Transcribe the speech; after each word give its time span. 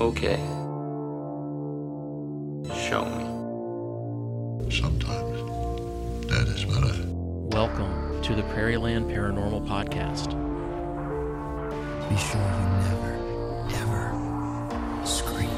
Okay. 0.00 0.36
Show 2.88 3.04
me. 3.04 4.70
Sometimes 4.70 6.26
that 6.26 6.48
is 6.48 6.64
better. 6.64 6.94
Welcome 7.50 8.22
to 8.22 8.34
the 8.34 8.40
Prairieland 8.44 9.12
Paranormal 9.12 9.66
Podcast. 9.68 10.30
Be 12.08 12.16
sure 12.16 12.40
you 12.40 12.66
never, 12.88 13.12
ever 13.76 15.06
scream. 15.06 15.50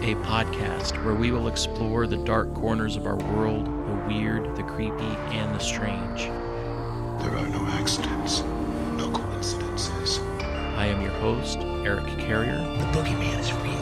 A 0.00 0.14
podcast 0.24 1.04
where 1.04 1.14
we 1.14 1.30
will 1.30 1.48
explore 1.48 2.06
the 2.06 2.16
dark 2.24 2.54
corners 2.54 2.96
of 2.96 3.04
our 3.04 3.16
world, 3.16 3.66
the 3.66 4.14
weird, 4.14 4.56
the 4.56 4.62
creepy, 4.62 5.14
and 5.36 5.54
the 5.54 5.58
strange. 5.58 6.22
There 7.20 7.36
are 7.36 7.48
no 7.48 7.66
accidents, 7.66 8.42
host, 11.34 11.58
Eric 11.84 12.06
Carrier. 12.18 12.56
The 12.56 12.98
boogeyman 12.98 13.38
is 13.38 13.52
real. 13.52 13.72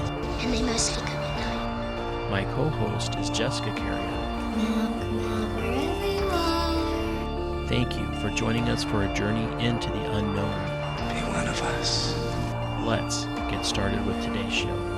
And 0.41 0.53
they 0.53 0.63
mostly 0.63 1.01
come 1.07 1.23
at 1.23 1.37
night. 1.39 2.31
My 2.31 2.45
co 2.55 2.69
host 2.69 3.15
is 3.17 3.31
Jessica 3.31 3.73
Carrier. 3.77 3.97
Knock, 4.57 5.13
knock, 5.13 5.57
wherever 5.57 6.07
you 6.07 6.29
are. 6.29 7.67
Thank 7.69 7.97
you 7.97 8.07
for 8.21 8.31
joining 8.31 8.69
us 8.69 8.83
for 8.83 9.05
a 9.05 9.15
journey 9.15 9.47
into 9.65 9.91
the 9.91 10.13
unknown. 10.17 10.59
Be 11.15 11.23
one 11.39 11.47
of 11.47 11.63
us. 11.63 12.17
Let's 12.85 13.27
get 13.49 13.65
started 13.65 14.05
with 14.05 14.21
today's 14.25 14.53
show. 14.53 14.96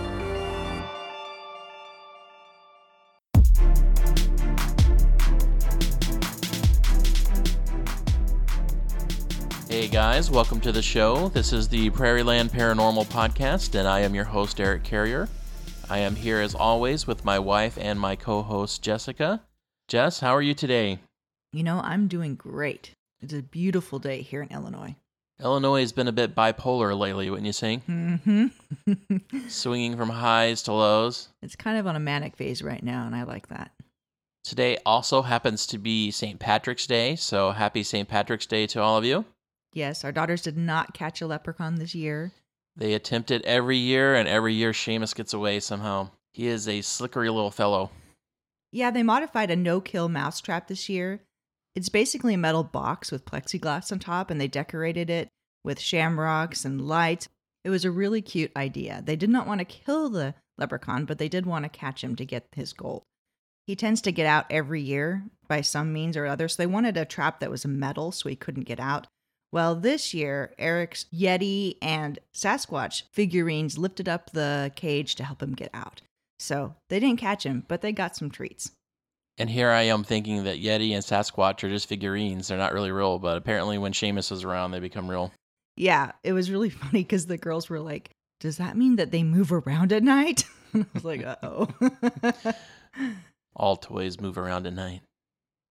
Hey 9.78 9.86
guys, 9.86 10.28
welcome 10.28 10.60
to 10.62 10.72
the 10.72 10.82
show. 10.82 11.28
This 11.28 11.52
is 11.52 11.68
the 11.68 11.88
Prairieland 11.90 12.50
Paranormal 12.50 13.06
Podcast, 13.06 13.78
and 13.78 13.86
I 13.86 14.00
am 14.00 14.12
your 14.12 14.24
host, 14.24 14.58
Eric 14.58 14.82
Carrier. 14.82 15.28
I 15.88 15.98
am 15.98 16.16
here 16.16 16.40
as 16.40 16.52
always 16.52 17.06
with 17.06 17.24
my 17.24 17.38
wife 17.38 17.78
and 17.80 18.00
my 18.00 18.16
co 18.16 18.42
host, 18.42 18.82
Jessica. 18.82 19.40
Jess, 19.86 20.18
how 20.18 20.34
are 20.34 20.42
you 20.42 20.52
today? 20.52 20.98
You 21.52 21.62
know, 21.62 21.78
I'm 21.78 22.08
doing 22.08 22.34
great. 22.34 22.90
It's 23.20 23.32
a 23.32 23.40
beautiful 23.40 24.00
day 24.00 24.20
here 24.20 24.42
in 24.42 24.50
Illinois. 24.50 24.96
Illinois 25.40 25.82
has 25.82 25.92
been 25.92 26.08
a 26.08 26.12
bit 26.12 26.34
bipolar 26.34 26.98
lately, 26.98 27.30
wouldn't 27.30 27.46
you 27.46 27.52
say? 27.52 27.80
Mm-hmm. 27.88 29.46
Swinging 29.48 29.96
from 29.96 30.08
highs 30.08 30.64
to 30.64 30.72
lows. 30.72 31.28
it's 31.40 31.54
kind 31.54 31.78
of 31.78 31.86
on 31.86 31.94
a 31.94 32.00
manic 32.00 32.36
phase 32.36 32.62
right 32.62 32.82
now, 32.82 33.06
and 33.06 33.14
I 33.14 33.22
like 33.22 33.46
that. 33.46 33.70
Today 34.42 34.78
also 34.84 35.22
happens 35.22 35.68
to 35.68 35.78
be 35.78 36.10
St. 36.10 36.40
Patrick's 36.40 36.88
Day, 36.88 37.14
so 37.14 37.52
happy 37.52 37.84
St. 37.84 38.08
Patrick's 38.08 38.46
Day 38.46 38.66
to 38.66 38.82
all 38.82 38.96
of 38.96 39.04
you. 39.04 39.24
Yes, 39.72 40.04
our 40.04 40.12
daughters 40.12 40.42
did 40.42 40.56
not 40.56 40.94
catch 40.94 41.20
a 41.20 41.26
leprechaun 41.26 41.76
this 41.76 41.94
year. 41.94 42.32
They 42.76 42.94
attempt 42.94 43.30
it 43.30 43.44
every 43.44 43.76
year, 43.76 44.14
and 44.14 44.28
every 44.28 44.54
year 44.54 44.72
Seamus 44.72 45.14
gets 45.14 45.34
away 45.34 45.60
somehow. 45.60 46.10
He 46.32 46.46
is 46.46 46.68
a 46.68 46.80
slickery 46.80 47.32
little 47.32 47.50
fellow. 47.50 47.90
Yeah, 48.70 48.90
they 48.90 49.02
modified 49.02 49.50
a 49.50 49.56
no 49.56 49.80
kill 49.80 50.08
mousetrap 50.08 50.68
this 50.68 50.88
year. 50.88 51.20
It's 51.74 51.88
basically 51.88 52.34
a 52.34 52.38
metal 52.38 52.64
box 52.64 53.10
with 53.10 53.24
plexiglass 53.24 53.90
on 53.92 53.98
top, 53.98 54.30
and 54.30 54.40
they 54.40 54.48
decorated 54.48 55.10
it 55.10 55.28
with 55.64 55.80
shamrocks 55.80 56.64
and 56.64 56.80
lights. 56.80 57.28
It 57.64 57.70
was 57.70 57.84
a 57.84 57.90
really 57.90 58.22
cute 58.22 58.52
idea. 58.56 59.02
They 59.04 59.16
did 59.16 59.30
not 59.30 59.46
want 59.46 59.60
to 59.60 59.64
kill 59.64 60.08
the 60.08 60.34
leprechaun, 60.56 61.04
but 61.04 61.18
they 61.18 61.28
did 61.28 61.46
want 61.46 61.64
to 61.64 61.68
catch 61.68 62.02
him 62.02 62.16
to 62.16 62.24
get 62.24 62.46
his 62.54 62.72
gold. 62.72 63.02
He 63.66 63.76
tends 63.76 64.00
to 64.02 64.12
get 64.12 64.26
out 64.26 64.46
every 64.50 64.80
year 64.80 65.24
by 65.46 65.60
some 65.60 65.92
means 65.92 66.16
or 66.16 66.26
other, 66.26 66.48
so 66.48 66.56
they 66.56 66.66
wanted 66.66 66.96
a 66.96 67.04
trap 67.04 67.40
that 67.40 67.50
was 67.50 67.66
metal 67.66 68.12
so 68.12 68.28
he 68.28 68.36
couldn't 68.36 68.64
get 68.64 68.80
out. 68.80 69.06
Well, 69.50 69.74
this 69.74 70.12
year, 70.12 70.52
Eric's 70.58 71.06
Yeti 71.12 71.76
and 71.80 72.18
Sasquatch 72.34 73.04
figurines 73.12 73.78
lifted 73.78 74.08
up 74.08 74.30
the 74.30 74.70
cage 74.76 75.14
to 75.16 75.24
help 75.24 75.42
him 75.42 75.54
get 75.54 75.70
out. 75.72 76.02
So 76.38 76.74
they 76.88 77.00
didn't 77.00 77.18
catch 77.20 77.44
him, 77.44 77.64
but 77.66 77.80
they 77.80 77.92
got 77.92 78.14
some 78.14 78.30
treats. 78.30 78.72
And 79.38 79.48
here 79.48 79.70
I 79.70 79.82
am 79.82 80.04
thinking 80.04 80.44
that 80.44 80.60
Yeti 80.60 80.92
and 80.92 81.02
Sasquatch 81.02 81.62
are 81.64 81.68
just 81.68 81.88
figurines. 81.88 82.48
They're 82.48 82.58
not 82.58 82.72
really 82.72 82.90
real, 82.90 83.18
but 83.18 83.36
apparently 83.36 83.78
when 83.78 83.92
Seamus 83.92 84.32
is 84.32 84.44
around, 84.44 84.72
they 84.72 84.80
become 84.80 85.08
real. 85.08 85.32
Yeah, 85.76 86.12
it 86.24 86.32
was 86.32 86.50
really 86.50 86.70
funny 86.70 87.02
because 87.02 87.26
the 87.26 87.38
girls 87.38 87.68
were 87.68 87.80
like, 87.80 88.10
Does 88.40 88.58
that 88.58 88.76
mean 88.76 88.96
that 88.96 89.12
they 89.12 89.22
move 89.22 89.52
around 89.52 89.92
at 89.92 90.02
night? 90.02 90.44
And 90.74 90.84
I 90.84 90.88
was 90.92 91.04
like, 91.04 91.24
Uh 91.24 91.36
oh. 91.42 91.68
All 93.56 93.76
toys 93.76 94.20
move 94.20 94.36
around 94.36 94.66
at 94.66 94.74
night. 94.74 95.00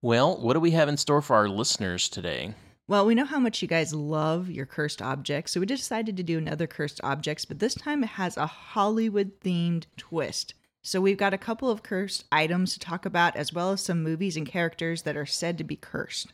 Well, 0.02 0.42
what 0.42 0.54
do 0.54 0.60
we 0.60 0.72
have 0.72 0.90
in 0.90 0.98
store 0.98 1.22
for 1.22 1.36
our 1.36 1.48
listeners 1.48 2.10
today? 2.10 2.56
Well, 2.88 3.06
we 3.06 3.16
know 3.16 3.26
how 3.26 3.40
much 3.40 3.62
you 3.62 3.68
guys 3.68 3.94
love 3.94 4.50
your 4.50 4.66
cursed 4.66 5.02
objects, 5.02 5.52
so 5.52 5.60
we 5.60 5.66
decided 5.66 6.16
to 6.16 6.24
do 6.24 6.38
another 6.38 6.68
cursed 6.68 7.02
objects, 7.04 7.44
but 7.44 7.60
this 7.60 7.76
time 7.76 8.04
it 8.04 8.12
has 8.12 8.38
a 8.38 8.48
Hollywood 8.48 9.40
themed 9.42 9.86
twist. 9.98 10.54
So 10.84 11.02
we've 11.02 11.18
got 11.18 11.34
a 11.34 11.38
couple 11.38 11.70
of 11.70 11.84
cursed 11.84 12.24
items 12.32 12.74
to 12.74 12.80
talk 12.80 13.06
about, 13.06 13.36
as 13.36 13.52
well 13.52 13.74
as 13.74 13.82
some 13.82 14.04
movies 14.04 14.38
and 14.38 14.48
characters 14.48 15.02
that 15.02 15.18
are 15.18 15.26
said 15.26 15.58
to 15.58 15.66
be 15.66 15.76
cursed. 15.76 16.32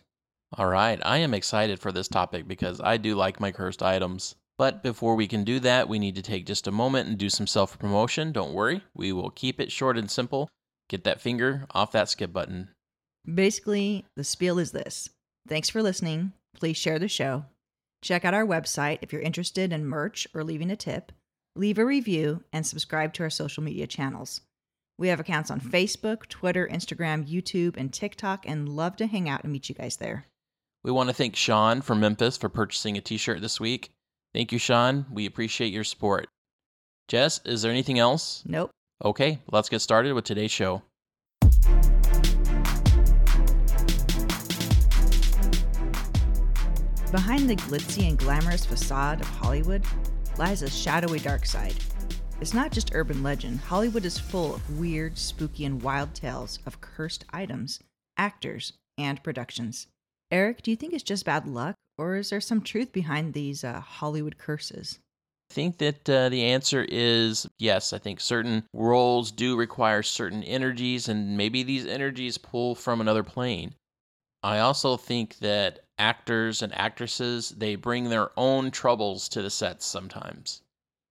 All 0.56 0.68
right, 0.68 1.00
I 1.04 1.18
am 1.18 1.34
excited 1.34 1.80
for 1.80 1.92
this 1.92 2.08
topic 2.08 2.48
because 2.48 2.80
I 2.80 2.98
do 2.98 3.16
like 3.16 3.40
my 3.40 3.52
cursed 3.52 3.82
items. 3.82 4.36
But 4.60 4.84
before 4.84 5.16
we 5.16 5.28
can 5.28 5.44
do 5.44 5.60
that, 5.62 5.90
we 5.90 5.98
need 5.98 6.14
to 6.16 6.22
take 6.22 6.46
just 6.46 6.68
a 6.68 6.72
moment 6.72 7.10
and 7.10 7.18
do 7.18 7.32
some 7.32 7.48
self 7.48 7.80
promotion. 7.80 8.32
Don't 8.32 8.54
worry, 8.54 8.84
we 8.94 9.12
will 9.12 9.32
keep 9.32 9.60
it 9.60 9.72
short 9.72 9.98
and 9.98 10.12
simple. 10.12 10.50
Get 10.88 11.04
that 11.06 11.20
finger 11.20 11.66
off 11.72 11.92
that 11.94 12.10
skip 12.10 12.32
button. 12.32 12.70
Basically, 13.26 14.06
the 14.16 14.24
spiel 14.24 14.60
is 14.60 14.72
this 14.72 15.10
Thanks 15.48 15.70
for 15.70 15.82
listening. 15.82 16.34
Please 16.58 16.78
share 16.78 17.00
the 17.00 17.08
show. 17.08 17.46
Check 18.02 18.26
out 18.26 18.34
our 18.34 18.46
website 18.46 19.00
if 19.02 19.14
you're 19.14 19.22
interested 19.22 19.72
in 19.72 19.86
merch 19.86 20.28
or 20.34 20.44
leaving 20.44 20.70
a 20.70 20.76
tip. 20.76 21.12
Leave 21.56 21.78
a 21.78 21.86
review 21.86 22.44
and 22.52 22.66
subscribe 22.66 23.14
to 23.14 23.24
our 23.24 23.30
social 23.30 23.64
media 23.64 23.88
channels. 23.88 24.42
We 24.98 25.08
have 25.08 25.20
accounts 25.20 25.50
on 25.50 25.60
Facebook, 25.60 26.28
Twitter, 26.28 26.68
Instagram, 26.72 27.28
YouTube, 27.28 27.78
and 27.78 27.92
TikTok, 27.92 28.48
and 28.48 28.70
love 28.70 28.96
to 28.98 29.08
hang 29.08 29.30
out 29.30 29.44
and 29.44 29.52
meet 29.52 29.70
you 29.70 29.76
guys 29.76 29.98
there. 29.98 30.26
We 30.84 30.92
want 30.92 31.10
to 31.10 31.16
thank 31.16 31.36
Sean 31.36 31.82
from 31.82 32.00
Memphis 32.00 32.38
for 32.38 32.50
purchasing 32.50 32.98
a 32.98 33.02
t 33.02 33.18
shirt 33.18 33.42
this 33.42 33.60
week. 33.60 33.92
Thank 34.34 34.52
you, 34.52 34.60
Sean. 34.60 35.06
We 35.12 35.26
appreciate 35.26 35.72
your 35.72 35.84
support. 35.84 36.28
Jess, 37.08 37.40
is 37.46 37.62
there 37.62 37.72
anything 37.72 38.00
else? 38.00 38.44
Nope. 38.46 38.72
Okay, 39.04 39.40
let's 39.52 39.70
get 39.70 39.80
started 39.80 40.14
with 40.14 40.26
today's 40.26 40.52
show. 40.52 40.82
Behind 47.14 47.48
the 47.48 47.56
glitzy 47.56 48.10
and 48.10 48.18
glamorous 48.18 48.66
facade 48.66 49.22
of 49.22 49.28
Hollywood 49.28 49.84
lies 50.40 50.64
a 50.64 50.70
shadowy 50.70 51.20
dark 51.20 51.46
side. 51.46 51.76
It's 52.42 52.56
not 52.56 52.72
just 52.72 52.96
urban 52.96 53.22
legend, 53.22 53.60
Hollywood 53.60 54.04
is 54.04 54.18
full 54.18 54.56
of 54.56 54.80
weird, 54.80 55.16
spooky, 55.20 55.64
and 55.66 55.80
wild 55.80 56.16
tales 56.16 56.58
of 56.66 56.82
cursed 56.82 57.24
items, 57.32 57.80
actors, 58.18 58.74
and 58.98 59.22
productions. 59.22 59.86
Eric, 60.32 60.64
do 60.64 60.72
you 60.72 60.76
think 60.76 60.92
it's 60.92 61.04
just 61.04 61.24
bad 61.24 61.48
luck, 61.48 61.76
or 62.00 62.16
is 62.16 62.32
there 62.32 62.42
some 62.42 62.62
truth 62.62 62.92
behind 62.92 63.34
these 63.34 63.64
uh, 63.64 63.80
Hollywood 63.80 64.40
curses? 64.40 64.98
I 65.52 65.54
think 65.54 65.78
that 65.78 66.10
uh, 66.10 66.30
the 66.30 66.46
answer 66.46 66.84
is 66.90 67.48
yes. 67.60 67.94
I 67.94 68.00
think 68.00 68.22
certain 68.22 68.64
roles 68.74 69.32
do 69.32 69.56
require 69.56 70.02
certain 70.02 70.42
energies, 70.42 71.10
and 71.10 71.38
maybe 71.38 71.62
these 71.62 71.86
energies 71.86 72.40
pull 72.40 72.74
from 72.74 73.02
another 73.02 73.22
plane. 73.22 73.76
I 74.42 74.60
also 74.60 74.98
think 74.98 75.38
that 75.40 75.83
actors 75.98 76.62
and 76.62 76.74
actresses 76.74 77.50
they 77.50 77.76
bring 77.76 78.10
their 78.10 78.32
own 78.38 78.72
troubles 78.72 79.30
to 79.30 79.42
the 79.42 79.50
sets 79.50 79.86
sometimes. 79.86 80.62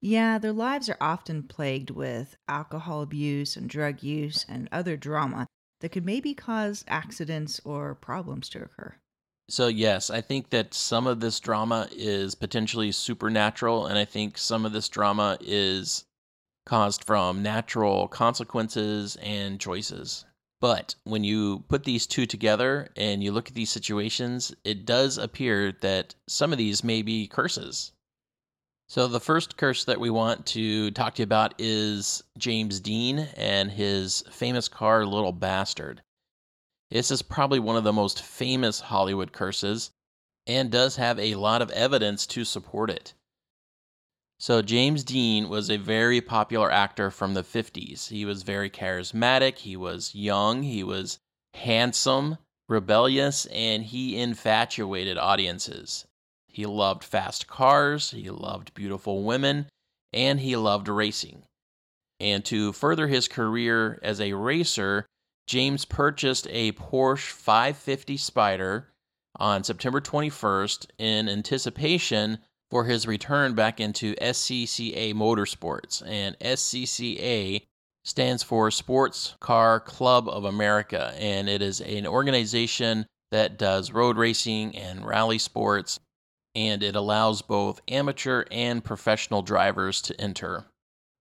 Yeah, 0.00 0.38
their 0.38 0.53
lives 0.53 0.88
are 0.88 0.97
often 1.00 1.44
plagued 1.44 1.91
with 1.91 2.37
alcohol 2.48 3.03
abuse 3.03 3.56
and 3.56 3.70
drug 3.70 4.03
use 4.03 4.44
and 4.48 4.69
other 4.72 4.97
drama 4.97 5.47
that 5.81 5.91
could 5.91 6.04
maybe 6.04 6.34
cause 6.34 6.84
accidents 6.88 7.60
or 7.65 7.94
problems 7.94 8.48
to 8.50 8.62
occur. 8.62 8.97
So 9.48 9.69
yes, 9.69 10.10
I 10.10 10.20
think 10.20 10.50
that 10.50 10.75
some 10.75 11.06
of 11.06 11.20
this 11.20 11.38
drama 11.38 11.88
is 11.93 12.34
potentially 12.34 12.91
supernatural, 12.91 13.87
and 13.87 13.99
I 13.99 14.04
think 14.04 14.38
some 14.38 14.64
of 14.64 14.72
this 14.72 14.88
drama 14.88 15.38
is 15.41 16.05
caused 16.64 17.05
from 17.05 17.43
natural 17.43 18.08
consequences 18.08 19.17
and 19.17 19.61
choices. 19.61 20.25
But 20.62 20.94
when 21.03 21.25
you 21.25 21.64
put 21.67 21.82
these 21.82 22.06
two 22.06 22.25
together 22.25 22.88
and 22.97 23.20
you 23.20 23.32
look 23.32 23.49
at 23.49 23.55
these 23.55 23.70
situations, 23.70 24.55
it 24.62 24.87
does 24.87 25.19
appear 25.19 25.73
that 25.81 26.14
some 26.29 26.53
of 26.53 26.59
these 26.59 26.85
may 26.85 27.03
be 27.03 27.26
curses. 27.26 27.91
So, 28.88 29.09
the 29.09 29.19
first 29.19 29.56
curse 29.56 29.82
that 29.85 29.99
we 29.99 30.09
want 30.09 30.47
to 30.47 30.93
talk 30.93 31.14
to 31.14 31.23
you 31.23 31.25
about 31.25 31.55
is 31.59 32.23
James 32.38 32.79
Dean 32.79 33.19
and 33.37 33.73
his 33.73 34.23
famous 34.31 34.69
car, 34.69 35.05
Little 35.05 35.32
Bastard. 35.32 36.00
This 36.93 37.11
is 37.11 37.23
probably 37.23 37.59
one 37.59 37.76
of 37.76 37.82
the 37.82 37.93
most 37.93 38.23
famous 38.23 38.82
Hollywood 38.82 39.32
curses 39.32 39.91
and 40.47 40.70
does 40.70 40.94
have 40.94 41.19
a 41.19 41.35
lot 41.35 41.61
of 41.61 41.73
evidence 41.73 42.25
to 42.29 42.44
support 42.44 42.88
it. 42.88 43.14
So, 44.43 44.61
James 44.61 45.05
Dean 45.05 45.49
was 45.49 45.71
a 45.71 45.77
very 45.77 46.21
popular 46.21 46.69
actor 46.69 47.12
from 47.12 47.35
the 47.35 47.44
50s. 47.44 48.09
He 48.09 48.25
was 48.25 48.43
very 48.43 48.69
charismatic, 48.69 49.59
he 49.59 49.77
was 49.77 50.17
young, 50.17 50.65
he 50.65 50.83
was 50.83 51.21
handsome, 51.55 52.39
rebellious, 52.69 53.47
and 53.47 53.85
he 53.85 54.21
infatuated 54.21 55.17
audiences. 55.17 56.06
He 56.49 56.67
loved 56.67 57.05
fast 57.05 57.47
cars, 57.47 58.11
he 58.11 58.31
loved 58.31 58.75
beautiful 58.75 59.23
women, 59.23 59.69
and 60.12 60.41
he 60.41 60.56
loved 60.56 60.88
racing. 60.88 61.45
And 62.19 62.45
to 62.47 62.73
further 62.73 63.06
his 63.06 63.29
career 63.29 64.00
as 64.03 64.21
a 64.21 64.33
racer, 64.33 65.06
James 65.47 65.85
purchased 65.85 66.49
a 66.50 66.73
Porsche 66.73 67.31
550 67.31 68.17
Spider 68.17 68.88
on 69.37 69.62
September 69.62 70.00
21st 70.00 70.87
in 70.99 71.29
anticipation 71.29 72.41
for 72.73 72.85
his 72.87 73.07
return 73.07 73.53
back 73.53 73.81
into 73.81 74.15
SCCA 74.15 75.13
Motorsports. 75.13 76.03
And 76.07 76.39
SCCA 76.39 77.61
stands 78.03 78.43
for 78.43 78.71
Sports 78.71 79.35
Car 79.41 79.79
Club 79.79 80.27
of 80.27 80.47
America, 80.47 81.13
and 81.19 81.51
it 81.51 81.61
is 81.61 81.83
an 81.83 82.07
organization 82.07 83.05
that 83.31 83.59
does 83.59 83.93
road 83.93 84.17
racing 84.17 84.75
and 84.75 85.05
rally 85.05 85.37
sports, 85.37 86.01
and 86.55 86.83
it 86.83 86.97
allows 86.97 87.43
both 87.43 87.83
amateur 87.89 88.47
and 88.51 88.83
professional 88.83 89.43
drivers 89.43 90.01
to 90.01 90.19
enter. 90.19 90.65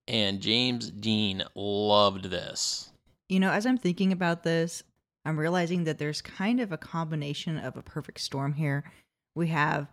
And 0.07 0.39
James 0.39 0.89
Dean 0.89 1.44
loved 1.53 2.30
this. 2.30 2.94
You 3.27 3.42
know, 3.42 3.51
as 3.51 3.65
I'm 3.65 3.77
thinking 3.77 4.13
about 4.13 4.44
this, 4.44 4.83
I'm 5.25 5.38
realizing 5.38 5.83
that 5.83 5.98
there's 5.98 6.21
kind 6.21 6.62
of 6.62 6.71
a 6.71 6.77
combination 6.77 7.57
of 7.57 7.75
a 7.75 7.83
perfect 7.83 8.21
storm 8.21 8.53
here. 8.53 8.89
We 9.36 9.50
have 9.50 9.88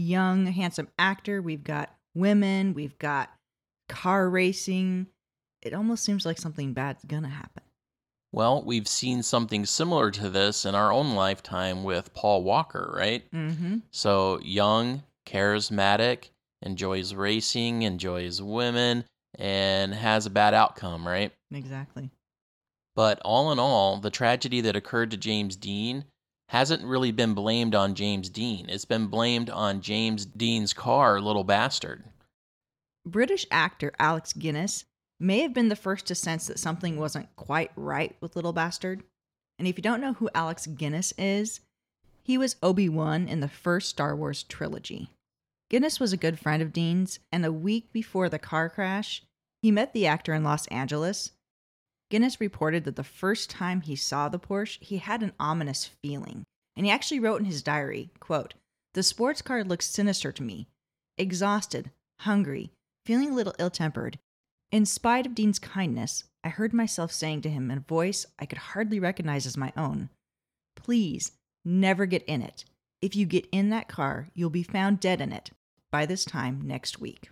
young, 0.00 0.46
handsome 0.46 0.88
actor, 0.98 1.42
we've 1.42 1.64
got 1.64 1.90
women, 2.14 2.74
we've 2.74 2.98
got 2.98 3.30
car 3.88 4.28
racing. 4.28 5.06
It 5.62 5.74
almost 5.74 6.04
seems 6.04 6.24
like 6.24 6.38
something 6.38 6.72
bad's 6.72 7.04
gonna 7.04 7.28
happen. 7.28 7.62
Well, 8.32 8.62
we've 8.62 8.86
seen 8.86 9.22
something 9.22 9.66
similar 9.66 10.10
to 10.12 10.30
this 10.30 10.64
in 10.64 10.74
our 10.74 10.92
own 10.92 11.14
lifetime 11.14 11.82
with 11.82 12.14
Paul 12.14 12.44
Walker, 12.44 12.94
right? 12.96 13.28
Mm-hmm. 13.32 13.78
So, 13.90 14.38
young, 14.40 15.02
charismatic, 15.26 16.30
enjoys 16.62 17.12
racing, 17.12 17.82
enjoys 17.82 18.40
women, 18.40 19.04
and 19.34 19.92
has 19.92 20.26
a 20.26 20.30
bad 20.30 20.54
outcome, 20.54 21.06
right? 21.06 21.32
Exactly. 21.52 22.10
But 22.94 23.20
all 23.24 23.50
in 23.50 23.58
all, 23.58 23.98
the 23.98 24.10
tragedy 24.10 24.60
that 24.60 24.76
occurred 24.76 25.10
to 25.10 25.16
James 25.16 25.56
Dean 25.56 26.04
hasn't 26.50 26.82
really 26.82 27.12
been 27.12 27.32
blamed 27.32 27.76
on 27.76 27.94
James 27.94 28.28
Dean. 28.28 28.68
It's 28.68 28.84
been 28.84 29.06
blamed 29.06 29.48
on 29.50 29.80
James 29.80 30.26
Dean's 30.26 30.72
car, 30.72 31.20
Little 31.20 31.44
Bastard. 31.44 32.02
British 33.06 33.46
actor 33.52 33.92
Alex 34.00 34.32
Guinness 34.32 34.84
may 35.20 35.42
have 35.42 35.54
been 35.54 35.68
the 35.68 35.76
first 35.76 36.06
to 36.06 36.14
sense 36.16 36.48
that 36.48 36.58
something 36.58 36.96
wasn't 36.96 37.28
quite 37.36 37.70
right 37.76 38.16
with 38.20 38.34
Little 38.34 38.52
Bastard. 38.52 39.04
And 39.60 39.68
if 39.68 39.78
you 39.78 39.82
don't 39.82 40.00
know 40.00 40.14
who 40.14 40.28
Alex 40.34 40.66
Guinness 40.66 41.14
is, 41.16 41.60
he 42.24 42.36
was 42.36 42.56
Obi 42.64 42.88
Wan 42.88 43.28
in 43.28 43.38
the 43.38 43.48
first 43.48 43.88
Star 43.88 44.16
Wars 44.16 44.42
trilogy. 44.42 45.08
Guinness 45.68 46.00
was 46.00 46.12
a 46.12 46.16
good 46.16 46.40
friend 46.40 46.60
of 46.60 46.72
Dean's, 46.72 47.20
and 47.30 47.46
a 47.46 47.52
week 47.52 47.92
before 47.92 48.28
the 48.28 48.40
car 48.40 48.68
crash, 48.68 49.22
he 49.62 49.70
met 49.70 49.92
the 49.92 50.08
actor 50.08 50.34
in 50.34 50.42
Los 50.42 50.66
Angeles. 50.66 51.30
Guinness 52.10 52.40
reported 52.40 52.84
that 52.84 52.96
the 52.96 53.04
first 53.04 53.48
time 53.48 53.80
he 53.80 53.96
saw 53.96 54.28
the 54.28 54.38
Porsche, 54.38 54.82
he 54.82 54.98
had 54.98 55.22
an 55.22 55.32
ominous 55.38 55.86
feeling. 55.86 56.44
And 56.76 56.84
he 56.84 56.92
actually 56.92 57.20
wrote 57.20 57.40
in 57.40 57.46
his 57.46 57.62
diary, 57.62 58.10
quote, 58.20 58.54
"The 58.94 59.02
sports 59.02 59.42
car 59.42 59.62
looks 59.64 59.88
sinister 59.88 60.32
to 60.32 60.42
me. 60.42 60.68
Exhausted, 61.16 61.90
hungry, 62.20 62.72
feeling 63.06 63.30
a 63.30 63.34
little 63.34 63.54
ill-tempered. 63.58 64.18
In 64.72 64.86
spite 64.86 65.26
of 65.26 65.34
Dean's 65.34 65.58
kindness, 65.58 66.24
I 66.42 66.48
heard 66.48 66.72
myself 66.72 67.12
saying 67.12 67.42
to 67.42 67.50
him 67.50 67.70
in 67.70 67.78
a 67.78 67.82
voice 67.82 68.26
I 68.38 68.46
could 68.46 68.58
hardly 68.58 68.98
recognize 68.98 69.46
as 69.46 69.56
my 69.56 69.72
own, 69.76 70.10
Please, 70.76 71.32
never 71.64 72.06
get 72.06 72.24
in 72.24 72.42
it. 72.42 72.64
If 73.02 73.14
you 73.14 73.26
get 73.26 73.48
in 73.52 73.70
that 73.70 73.88
car, 73.88 74.28
you'll 74.34 74.50
be 74.50 74.62
found 74.62 75.00
dead 75.00 75.20
in 75.20 75.32
it 75.32 75.50
by 75.90 76.06
this 76.06 76.24
time 76.24 76.62
next 76.62 77.00
week. 77.00 77.30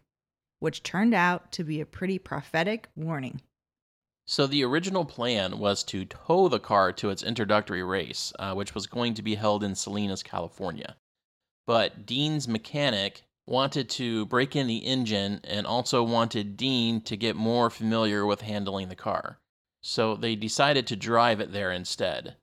Which 0.59 0.83
turned 0.83 1.15
out 1.15 1.53
to 1.53 1.65
be 1.65 1.81
a 1.81 1.87
pretty 1.87 2.19
prophetic 2.19 2.89
warning. 2.97 3.41
So, 4.31 4.47
the 4.47 4.63
original 4.63 5.07
plan 5.07 5.59
was 5.59 5.83
to 5.85 6.05
tow 6.05 6.51
the 6.51 6.61
car 6.61 6.93
to 6.93 7.09
its 7.09 7.23
introductory 7.23 7.83
race, 7.83 8.31
uh, 8.39 8.53
which 8.53 8.75
was 8.75 8.87
going 8.87 9.15
to 9.15 9.23
be 9.23 9.37
held 9.37 9.65
in 9.65 9.75
Salinas, 9.75 10.23
California. 10.23 10.97
But 11.67 12.05
Dean's 12.05 12.47
mechanic 12.47 13.23
wanted 13.47 13.89
to 13.89 14.27
break 14.27 14.55
in 14.55 14.67
the 14.67 14.85
engine 14.85 15.41
and 15.45 15.67
also 15.67 16.03
wanted 16.03 16.59
Dean 16.59 17.01
to 17.05 17.17
get 17.17 17.37
more 17.37 17.71
familiar 17.71 18.27
with 18.27 18.43
handling 18.43 18.91
the 18.91 18.95
car. 18.95 19.41
So, 19.81 20.15
they 20.15 20.37
decided 20.37 20.87
to 20.89 20.95
drive 20.95 21.41
it 21.41 21.53
there 21.53 21.73
instead. 21.73 22.37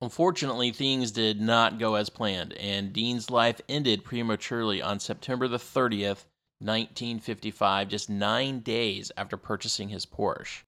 Unfortunately, 0.00 0.70
things 0.70 1.10
did 1.10 1.40
not 1.40 1.80
go 1.80 1.96
as 1.96 2.10
planned, 2.10 2.52
and 2.52 2.92
Dean's 2.92 3.28
life 3.28 3.60
ended 3.68 4.04
prematurely 4.04 4.80
on 4.80 5.00
September 5.00 5.48
the 5.48 5.58
30th, 5.58 6.26
1955, 6.60 7.88
just 7.88 8.08
nine 8.08 8.60
days 8.60 9.10
after 9.16 9.36
purchasing 9.36 9.88
his 9.88 10.06
Porsche. 10.06 10.62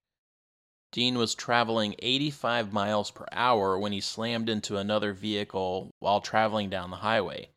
Dean 0.93 1.17
was 1.19 1.35
traveling 1.35 1.95
85 2.01 2.73
miles 2.73 3.11
per 3.11 3.27
hour 3.33 3.79
when 3.79 3.93
he 3.93 4.01
slammed 4.01 4.49
into 4.49 4.77
another 4.77 5.13
vehicle 5.13 5.91
while 6.01 6.21
traveling 6.21 6.69
down 6.69 6.91
the 6.91 6.97
highway. 6.97 7.51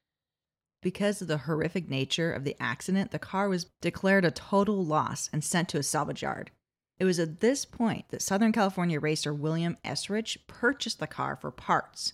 Because 0.83 1.21
of 1.21 1.27
the 1.27 1.39
horrific 1.39 1.89
nature 1.89 2.31
of 2.31 2.44
the 2.44 2.56
accident, 2.59 3.12
the 3.12 3.19
car 3.19 3.50
was 3.50 3.68
declared 3.81 4.25
a 4.25 4.31
total 4.31 4.85
loss 4.85 5.30
and 5.33 5.44
sent 5.44 5.69
to 5.69 5.80
a 5.80 5.83
salvage 5.83 6.21
yard. 6.21 6.51
It 7.00 7.06
was 7.06 7.19
at 7.19 7.39
this 7.39 7.65
point 7.65 8.09
that 8.09 8.21
Southern 8.21 8.51
California 8.51 9.00
racer 9.00 9.33
William 9.33 9.77
Eschrich 9.83 10.38
purchased 10.45 11.00
the 11.00 11.07
car 11.07 11.35
for 11.35 11.50
parts. 11.51 12.13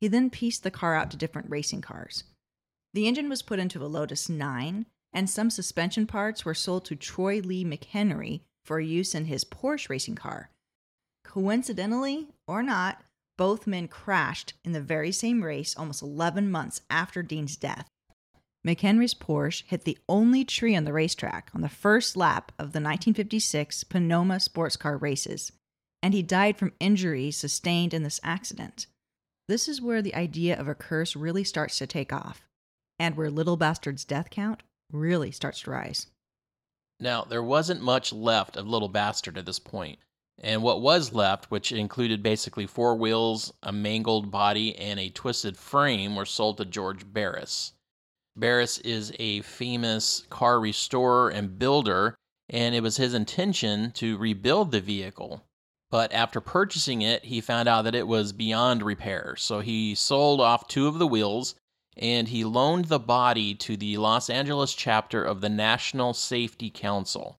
He 0.00 0.08
then 0.08 0.30
pieced 0.30 0.64
the 0.64 0.70
car 0.70 0.94
out 0.94 1.10
to 1.12 1.16
different 1.16 1.48
racing 1.48 1.80
cars. 1.80 2.24
The 2.92 3.06
engine 3.06 3.30
was 3.30 3.40
put 3.40 3.58
into 3.58 3.82
a 3.82 3.86
Lotus 3.86 4.28
9, 4.28 4.84
and 5.14 5.30
some 5.30 5.48
suspension 5.48 6.06
parts 6.06 6.44
were 6.44 6.54
sold 6.54 6.84
to 6.86 6.96
Troy 6.96 7.40
Lee 7.40 7.64
McHenry 7.64 8.42
for 8.64 8.80
use 8.80 9.14
in 9.14 9.26
his 9.26 9.44
Porsche 9.44 9.88
racing 9.88 10.14
car. 10.14 10.50
Coincidentally 11.24 12.28
or 12.46 12.62
not, 12.62 13.02
both 13.38 13.66
men 13.66 13.88
crashed 13.88 14.54
in 14.64 14.72
the 14.72 14.80
very 14.80 15.10
same 15.10 15.42
race 15.42 15.74
almost 15.76 16.02
11 16.02 16.50
months 16.50 16.82
after 16.90 17.22
Dean's 17.22 17.56
death. 17.56 17.88
McHenry's 18.66 19.14
Porsche 19.14 19.64
hit 19.66 19.84
the 19.84 19.98
only 20.08 20.44
tree 20.44 20.76
on 20.76 20.84
the 20.84 20.92
racetrack 20.92 21.50
on 21.54 21.62
the 21.62 21.68
first 21.68 22.16
lap 22.16 22.52
of 22.58 22.72
the 22.72 22.80
1956 22.80 23.84
Sonoma 23.90 24.38
sports 24.38 24.76
car 24.76 24.96
races, 24.96 25.52
and 26.02 26.14
he 26.14 26.22
died 26.22 26.56
from 26.56 26.72
injuries 26.78 27.36
sustained 27.36 27.92
in 27.92 28.04
this 28.04 28.20
accident. 28.22 28.86
This 29.48 29.68
is 29.68 29.82
where 29.82 30.02
the 30.02 30.14
idea 30.14 30.58
of 30.58 30.68
a 30.68 30.74
curse 30.74 31.16
really 31.16 31.42
starts 31.42 31.78
to 31.78 31.86
take 31.86 32.12
off, 32.12 32.46
and 32.98 33.16
where 33.16 33.30
Little 33.30 33.56
Bastard's 33.56 34.04
death 34.04 34.30
count 34.30 34.62
really 34.92 35.32
starts 35.32 35.62
to 35.62 35.70
rise. 35.70 36.06
Now, 37.02 37.24
there 37.24 37.42
wasn't 37.42 37.82
much 37.82 38.12
left 38.12 38.56
of 38.56 38.68
Little 38.68 38.88
Bastard 38.88 39.36
at 39.36 39.44
this 39.44 39.58
point, 39.58 39.98
and 40.38 40.62
what 40.62 40.80
was 40.80 41.12
left, 41.12 41.50
which 41.50 41.72
included 41.72 42.22
basically 42.22 42.64
four 42.64 42.94
wheels, 42.94 43.52
a 43.60 43.72
mangled 43.72 44.30
body, 44.30 44.76
and 44.78 45.00
a 45.00 45.10
twisted 45.10 45.56
frame, 45.56 46.14
were 46.14 46.24
sold 46.24 46.58
to 46.58 46.64
George 46.64 47.12
Barris. 47.12 47.72
Barris 48.36 48.78
is 48.78 49.12
a 49.18 49.40
famous 49.40 50.24
car 50.30 50.60
restorer 50.60 51.28
and 51.28 51.58
builder, 51.58 52.14
and 52.48 52.72
it 52.72 52.84
was 52.84 52.98
his 52.98 53.14
intention 53.14 53.90
to 53.94 54.16
rebuild 54.16 54.70
the 54.70 54.80
vehicle. 54.80 55.42
But 55.90 56.12
after 56.12 56.40
purchasing 56.40 57.02
it, 57.02 57.24
he 57.24 57.40
found 57.40 57.68
out 57.68 57.82
that 57.82 57.96
it 57.96 58.06
was 58.06 58.32
beyond 58.32 58.84
repair. 58.84 59.34
So 59.36 59.58
he 59.58 59.96
sold 59.96 60.40
off 60.40 60.68
two 60.68 60.86
of 60.86 61.00
the 61.00 61.08
wheels 61.08 61.56
and 61.96 62.28
he 62.28 62.44
loaned 62.44 62.86
the 62.86 62.98
body 62.98 63.54
to 63.54 63.76
the 63.76 63.96
Los 63.98 64.30
Angeles 64.30 64.74
chapter 64.74 65.22
of 65.22 65.40
the 65.40 65.48
National 65.48 66.14
Safety 66.14 66.70
Council. 66.70 67.36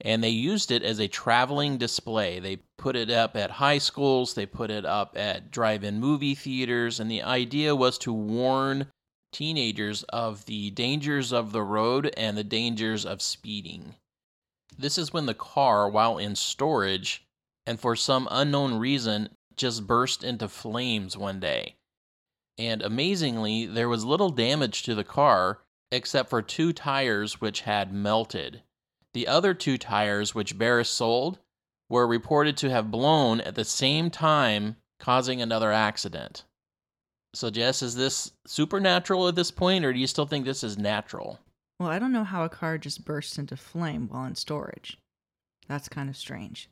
And 0.00 0.24
they 0.24 0.30
used 0.30 0.70
it 0.70 0.82
as 0.82 0.98
a 0.98 1.06
traveling 1.06 1.78
display. 1.78 2.40
They 2.40 2.62
put 2.76 2.96
it 2.96 3.10
up 3.10 3.36
at 3.36 3.52
high 3.52 3.78
schools, 3.78 4.34
they 4.34 4.46
put 4.46 4.70
it 4.70 4.84
up 4.84 5.16
at 5.16 5.50
drive 5.50 5.84
in 5.84 6.00
movie 6.00 6.34
theaters, 6.34 6.98
and 6.98 7.10
the 7.10 7.22
idea 7.22 7.76
was 7.76 7.98
to 7.98 8.12
warn 8.12 8.88
teenagers 9.32 10.02
of 10.04 10.46
the 10.46 10.70
dangers 10.70 11.32
of 11.32 11.52
the 11.52 11.62
road 11.62 12.12
and 12.16 12.36
the 12.36 12.44
dangers 12.44 13.06
of 13.06 13.22
speeding. 13.22 13.94
This 14.76 14.98
is 14.98 15.12
when 15.12 15.26
the 15.26 15.34
car, 15.34 15.88
while 15.88 16.18
in 16.18 16.34
storage, 16.34 17.24
and 17.66 17.78
for 17.78 17.94
some 17.94 18.26
unknown 18.30 18.78
reason, 18.78 19.30
just 19.56 19.86
burst 19.86 20.24
into 20.24 20.48
flames 20.48 21.16
one 21.16 21.38
day. 21.38 21.76
And 22.58 22.82
amazingly, 22.82 23.66
there 23.66 23.88
was 23.88 24.04
little 24.04 24.30
damage 24.30 24.82
to 24.84 24.94
the 24.94 25.04
car 25.04 25.60
except 25.90 26.30
for 26.30 26.40
two 26.40 26.72
tires 26.72 27.40
which 27.40 27.62
had 27.62 27.92
melted. 27.92 28.62
The 29.14 29.28
other 29.28 29.52
two 29.52 29.76
tires, 29.76 30.34
which 30.34 30.58
Barris 30.58 30.88
sold, 30.88 31.38
were 31.90 32.06
reported 32.06 32.56
to 32.58 32.70
have 32.70 32.90
blown 32.90 33.42
at 33.42 33.54
the 33.54 33.64
same 33.64 34.10
time, 34.10 34.76
causing 34.98 35.42
another 35.42 35.70
accident. 35.70 36.44
So, 37.34 37.50
Jess, 37.50 37.82
is 37.82 37.94
this 37.94 38.32
supernatural 38.46 39.28
at 39.28 39.34
this 39.34 39.50
point, 39.50 39.84
or 39.84 39.92
do 39.92 39.98
you 39.98 40.06
still 40.06 40.26
think 40.26 40.44
this 40.44 40.64
is 40.64 40.78
natural? 40.78 41.38
Well, 41.78 41.90
I 41.90 41.98
don't 41.98 42.12
know 42.12 42.24
how 42.24 42.44
a 42.44 42.48
car 42.48 42.78
just 42.78 43.04
bursts 43.04 43.38
into 43.38 43.56
flame 43.56 44.08
while 44.08 44.24
in 44.24 44.34
storage. 44.34 44.96
That's 45.68 45.88
kind 45.88 46.08
of 46.08 46.16
strange. 46.16 46.70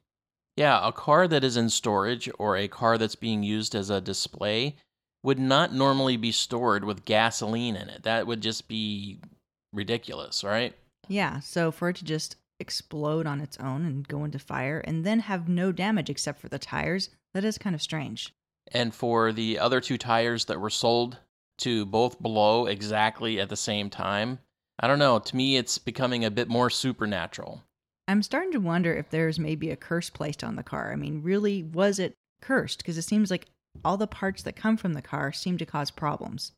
Yeah, 0.57 0.87
a 0.87 0.93
car 0.93 1.29
that 1.29 1.45
is 1.45 1.57
in 1.57 1.71
storage 1.71 2.31
or 2.39 2.57
a 2.57 2.69
car 2.69 2.97
that's 2.97 3.15
being 3.15 3.43
used 3.43 3.75
as 3.75 3.91
a 3.91 4.01
display 4.01 4.77
would 5.23 5.39
not 5.39 5.73
normally 5.75 6.17
be 6.17 6.33
stored 6.33 6.85
with 6.85 7.05
gasoline 7.05 7.77
in 7.77 7.89
it. 7.89 8.03
That 8.05 8.27
would 8.27 8.41
just 8.41 8.69
be 8.69 9.19
ridiculous, 9.73 10.43
right? 10.43 10.75
Yeah, 11.09 11.41
so 11.41 11.71
for 11.71 11.91
it 11.91 11.97
to 11.97 12.05
just 12.05 12.37
explode 12.59 13.27
on 13.27 13.41
its 13.41 13.59
own 13.59 13.85
and 13.85 14.07
go 14.07 14.25
into 14.25 14.39
fire 14.39 14.81
and 14.81 15.05
then 15.05 15.21
have 15.21 15.49
no 15.49 15.73
damage 15.73 16.11
except 16.11 16.41
for 16.41 16.49
the 16.49 16.59
tires, 16.59 17.11
that 17.35 17.45
is 17.45 17.59
kind 17.59 17.75
of 17.75 17.83
strange. 17.83 18.33
And 18.73 18.95
for 18.95 19.33
the 19.33 19.59
other 19.59 19.81
two 19.81 19.99
tires 19.99 20.45
that 20.47 20.61
were 20.61 20.71
sold 20.71 21.19
to 21.59 21.85
both 21.87 22.21
blow 22.21 22.67
exactly 22.67 23.41
at 23.41 23.49
the 23.49 23.57
same 23.57 23.91
time, 23.91 24.39
I 24.79 24.87
don't 24.87 24.99
know. 24.99 25.19
To 25.19 25.37
me, 25.37 25.57
it's 25.57 25.79
becoming 25.79 26.25
a 26.25 26.31
bit 26.31 26.49
more 26.49 26.71
supernatural. 26.71 27.63
I'm 28.09 28.23
starting 28.23 28.53
to 28.53 28.59
wonder 28.59 28.95
if 28.95 29.11
there's 29.11 29.39
maybe 29.39 29.71
a 29.71 29.77
curse 29.77 30.11
placed 30.11 30.43
on 30.43 30.57
the 30.57 30.63
car. 30.63 30.93
I 30.93 30.97
mean, 30.97 31.23
really, 31.23 31.63
was 31.63 31.99
it 31.99 32.15
cursed? 32.41 32.79
Because 32.79 32.99
it 32.99 33.03
seems 33.03 33.31
like 33.31 33.47
all 33.85 33.97
the 33.97 34.07
parts 34.07 34.43
that 34.43 34.57
come 34.57 34.77
from 34.77 34.93
the 34.93 35.03
car 35.03 35.33
seem 35.33 35.59
to 35.59 35.67
cause 35.67 35.91
problems. 35.91 36.53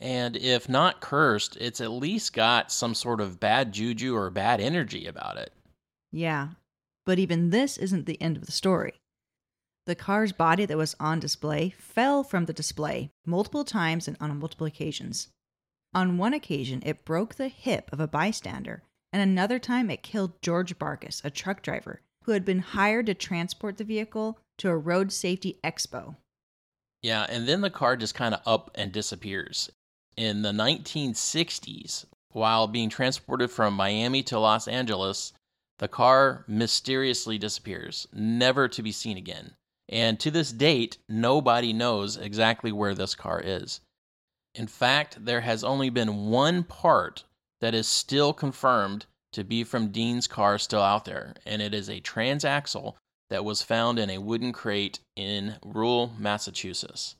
And 0.00 0.36
if 0.36 0.68
not 0.68 1.00
cursed, 1.00 1.56
it's 1.60 1.80
at 1.80 1.90
least 1.90 2.32
got 2.32 2.72
some 2.72 2.94
sort 2.94 3.20
of 3.20 3.38
bad 3.38 3.72
juju 3.72 4.16
or 4.16 4.30
bad 4.30 4.60
energy 4.60 5.06
about 5.06 5.36
it. 5.36 5.52
Yeah, 6.10 6.50
but 7.06 7.18
even 7.18 7.50
this 7.50 7.76
isn't 7.78 8.06
the 8.06 8.20
end 8.20 8.36
of 8.36 8.46
the 8.46 8.52
story. 8.52 8.94
The 9.86 9.94
car's 9.94 10.32
body 10.32 10.64
that 10.64 10.78
was 10.78 10.96
on 10.98 11.20
display 11.20 11.74
fell 11.78 12.24
from 12.24 12.46
the 12.46 12.52
display 12.52 13.10
multiple 13.26 13.64
times 13.64 14.08
and 14.08 14.16
on 14.20 14.38
multiple 14.38 14.66
occasions. 14.66 15.28
On 15.94 16.18
one 16.18 16.34
occasion, 16.34 16.82
it 16.84 17.04
broke 17.04 17.34
the 17.34 17.48
hip 17.48 17.90
of 17.92 18.00
a 18.00 18.08
bystander, 18.08 18.82
and 19.12 19.22
another 19.22 19.58
time 19.58 19.90
it 19.90 20.02
killed 20.02 20.40
George 20.42 20.78
Barkis, 20.78 21.22
a 21.24 21.30
truck 21.30 21.62
driver 21.62 22.00
who 22.24 22.32
had 22.32 22.44
been 22.44 22.60
hired 22.60 23.06
to 23.06 23.14
transport 23.14 23.76
the 23.76 23.84
vehicle 23.84 24.38
to 24.58 24.70
a 24.70 24.76
road 24.76 25.12
safety 25.12 25.58
expo. 25.62 26.16
Yeah, 27.04 27.26
and 27.28 27.46
then 27.46 27.60
the 27.60 27.68
car 27.68 27.98
just 27.98 28.14
kind 28.14 28.32
of 28.32 28.40
up 28.46 28.70
and 28.74 28.90
disappears. 28.90 29.70
In 30.16 30.40
the 30.40 30.52
1960s, 30.52 32.06
while 32.30 32.66
being 32.66 32.88
transported 32.88 33.50
from 33.50 33.74
Miami 33.74 34.22
to 34.22 34.38
Los 34.38 34.66
Angeles, 34.66 35.34
the 35.80 35.86
car 35.86 36.46
mysteriously 36.48 37.36
disappears, 37.36 38.06
never 38.14 38.68
to 38.68 38.82
be 38.82 38.90
seen 38.90 39.18
again. 39.18 39.54
And 39.86 40.18
to 40.20 40.30
this 40.30 40.50
date, 40.50 40.96
nobody 41.06 41.74
knows 41.74 42.16
exactly 42.16 42.72
where 42.72 42.94
this 42.94 43.14
car 43.14 43.38
is. 43.38 43.82
In 44.54 44.66
fact, 44.66 45.26
there 45.26 45.42
has 45.42 45.62
only 45.62 45.90
been 45.90 46.30
one 46.30 46.64
part 46.64 47.24
that 47.60 47.74
is 47.74 47.86
still 47.86 48.32
confirmed 48.32 49.04
to 49.32 49.44
be 49.44 49.62
from 49.62 49.92
Dean's 49.92 50.26
car 50.26 50.56
still 50.56 50.80
out 50.80 51.04
there, 51.04 51.34
and 51.44 51.60
it 51.60 51.74
is 51.74 51.90
a 51.90 52.00
transaxle 52.00 52.94
that 53.34 53.44
was 53.44 53.62
found 53.62 53.98
in 53.98 54.10
a 54.10 54.18
wooden 54.18 54.52
crate 54.52 55.00
in 55.16 55.56
rural 55.64 56.12
Massachusetts. 56.20 57.16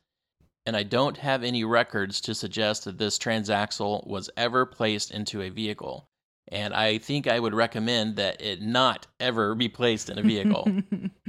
And 0.64 0.76
I 0.76 0.84
don't 0.84 1.16
have 1.16 1.42
any 1.42 1.64
records 1.64 2.20
to 2.20 2.36
suggest 2.36 2.84
that 2.84 2.98
this 2.98 3.18
transaxle 3.18 4.06
was 4.06 4.30
ever 4.36 4.64
placed 4.64 5.10
into 5.10 5.42
a 5.42 5.48
vehicle. 5.48 6.06
And 6.52 6.72
I 6.72 6.98
think 6.98 7.26
I 7.26 7.40
would 7.40 7.52
recommend 7.52 8.14
that 8.14 8.40
it 8.40 8.62
not 8.62 9.08
ever 9.18 9.56
be 9.56 9.68
placed 9.68 10.08
in 10.08 10.16
a 10.20 10.22
vehicle. 10.22 10.68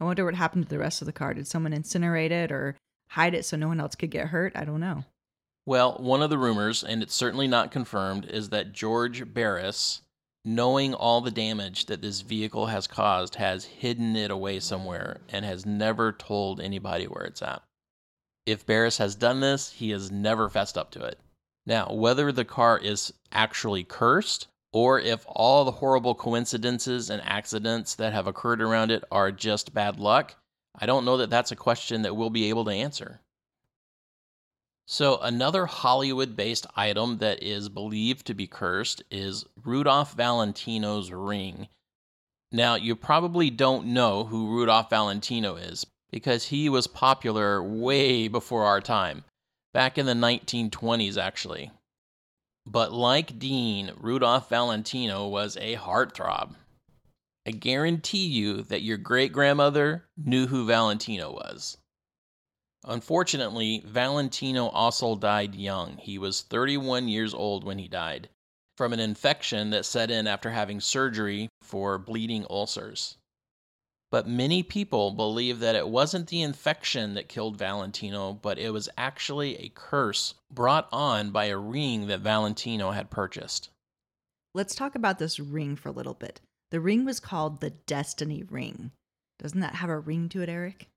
I 0.00 0.04
wonder 0.04 0.26
what 0.26 0.34
happened 0.34 0.64
to 0.64 0.68
the 0.68 0.78
rest 0.78 1.00
of 1.00 1.06
the 1.06 1.12
car. 1.14 1.32
Did 1.32 1.46
someone 1.46 1.72
incinerate 1.72 2.30
it 2.30 2.52
or 2.52 2.76
hide 3.08 3.32
it 3.32 3.46
so 3.46 3.56
no 3.56 3.68
one 3.68 3.80
else 3.80 3.94
could 3.94 4.10
get 4.10 4.26
hurt? 4.26 4.52
I 4.54 4.66
don't 4.66 4.80
know. 4.80 5.04
Well, 5.64 5.96
one 5.98 6.20
of 6.20 6.28
the 6.28 6.36
rumors, 6.36 6.84
and 6.84 7.02
it's 7.02 7.14
certainly 7.14 7.48
not 7.48 7.70
confirmed, 7.70 8.26
is 8.26 8.50
that 8.50 8.74
George 8.74 9.32
Barris, 9.32 10.02
knowing 10.46 10.94
all 10.94 11.20
the 11.20 11.30
damage 11.30 11.86
that 11.86 12.00
this 12.00 12.20
vehicle 12.20 12.66
has 12.66 12.86
caused, 12.86 13.34
has 13.34 13.64
hidden 13.64 14.14
it 14.14 14.30
away 14.30 14.60
somewhere 14.60 15.18
and 15.28 15.44
has 15.44 15.66
never 15.66 16.12
told 16.12 16.60
anybody 16.60 17.04
where 17.04 17.24
it's 17.24 17.42
at. 17.42 17.62
If 18.46 18.64
Barris 18.64 18.98
has 18.98 19.16
done 19.16 19.40
this, 19.40 19.72
he 19.72 19.90
has 19.90 20.12
never 20.12 20.48
fessed 20.48 20.78
up 20.78 20.92
to 20.92 21.04
it. 21.04 21.18
Now, 21.66 21.92
whether 21.92 22.30
the 22.30 22.44
car 22.44 22.78
is 22.78 23.12
actually 23.32 23.82
cursed 23.82 24.46
or 24.72 25.00
if 25.00 25.24
all 25.26 25.64
the 25.64 25.72
horrible 25.72 26.14
coincidences 26.14 27.10
and 27.10 27.20
accidents 27.24 27.96
that 27.96 28.12
have 28.12 28.28
occurred 28.28 28.62
around 28.62 28.92
it 28.92 29.02
are 29.10 29.32
just 29.32 29.74
bad 29.74 29.98
luck, 29.98 30.36
I 30.78 30.86
don't 30.86 31.04
know 31.04 31.16
that 31.16 31.30
that's 31.30 31.50
a 31.50 31.56
question 31.56 32.02
that 32.02 32.14
we'll 32.14 32.30
be 32.30 32.48
able 32.50 32.64
to 32.66 32.70
answer. 32.70 33.20
So, 34.88 35.18
another 35.18 35.66
Hollywood 35.66 36.36
based 36.36 36.64
item 36.76 37.18
that 37.18 37.42
is 37.42 37.68
believed 37.68 38.24
to 38.26 38.34
be 38.34 38.46
cursed 38.46 39.02
is 39.10 39.44
Rudolph 39.64 40.14
Valentino's 40.14 41.10
ring. 41.10 41.66
Now, 42.52 42.76
you 42.76 42.94
probably 42.94 43.50
don't 43.50 43.88
know 43.88 44.24
who 44.24 44.46
Rudolph 44.48 44.88
Valentino 44.88 45.56
is 45.56 45.84
because 46.12 46.46
he 46.46 46.68
was 46.68 46.86
popular 46.86 47.60
way 47.60 48.28
before 48.28 48.64
our 48.64 48.80
time, 48.80 49.24
back 49.74 49.98
in 49.98 50.06
the 50.06 50.14
1920s, 50.14 51.18
actually. 51.18 51.72
But 52.64 52.92
like 52.92 53.40
Dean, 53.40 53.92
Rudolph 53.96 54.48
Valentino 54.48 55.26
was 55.26 55.56
a 55.56 55.74
heartthrob. 55.74 56.54
I 57.44 57.50
guarantee 57.50 58.26
you 58.26 58.62
that 58.62 58.82
your 58.82 58.98
great 58.98 59.32
grandmother 59.32 60.04
knew 60.16 60.46
who 60.46 60.64
Valentino 60.64 61.32
was. 61.32 61.76
Unfortunately, 62.86 63.82
Valentino 63.84 64.68
also 64.68 65.16
died 65.16 65.56
young. 65.56 65.96
He 65.96 66.18
was 66.18 66.42
31 66.42 67.08
years 67.08 67.34
old 67.34 67.64
when 67.64 67.78
he 67.78 67.88
died 67.88 68.28
from 68.76 68.92
an 68.92 69.00
infection 69.00 69.70
that 69.70 69.84
set 69.84 70.10
in 70.10 70.26
after 70.26 70.50
having 70.50 70.80
surgery 70.80 71.48
for 71.62 71.98
bleeding 71.98 72.46
ulcers. 72.48 73.16
But 74.12 74.28
many 74.28 74.62
people 74.62 75.10
believe 75.10 75.58
that 75.60 75.74
it 75.74 75.88
wasn't 75.88 76.28
the 76.28 76.42
infection 76.42 77.14
that 77.14 77.28
killed 77.28 77.58
Valentino, 77.58 78.34
but 78.34 78.58
it 78.58 78.70
was 78.70 78.88
actually 78.96 79.56
a 79.56 79.72
curse 79.74 80.34
brought 80.52 80.88
on 80.92 81.30
by 81.30 81.46
a 81.46 81.58
ring 81.58 82.06
that 82.06 82.20
Valentino 82.20 82.92
had 82.92 83.10
purchased. 83.10 83.70
Let's 84.54 84.74
talk 84.74 84.94
about 84.94 85.18
this 85.18 85.40
ring 85.40 85.74
for 85.74 85.88
a 85.88 85.92
little 85.92 86.14
bit. 86.14 86.40
The 86.70 86.80
ring 86.80 87.04
was 87.04 87.18
called 87.18 87.60
the 87.60 87.70
Destiny 87.70 88.44
Ring. 88.44 88.92
Doesn't 89.38 89.60
that 89.60 89.76
have 89.76 89.90
a 89.90 89.98
ring 89.98 90.28
to 90.30 90.42
it, 90.42 90.48
Eric? 90.48 90.88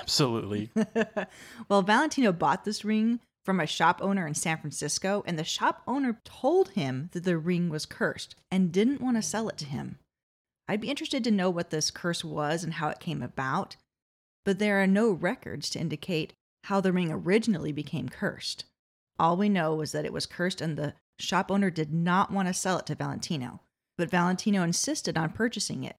Absolutely. 0.00 0.70
well, 1.68 1.82
Valentino 1.82 2.32
bought 2.32 2.64
this 2.64 2.84
ring 2.84 3.20
from 3.44 3.60
a 3.60 3.66
shop 3.66 4.00
owner 4.02 4.26
in 4.26 4.34
San 4.34 4.58
Francisco, 4.58 5.22
and 5.26 5.38
the 5.38 5.44
shop 5.44 5.82
owner 5.86 6.20
told 6.24 6.70
him 6.70 7.10
that 7.12 7.24
the 7.24 7.36
ring 7.36 7.68
was 7.68 7.86
cursed 7.86 8.34
and 8.50 8.72
didn't 8.72 9.00
want 9.00 9.16
to 9.16 9.22
sell 9.22 9.48
it 9.48 9.58
to 9.58 9.66
him. 9.66 9.98
I'd 10.66 10.80
be 10.80 10.88
interested 10.88 11.22
to 11.24 11.30
know 11.30 11.50
what 11.50 11.70
this 11.70 11.90
curse 11.90 12.24
was 12.24 12.64
and 12.64 12.74
how 12.74 12.88
it 12.88 13.00
came 13.00 13.22
about, 13.22 13.76
but 14.44 14.58
there 14.58 14.82
are 14.82 14.86
no 14.86 15.10
records 15.10 15.68
to 15.70 15.78
indicate 15.78 16.32
how 16.64 16.80
the 16.80 16.92
ring 16.92 17.10
originally 17.10 17.72
became 17.72 18.08
cursed. 18.08 18.64
All 19.18 19.36
we 19.36 19.50
know 19.50 19.80
is 19.82 19.92
that 19.92 20.06
it 20.06 20.12
was 20.12 20.26
cursed 20.26 20.60
and 20.60 20.76
the 20.76 20.94
shop 21.18 21.50
owner 21.50 21.70
did 21.70 21.92
not 21.92 22.30
want 22.30 22.48
to 22.48 22.54
sell 22.54 22.78
it 22.78 22.86
to 22.86 22.94
Valentino, 22.94 23.60
but 23.98 24.10
Valentino 24.10 24.62
insisted 24.62 25.18
on 25.18 25.32
purchasing 25.32 25.84
it. 25.84 25.96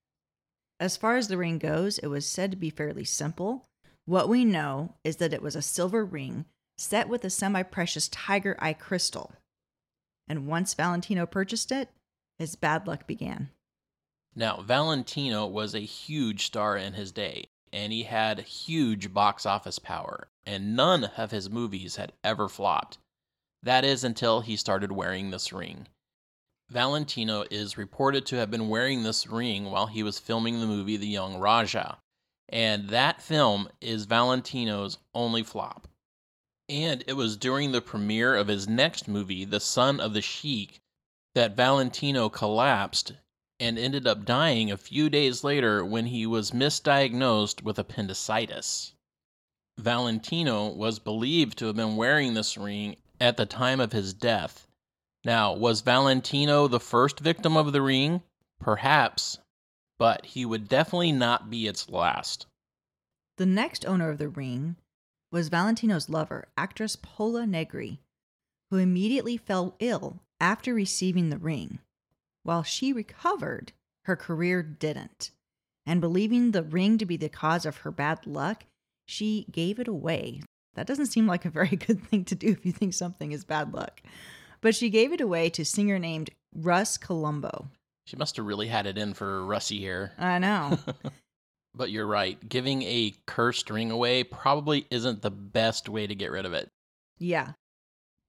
As 0.78 0.96
far 0.96 1.16
as 1.16 1.28
the 1.28 1.38
ring 1.38 1.58
goes, 1.58 1.98
it 1.98 2.08
was 2.08 2.26
said 2.26 2.50
to 2.50 2.56
be 2.56 2.68
fairly 2.68 3.04
simple. 3.04 3.64
What 4.06 4.28
we 4.28 4.44
know 4.44 4.94
is 5.02 5.16
that 5.16 5.34
it 5.34 5.42
was 5.42 5.56
a 5.56 5.62
silver 5.62 6.04
ring 6.04 6.44
set 6.78 7.08
with 7.08 7.24
a 7.24 7.30
semi 7.30 7.64
precious 7.64 8.08
tiger 8.08 8.56
eye 8.60 8.72
crystal. 8.72 9.32
And 10.28 10.46
once 10.46 10.74
Valentino 10.74 11.26
purchased 11.26 11.72
it, 11.72 11.90
his 12.38 12.54
bad 12.54 12.86
luck 12.86 13.08
began. 13.08 13.50
Now, 14.36 14.60
Valentino 14.60 15.44
was 15.46 15.74
a 15.74 15.80
huge 15.80 16.46
star 16.46 16.76
in 16.76 16.92
his 16.92 17.10
day, 17.10 17.48
and 17.72 17.92
he 17.92 18.04
had 18.04 18.40
huge 18.40 19.12
box 19.12 19.44
office 19.44 19.80
power, 19.80 20.28
and 20.44 20.76
none 20.76 21.10
of 21.16 21.32
his 21.32 21.50
movies 21.50 21.96
had 21.96 22.12
ever 22.22 22.48
flopped. 22.48 22.98
That 23.62 23.84
is 23.84 24.04
until 24.04 24.40
he 24.40 24.56
started 24.56 24.92
wearing 24.92 25.30
this 25.30 25.52
ring. 25.52 25.88
Valentino 26.68 27.44
is 27.50 27.78
reported 27.78 28.24
to 28.26 28.36
have 28.36 28.50
been 28.52 28.68
wearing 28.68 29.02
this 29.02 29.26
ring 29.26 29.64
while 29.64 29.86
he 29.86 30.04
was 30.04 30.20
filming 30.20 30.60
the 30.60 30.66
movie 30.66 30.96
The 30.96 31.08
Young 31.08 31.38
Raja, 31.38 31.98
and 32.48 32.88
that 32.90 33.20
film 33.20 33.68
is 33.80 34.04
Valentino's 34.04 34.98
only 35.14 35.42
flop. 35.42 35.88
And 36.68 37.04
it 37.06 37.14
was 37.14 37.36
during 37.36 37.72
the 37.72 37.80
premiere 37.80 38.34
of 38.34 38.48
his 38.48 38.68
next 38.68 39.08
movie, 39.08 39.44
The 39.44 39.60
Son 39.60 40.00
of 40.00 40.14
the 40.14 40.22
Sheik, 40.22 40.80
that 41.34 41.56
Valentino 41.56 42.28
collapsed 42.28 43.12
and 43.58 43.78
ended 43.78 44.06
up 44.06 44.24
dying 44.24 44.70
a 44.70 44.76
few 44.76 45.08
days 45.08 45.42
later 45.42 45.84
when 45.84 46.06
he 46.06 46.26
was 46.26 46.50
misdiagnosed 46.50 47.62
with 47.62 47.78
appendicitis. 47.78 48.92
Valentino 49.78 50.68
was 50.68 50.98
believed 50.98 51.58
to 51.58 51.66
have 51.66 51.76
been 51.76 51.96
wearing 51.96 52.34
this 52.34 52.56
ring 52.56 52.96
at 53.20 53.36
the 53.36 53.46
time 53.46 53.80
of 53.80 53.92
his 53.92 54.14
death. 54.14 54.66
Now, 55.24 55.54
was 55.54 55.80
Valentino 55.80 56.68
the 56.68 56.80
first 56.80 57.20
victim 57.20 57.56
of 57.56 57.72
the 57.72 57.82
ring? 57.82 58.22
Perhaps, 58.58 59.38
but 59.98 60.26
he 60.26 60.44
would 60.44 60.68
definitely 60.68 61.12
not 61.12 61.50
be 61.50 61.66
its 61.66 61.88
last. 61.88 62.46
The 63.36 63.46
next 63.46 63.84
owner 63.84 64.10
of 64.10 64.18
the 64.18 64.28
ring 64.28 64.76
was 65.30 65.48
Valentino's 65.48 66.08
lover, 66.08 66.48
actress 66.56 66.96
Pola 66.96 67.46
Negri, 67.46 68.00
who 68.70 68.78
immediately 68.78 69.36
fell 69.36 69.76
ill 69.78 70.20
after 70.40 70.74
receiving 70.74 71.30
the 71.30 71.38
ring. 71.38 71.78
While 72.42 72.62
she 72.62 72.92
recovered, 72.92 73.72
her 74.04 74.16
career 74.16 74.62
didn't. 74.62 75.30
And 75.84 76.00
believing 76.00 76.50
the 76.50 76.62
ring 76.62 76.98
to 76.98 77.06
be 77.06 77.16
the 77.16 77.28
cause 77.28 77.66
of 77.66 77.78
her 77.78 77.90
bad 77.90 78.26
luck, 78.26 78.64
she 79.06 79.46
gave 79.50 79.78
it 79.78 79.88
away. 79.88 80.42
That 80.74 80.86
doesn't 80.86 81.06
seem 81.06 81.26
like 81.26 81.44
a 81.44 81.50
very 81.50 81.68
good 81.76 82.02
thing 82.04 82.24
to 82.26 82.34
do 82.34 82.48
if 82.48 82.64
you 82.64 82.72
think 82.72 82.94
something 82.94 83.32
is 83.32 83.44
bad 83.44 83.72
luck. 83.72 84.02
But 84.60 84.74
she 84.74 84.90
gave 84.90 85.12
it 85.12 85.20
away 85.20 85.50
to 85.50 85.64
singer 85.64 85.98
named 85.98 86.30
Russ 86.54 86.96
Columbo. 86.96 87.68
She 88.06 88.16
must 88.16 88.36
have 88.36 88.46
really 88.46 88.68
had 88.68 88.86
it 88.86 88.96
in 88.96 89.12
for 89.14 89.44
Russie 89.44 89.78
here. 89.78 90.12
I 90.18 90.38
know. 90.38 90.78
But 91.74 91.90
you're 91.90 92.06
right. 92.06 92.38
Giving 92.48 92.80
a 92.84 93.12
cursed 93.26 93.68
ring 93.68 93.90
away 93.90 94.24
probably 94.24 94.86
isn't 94.90 95.20
the 95.20 95.30
best 95.30 95.90
way 95.90 96.06
to 96.06 96.14
get 96.14 96.30
rid 96.30 96.46
of 96.46 96.54
it. 96.54 96.70
yeah. 97.18 97.52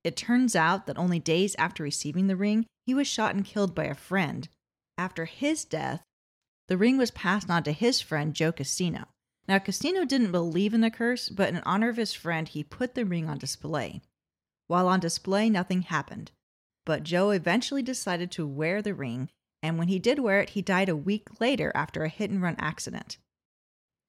It 0.03 0.17
turns 0.17 0.53
out 0.53 0.85
that 0.85 0.97
only 0.97 1.19
days 1.19 1.55
after 1.57 1.81
receiving 1.81 2.27
the 2.27 2.35
ring, 2.35 2.65
he 2.85 2.93
was 2.93 3.07
shot 3.07 3.35
and 3.35 3.45
killed 3.45 3.73
by 3.73 3.85
a 3.85 3.95
friend. 3.95 4.47
After 4.97 5.23
his 5.25 5.63
death, 5.63 6.01
the 6.67 6.77
ring 6.77 6.97
was 6.97 7.11
passed 7.11 7.49
on 7.49 7.63
to 7.63 7.71
his 7.71 8.01
friend 8.01 8.33
Joe 8.33 8.51
Casino. 8.51 9.05
Now, 9.47 9.59
Casino 9.59 10.03
didn't 10.03 10.31
believe 10.33 10.73
in 10.73 10.81
the 10.81 10.91
curse, 10.91 11.29
but 11.29 11.49
in 11.49 11.61
honor 11.65 11.87
of 11.87 11.95
his 11.97 12.13
friend, 12.13 12.49
he 12.49 12.63
put 12.63 12.95
the 12.95 13.05
ring 13.05 13.29
on 13.29 13.37
display. 13.37 14.01
While 14.67 14.89
on 14.89 14.99
display, 14.99 15.49
nothing 15.49 15.83
happened. 15.83 16.31
But 16.85 17.03
Joe 17.03 17.29
eventually 17.31 17.81
decided 17.81 18.29
to 18.31 18.45
wear 18.47 18.81
the 18.81 18.93
ring, 18.93 19.29
and 19.61 19.77
when 19.77 19.87
he 19.87 19.99
did 19.99 20.19
wear 20.19 20.39
it, 20.41 20.51
he 20.51 20.61
died 20.61 20.89
a 20.89 20.95
week 20.95 21.39
later 21.39 21.71
after 21.75 22.03
a 22.03 22.09
hit 22.09 22.29
and 22.29 22.41
run 22.41 22.55
accident. 22.59 23.17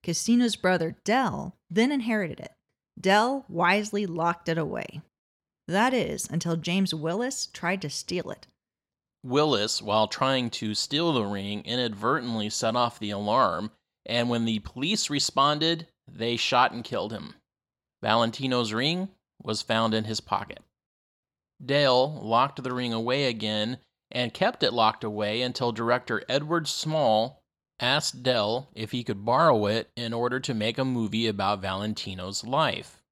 Casino's 0.02 0.56
brother, 0.56 0.96
Dell, 1.04 1.56
then 1.70 1.90
inherited 1.90 2.40
it. 2.40 2.52
Dell 3.00 3.44
wisely 3.48 4.06
locked 4.06 4.48
it 4.48 4.58
away. 4.58 5.02
That 5.66 5.92
is, 5.92 6.28
until 6.30 6.56
James 6.56 6.94
Willis 6.94 7.46
tried 7.52 7.82
to 7.82 7.90
steal 7.90 8.30
it. 8.30 8.46
Willis, 9.24 9.82
while 9.82 10.08
trying 10.08 10.50
to 10.50 10.74
steal 10.74 11.12
the 11.12 11.24
ring, 11.24 11.62
inadvertently 11.64 12.48
set 12.50 12.76
off 12.76 12.98
the 12.98 13.10
alarm, 13.10 13.70
and 14.06 14.30
when 14.30 14.44
the 14.44 14.60
police 14.60 15.10
responded, 15.10 15.88
they 16.10 16.36
shot 16.36 16.72
and 16.72 16.84
killed 16.84 17.12
him. 17.12 17.34
Valentino's 18.02 18.72
ring 18.72 19.08
was 19.42 19.60
found 19.60 19.92
in 19.92 20.04
his 20.04 20.20
pocket. 20.20 20.60
Dale 21.64 22.20
locked 22.22 22.62
the 22.62 22.72
ring 22.72 22.92
away 22.92 23.24
again 23.24 23.78
and 24.10 24.34
kept 24.34 24.62
it 24.62 24.72
locked 24.72 25.04
away 25.04 25.42
until 25.42 25.72
director 25.72 26.22
Edward 26.28 26.66
Small 26.68 27.42
asked 27.80 28.22
Dell 28.22 28.68
if 28.74 28.90
he 28.90 29.04
could 29.04 29.24
borrow 29.24 29.66
it 29.66 29.90
in 29.96 30.12
order 30.12 30.40
to 30.40 30.54
make 30.54 30.78
a 30.78 30.84
movie 30.84 31.26
about 31.26 31.60
Valentino's 31.60 32.44
life. 32.44 33.02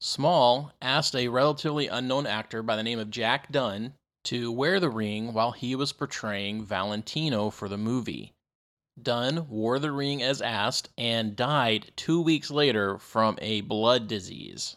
Small 0.00 0.72
asked 0.80 1.16
a 1.16 1.28
relatively 1.28 1.88
unknown 1.88 2.26
actor 2.26 2.62
by 2.62 2.76
the 2.76 2.82
name 2.82 2.98
of 2.98 3.10
Jack 3.10 3.50
Dunn 3.50 3.94
to 4.24 4.52
wear 4.52 4.78
the 4.78 4.90
ring 4.90 5.32
while 5.32 5.52
he 5.52 5.74
was 5.74 5.92
portraying 5.92 6.64
Valentino 6.64 7.48
for 7.50 7.68
the 7.68 7.78
movie. 7.78 8.32
Dunn 9.00 9.48
wore 9.48 9.78
the 9.78 9.92
ring 9.92 10.22
as 10.22 10.42
asked 10.42 10.88
and 10.96 11.36
died 11.36 11.92
two 11.96 12.20
weeks 12.20 12.50
later 12.50 12.98
from 12.98 13.38
a 13.40 13.60
blood 13.62 14.08
disease. 14.08 14.76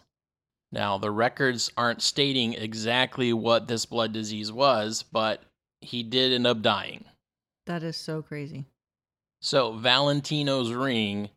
Now, 0.72 0.98
the 0.98 1.10
records 1.10 1.72
aren't 1.76 2.02
stating 2.02 2.54
exactly 2.54 3.34
what 3.34 3.68
this 3.68 3.86
blood 3.86 4.14
disease 4.14 4.52
was, 4.52 5.04
but 5.04 5.44
he 5.82 6.04
did 6.04 6.34
end 6.34 6.48
up 6.48 6.62
dying. 6.62 7.06
That 7.66 7.84
is 7.84 7.98
so 7.98 8.22
crazy. 8.22 8.66
So, 9.42 9.74
Valentino's 9.74 10.74
ring 10.74 11.30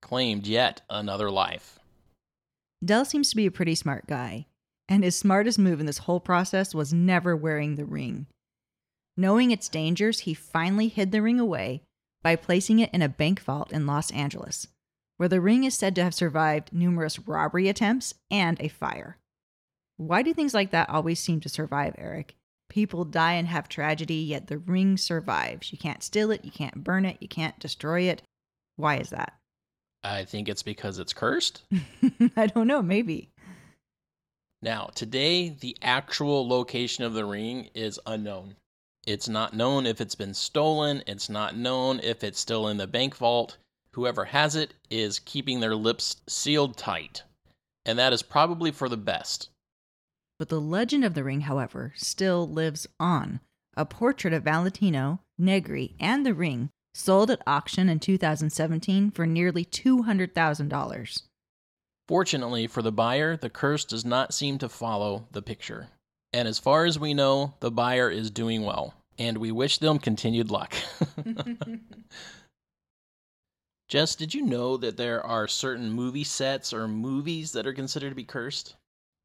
claimed 0.00 0.46
yet 0.46 0.80
another 0.88 1.30
life. 1.30 1.78
Dell 2.82 3.04
seems 3.04 3.30
to 3.30 3.36
be 3.36 3.46
a 3.46 3.50
pretty 3.50 3.74
smart 3.74 4.06
guy, 4.06 4.46
and 4.88 5.04
his 5.04 5.16
smartest 5.16 5.58
move 5.58 5.80
in 5.80 5.86
this 5.86 5.98
whole 5.98 6.20
process 6.20 6.74
was 6.74 6.92
never 6.92 7.36
wearing 7.36 7.76
the 7.76 7.84
ring. 7.84 8.26
Knowing 9.16 9.50
its 9.50 9.68
dangers, 9.68 10.20
he 10.20 10.32
finally 10.32 10.88
hid 10.88 11.12
the 11.12 11.20
ring 11.20 11.38
away 11.38 11.82
by 12.22 12.36
placing 12.36 12.78
it 12.78 12.90
in 12.92 13.02
a 13.02 13.08
bank 13.08 13.40
vault 13.40 13.72
in 13.72 13.86
Los 13.86 14.10
Angeles, 14.12 14.66
where 15.18 15.28
the 15.28 15.40
ring 15.40 15.64
is 15.64 15.74
said 15.74 15.94
to 15.94 16.02
have 16.02 16.14
survived 16.14 16.72
numerous 16.72 17.18
robbery 17.18 17.68
attempts 17.68 18.14
and 18.30 18.58
a 18.60 18.68
fire. 18.68 19.18
Why 19.98 20.22
do 20.22 20.32
things 20.32 20.54
like 20.54 20.70
that 20.70 20.88
always 20.88 21.20
seem 21.20 21.40
to 21.40 21.50
survive, 21.50 21.94
Eric? 21.98 22.36
People 22.70 23.04
die 23.04 23.34
and 23.34 23.48
have 23.48 23.68
tragedy, 23.68 24.14
yet 24.14 24.46
the 24.46 24.56
ring 24.56 24.96
survives. 24.96 25.72
You 25.72 25.78
can't 25.78 26.04
steal 26.04 26.30
it, 26.30 26.44
you 26.44 26.52
can't 26.52 26.82
burn 26.82 27.04
it, 27.04 27.18
you 27.20 27.28
can't 27.28 27.58
destroy 27.58 28.02
it. 28.02 28.22
Why 28.76 28.96
is 28.96 29.10
that? 29.10 29.34
I 30.04 30.24
think 30.24 30.48
it's 30.48 30.62
because 30.62 30.98
it's 30.98 31.12
cursed. 31.12 31.62
I 32.36 32.46
don't 32.46 32.68
know, 32.68 32.80
maybe. 32.80 33.28
Now, 34.62 34.90
today, 34.94 35.48
the 35.48 35.76
actual 35.82 36.48
location 36.48 37.02
of 37.02 37.12
the 37.12 37.24
ring 37.24 37.68
is 37.74 37.98
unknown. 38.06 38.54
It's 39.04 39.28
not 39.28 39.52
known 39.52 39.84
if 39.84 40.00
it's 40.00 40.14
been 40.14 40.34
stolen, 40.34 41.02
it's 41.08 41.28
not 41.28 41.56
known 41.56 41.98
if 42.00 42.22
it's 42.22 42.38
still 42.38 42.68
in 42.68 42.76
the 42.76 42.86
bank 42.86 43.16
vault. 43.16 43.56
Whoever 43.94 44.26
has 44.26 44.54
it 44.54 44.74
is 44.90 45.18
keeping 45.18 45.58
their 45.58 45.74
lips 45.74 46.18
sealed 46.28 46.76
tight. 46.76 47.24
And 47.84 47.98
that 47.98 48.12
is 48.12 48.22
probably 48.22 48.70
for 48.70 48.88
the 48.88 48.96
best. 48.96 49.48
But 50.40 50.48
the 50.48 50.58
legend 50.58 51.04
of 51.04 51.12
the 51.12 51.22
ring, 51.22 51.42
however, 51.42 51.92
still 51.96 52.48
lives 52.48 52.86
on. 52.98 53.40
A 53.76 53.84
portrait 53.84 54.32
of 54.32 54.44
Valentino, 54.44 55.20
Negri, 55.36 55.94
and 56.00 56.24
the 56.24 56.32
ring 56.32 56.70
sold 56.94 57.30
at 57.30 57.42
auction 57.46 57.90
in 57.90 58.00
2017 58.00 59.10
for 59.10 59.26
nearly 59.26 59.66
$200,000. 59.66 61.22
Fortunately 62.08 62.66
for 62.66 62.80
the 62.80 62.90
buyer, 62.90 63.36
the 63.36 63.50
curse 63.50 63.84
does 63.84 64.06
not 64.06 64.32
seem 64.32 64.56
to 64.56 64.70
follow 64.70 65.28
the 65.30 65.42
picture. 65.42 65.88
And 66.32 66.48
as 66.48 66.58
far 66.58 66.86
as 66.86 66.98
we 66.98 67.12
know, 67.12 67.52
the 67.60 67.70
buyer 67.70 68.08
is 68.08 68.30
doing 68.30 68.62
well, 68.62 68.94
and 69.18 69.36
we 69.36 69.52
wish 69.52 69.76
them 69.76 69.98
continued 69.98 70.50
luck. 70.50 70.74
Jess, 73.88 74.14
did 74.14 74.32
you 74.32 74.40
know 74.40 74.78
that 74.78 74.96
there 74.96 75.20
are 75.22 75.46
certain 75.46 75.90
movie 75.90 76.24
sets 76.24 76.72
or 76.72 76.88
movies 76.88 77.52
that 77.52 77.66
are 77.66 77.74
considered 77.74 78.08
to 78.08 78.14
be 78.14 78.24
cursed? 78.24 78.76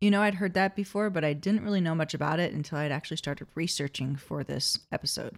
You 0.02 0.12
know, 0.12 0.22
I'd 0.22 0.36
heard 0.36 0.54
that 0.54 0.76
before, 0.76 1.10
but 1.10 1.24
I 1.24 1.34
didn't 1.34 1.64
really 1.64 1.82
know 1.82 1.96
much 1.96 2.14
about 2.14 2.40
it 2.40 2.54
until 2.54 2.78
I'd 2.78 2.92
actually 2.92 3.18
started 3.18 3.48
researching 3.56 4.16
for 4.16 4.44
this 4.44 4.80
episode. 4.92 5.38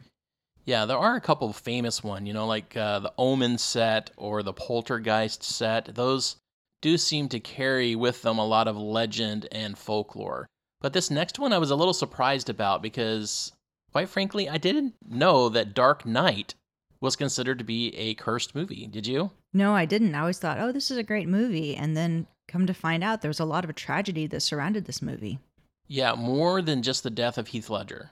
Yeah, 0.65 0.85
there 0.85 0.97
are 0.97 1.15
a 1.15 1.21
couple 1.21 1.49
of 1.49 1.55
famous 1.55 2.03
one, 2.03 2.25
you 2.25 2.33
know, 2.33 2.45
like 2.45 2.75
uh, 2.75 2.99
the 2.99 3.13
Omen 3.17 3.57
set 3.57 4.11
or 4.17 4.43
the 4.43 4.51
Poltergeist 4.51 5.41
set. 5.43 5.95
Those 5.95 6.35
do 6.81 6.97
seem 6.97 7.29
to 7.29 7.39
carry 7.39 7.95
with 7.95 8.21
them 8.21 8.37
a 8.37 8.45
lot 8.45 8.67
of 8.67 8.75
legend 8.75 9.47
and 9.51 9.77
folklore. 9.77 10.47
But 10.81 10.93
this 10.93 11.09
next 11.09 11.39
one 11.39 11.53
I 11.53 11.57
was 11.57 11.71
a 11.71 11.75
little 11.75 11.93
surprised 11.93 12.49
about 12.49 12.81
because, 12.81 13.51
quite 13.91 14.09
frankly, 14.09 14.49
I 14.49 14.57
didn't 14.57 14.95
know 15.07 15.49
that 15.49 15.73
Dark 15.73 16.05
Knight 16.05 16.55
was 16.99 17.15
considered 17.15 17.59
to 17.59 17.63
be 17.63 17.95
a 17.95 18.15
cursed 18.15 18.53
movie. 18.53 18.87
Did 18.87 19.07
you? 19.07 19.31
No, 19.53 19.73
I 19.73 19.85
didn't. 19.85 20.15
I 20.15 20.19
always 20.19 20.39
thought, 20.39 20.59
oh, 20.59 20.71
this 20.71 20.91
is 20.91 20.97
a 20.97 21.03
great 21.03 21.27
movie. 21.27 21.75
And 21.75 21.95
then 21.95 22.27
come 22.47 22.65
to 22.67 22.73
find 22.73 23.03
out, 23.03 23.21
there 23.21 23.29
was 23.29 23.39
a 23.39 23.45
lot 23.45 23.65
of 23.65 23.75
tragedy 23.75 24.27
that 24.27 24.41
surrounded 24.41 24.85
this 24.85 25.01
movie. 25.01 25.39
Yeah, 25.87 26.15
more 26.15 26.61
than 26.61 26.81
just 26.81 27.03
the 27.03 27.09
death 27.09 27.37
of 27.37 27.49
Heath 27.49 27.69
Ledger. 27.69 28.11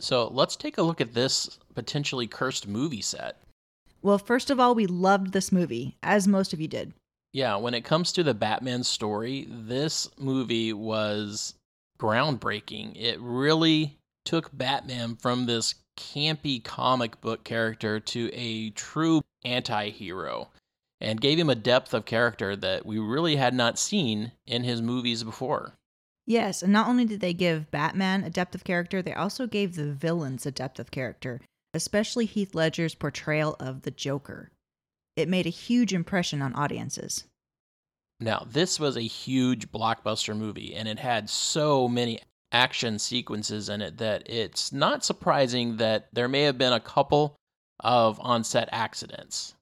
So 0.00 0.28
let's 0.28 0.56
take 0.56 0.78
a 0.78 0.82
look 0.82 1.00
at 1.00 1.14
this 1.14 1.58
potentially 1.74 2.26
cursed 2.26 2.66
movie 2.66 3.02
set. 3.02 3.36
Well, 4.02 4.18
first 4.18 4.50
of 4.50 4.58
all, 4.58 4.74
we 4.74 4.86
loved 4.86 5.32
this 5.32 5.52
movie, 5.52 5.96
as 6.02 6.26
most 6.26 6.52
of 6.52 6.60
you 6.60 6.68
did. 6.68 6.94
Yeah, 7.32 7.56
when 7.56 7.74
it 7.74 7.84
comes 7.84 8.12
to 8.12 8.22
the 8.22 8.34
Batman 8.34 8.82
story, 8.82 9.46
this 9.48 10.08
movie 10.18 10.72
was 10.72 11.54
groundbreaking. 11.98 12.96
It 12.96 13.20
really 13.20 13.98
took 14.24 14.56
Batman 14.56 15.16
from 15.16 15.46
this 15.46 15.74
campy 15.98 16.62
comic 16.62 17.20
book 17.20 17.44
character 17.44 18.00
to 18.00 18.30
a 18.32 18.70
true 18.70 19.20
anti 19.44 19.90
hero 19.90 20.48
and 21.00 21.20
gave 21.20 21.38
him 21.38 21.50
a 21.50 21.54
depth 21.54 21.94
of 21.94 22.04
character 22.04 22.54
that 22.56 22.84
we 22.84 22.98
really 22.98 23.36
had 23.36 23.54
not 23.54 23.78
seen 23.78 24.32
in 24.46 24.64
his 24.64 24.82
movies 24.82 25.24
before. 25.24 25.78
Yes, 26.26 26.62
and 26.62 26.72
not 26.72 26.88
only 26.88 27.04
did 27.04 27.20
they 27.20 27.32
give 27.32 27.70
Batman 27.70 28.22
a 28.22 28.30
depth 28.30 28.54
of 28.54 28.64
character, 28.64 29.02
they 29.02 29.14
also 29.14 29.46
gave 29.46 29.74
the 29.74 29.92
villains 29.92 30.46
a 30.46 30.52
depth 30.52 30.78
of 30.78 30.90
character, 30.90 31.40
especially 31.74 32.26
Heath 32.26 32.54
Ledger's 32.54 32.94
portrayal 32.94 33.56
of 33.58 33.82
the 33.82 33.90
Joker. 33.90 34.50
It 35.16 35.28
made 35.28 35.46
a 35.46 35.50
huge 35.50 35.92
impression 35.92 36.42
on 36.42 36.54
audiences. 36.54 37.24
Now, 38.20 38.46
this 38.48 38.78
was 38.78 38.96
a 38.96 39.02
huge 39.02 39.72
blockbuster 39.72 40.36
movie, 40.36 40.74
and 40.74 40.86
it 40.86 40.98
had 40.98 41.30
so 41.30 41.88
many 41.88 42.20
action 42.52 42.98
sequences 42.98 43.68
in 43.68 43.80
it 43.80 43.98
that 43.98 44.22
it's 44.28 44.72
not 44.72 45.04
surprising 45.04 45.78
that 45.78 46.08
there 46.12 46.28
may 46.28 46.42
have 46.42 46.58
been 46.58 46.72
a 46.72 46.80
couple 46.80 47.36
of 47.80 48.20
on 48.20 48.44
set 48.44 48.68
accidents. 48.72 49.54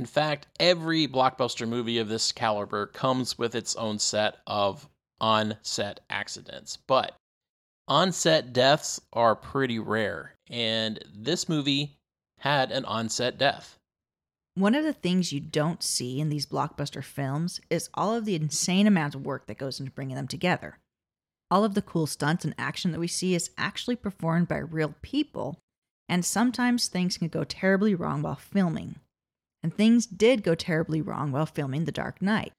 In 0.00 0.06
fact, 0.06 0.46
every 0.58 1.06
blockbuster 1.06 1.68
movie 1.68 1.98
of 1.98 2.08
this 2.08 2.32
caliber 2.32 2.86
comes 2.86 3.36
with 3.36 3.54
its 3.54 3.76
own 3.76 3.98
set 3.98 4.38
of 4.46 4.88
on 5.20 5.58
set 5.60 6.00
accidents, 6.08 6.78
but 6.78 7.16
on 7.86 8.10
set 8.10 8.54
deaths 8.54 8.98
are 9.12 9.36
pretty 9.36 9.78
rare, 9.78 10.36
and 10.48 11.04
this 11.14 11.50
movie 11.50 11.98
had 12.38 12.72
an 12.72 12.86
on 12.86 13.10
set 13.10 13.36
death. 13.36 13.76
One 14.54 14.74
of 14.74 14.84
the 14.84 14.94
things 14.94 15.34
you 15.34 15.40
don't 15.40 15.82
see 15.82 16.18
in 16.18 16.30
these 16.30 16.46
blockbuster 16.46 17.04
films 17.04 17.60
is 17.68 17.90
all 17.92 18.14
of 18.14 18.24
the 18.24 18.36
insane 18.36 18.86
amount 18.86 19.14
of 19.14 19.26
work 19.26 19.48
that 19.48 19.58
goes 19.58 19.80
into 19.80 19.92
bringing 19.92 20.16
them 20.16 20.28
together. 20.28 20.78
All 21.50 21.62
of 21.62 21.74
the 21.74 21.82
cool 21.82 22.06
stunts 22.06 22.46
and 22.46 22.54
action 22.56 22.92
that 22.92 23.00
we 23.00 23.06
see 23.06 23.34
is 23.34 23.50
actually 23.58 23.96
performed 23.96 24.48
by 24.48 24.60
real 24.60 24.94
people, 25.02 25.58
and 26.08 26.24
sometimes 26.24 26.88
things 26.88 27.18
can 27.18 27.28
go 27.28 27.44
terribly 27.44 27.94
wrong 27.94 28.22
while 28.22 28.36
filming. 28.36 28.94
And 29.62 29.74
things 29.74 30.06
did 30.06 30.42
go 30.42 30.54
terribly 30.54 31.02
wrong 31.02 31.32
while 31.32 31.46
filming 31.46 31.84
The 31.84 31.92
Dark 31.92 32.22
Knight. 32.22 32.52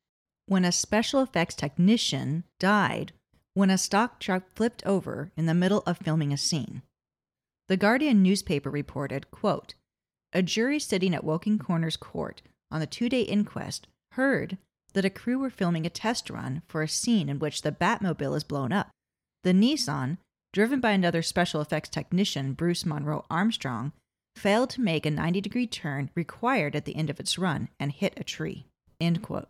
When 0.45 0.65
a 0.65 0.71
special 0.71 1.21
effects 1.21 1.55
technician 1.55 2.43
died 2.59 3.13
when 3.53 3.69
a 3.69 3.77
stock 3.77 4.19
truck 4.19 4.43
flipped 4.55 4.85
over 4.85 5.31
in 5.35 5.45
the 5.45 5.53
middle 5.53 5.83
of 5.85 5.97
filming 5.97 6.31
a 6.31 6.37
scene. 6.37 6.81
The 7.67 7.77
Guardian 7.77 8.21
newspaper 8.21 8.69
reported, 8.69 9.31
quote, 9.31 9.75
A 10.33 10.41
jury 10.41 10.79
sitting 10.79 11.13
at 11.13 11.23
Woking 11.23 11.59
Coroner's 11.59 11.97
Court 11.97 12.41
on 12.69 12.79
the 12.79 12.87
two 12.87 13.09
day 13.09 13.21
inquest 13.21 13.87
heard 14.13 14.57
that 14.93 15.05
a 15.05 15.09
crew 15.09 15.39
were 15.39 15.49
filming 15.49 15.85
a 15.85 15.89
test 15.89 16.29
run 16.29 16.61
for 16.67 16.81
a 16.81 16.87
scene 16.87 17.29
in 17.29 17.39
which 17.39 17.61
the 17.61 17.71
Batmobile 17.71 18.35
is 18.35 18.43
blown 18.43 18.71
up. 18.71 18.89
The 19.43 19.53
Nissan, 19.53 20.17
driven 20.53 20.79
by 20.79 20.91
another 20.91 21.21
special 21.21 21.61
effects 21.61 21.89
technician, 21.89 22.53
Bruce 22.53 22.85
Monroe 22.85 23.25
Armstrong, 23.29 23.93
failed 24.35 24.69
to 24.71 24.81
make 24.81 25.05
a 25.05 25.11
90 25.11 25.41
degree 25.41 25.67
turn 25.67 26.09
required 26.15 26.75
at 26.75 26.85
the 26.85 26.95
end 26.95 27.09
of 27.09 27.19
its 27.19 27.37
run 27.37 27.69
and 27.79 27.91
hit 27.91 28.13
a 28.17 28.23
tree. 28.23 28.67
End 28.99 29.21
quote. 29.21 29.49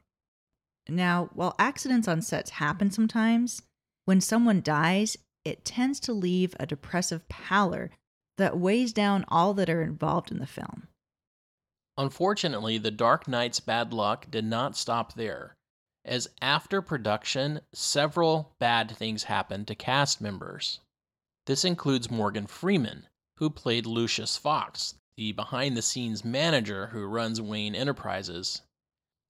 Now, 0.90 1.30
while 1.34 1.56
accidents 1.60 2.08
on 2.08 2.22
sets 2.22 2.52
happen 2.52 2.92
sometimes, 2.92 3.62
when 4.06 4.22
someone 4.22 4.62
dies, 4.62 5.18
it 5.46 5.64
tends 5.64 6.00
to 6.02 6.14
leave 6.14 6.56
a 6.60 6.66
depressive 6.66 7.28
pallor 7.30 7.92
that 8.38 8.58
weighs 8.58 8.94
down 8.94 9.26
all 9.28 9.54
that 9.54 9.70
are 9.70 9.82
involved 9.82 10.32
in 10.32 10.40
the 10.40 10.48
film. 10.48 10.88
Unfortunately, 11.98 12.78
The 12.78 12.92
Dark 12.92 13.28
Knight's 13.28 13.60
bad 13.60 13.94
luck 13.94 14.32
did 14.32 14.46
not 14.46 14.76
stop 14.76 15.14
there, 15.14 15.56
as 16.04 16.28
after 16.42 16.82
production, 16.82 17.62
several 17.74 18.56
bad 18.60 18.90
things 18.92 19.24
happened 19.24 19.68
to 19.68 19.76
cast 19.76 20.20
members. 20.22 20.80
This 21.46 21.64
includes 21.64 22.10
Morgan 22.10 22.48
Freeman, 22.48 23.08
who 23.42 23.50
played 23.50 23.88
Lucius 23.88 24.38
Fox, 24.38 24.94
the 25.18 25.32
behind 25.32 25.76
the 25.76 25.82
scenes 25.82 26.24
manager 26.24 26.88
who 26.94 27.04
runs 27.06 27.42
Wayne 27.42 27.74
Enterprises. 27.74 28.62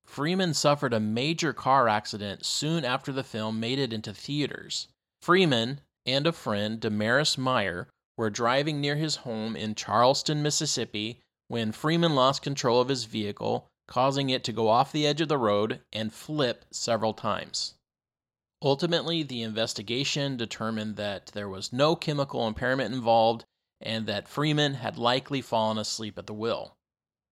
Freeman 0.05 0.53
suffered 0.53 0.93
a 0.93 0.99
major 0.99 1.53
car 1.53 1.87
accident 1.87 2.45
soon 2.45 2.83
after 2.83 3.13
the 3.13 3.23
film 3.23 3.57
made 3.57 3.79
it 3.79 3.93
into 3.93 4.13
theaters. 4.13 4.89
Freeman 5.21 5.79
and 6.05 6.27
a 6.27 6.33
friend, 6.33 6.81
Damaris 6.81 7.37
Meyer, 7.37 7.87
were 8.17 8.29
driving 8.29 8.81
near 8.81 8.97
his 8.97 9.15
home 9.15 9.55
in 9.55 9.75
Charleston, 9.75 10.43
Mississippi, 10.43 11.21
when 11.47 11.71
Freeman 11.71 12.13
lost 12.13 12.41
control 12.41 12.81
of 12.81 12.89
his 12.89 13.05
vehicle, 13.05 13.65
causing 13.87 14.29
it 14.29 14.43
to 14.43 14.51
go 14.51 14.67
off 14.67 14.91
the 14.91 15.07
edge 15.07 15.21
of 15.21 15.29
the 15.29 15.37
road 15.37 15.79
and 15.93 16.11
flip 16.11 16.65
several 16.69 17.13
times. 17.13 17.75
Ultimately, 18.61 19.23
the 19.23 19.41
investigation 19.41 20.35
determined 20.35 20.97
that 20.97 21.27
there 21.27 21.47
was 21.47 21.71
no 21.71 21.95
chemical 21.95 22.45
impairment 22.45 22.93
involved 22.93 23.45
and 23.81 24.07
that 24.07 24.27
Freeman 24.27 24.75
had 24.75 24.97
likely 24.97 25.41
fallen 25.41 25.77
asleep 25.77 26.17
at 26.17 26.27
the 26.27 26.33
wheel. 26.33 26.77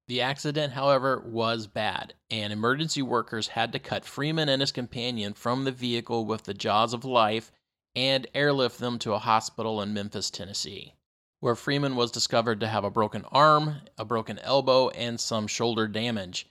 The 0.07 0.21
accident, 0.21 0.73
however, 0.73 1.23
was 1.23 1.67
bad, 1.67 2.15
and 2.31 2.51
emergency 2.51 3.03
workers 3.03 3.49
had 3.49 3.71
to 3.73 3.79
cut 3.79 4.05
Freeman 4.05 4.49
and 4.49 4.59
his 4.59 4.71
companion 4.71 5.33
from 5.33 5.63
the 5.63 5.71
vehicle 5.71 6.25
with 6.25 6.45
the 6.45 6.53
jaws 6.55 6.93
of 6.93 7.05
life 7.05 7.51
and 7.95 8.25
airlift 8.33 8.79
them 8.79 8.97
to 8.99 9.13
a 9.13 9.19
hospital 9.19 9.81
in 9.81 9.93
Memphis, 9.93 10.31
Tennessee, 10.31 10.95
where 11.41 11.55
Freeman 11.55 11.95
was 11.95 12.11
discovered 12.11 12.59
to 12.59 12.67
have 12.67 12.83
a 12.83 12.89
broken 12.89 13.23
arm, 13.25 13.81
a 13.97 14.05
broken 14.05 14.39
elbow, 14.39 14.89
and 14.89 15.19
some 15.19 15.45
shoulder 15.45 15.87
damage. 15.87 16.47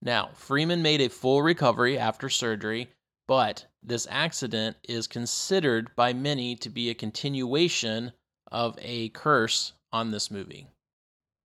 Now, 0.00 0.30
Freeman 0.32 0.80
made 0.80 1.00
a 1.00 1.10
full 1.10 1.42
recovery 1.42 1.98
after 1.98 2.28
surgery, 2.28 2.90
but 3.26 3.66
this 3.82 4.06
accident 4.10 4.76
is 4.88 5.06
considered 5.06 5.94
by 5.94 6.12
many 6.12 6.56
to 6.56 6.70
be 6.70 6.88
a 6.88 6.94
continuation 6.94 8.12
of 8.50 8.78
a 8.80 9.08
curse 9.10 9.72
on 9.92 10.10
this 10.10 10.30
movie. 10.30 10.66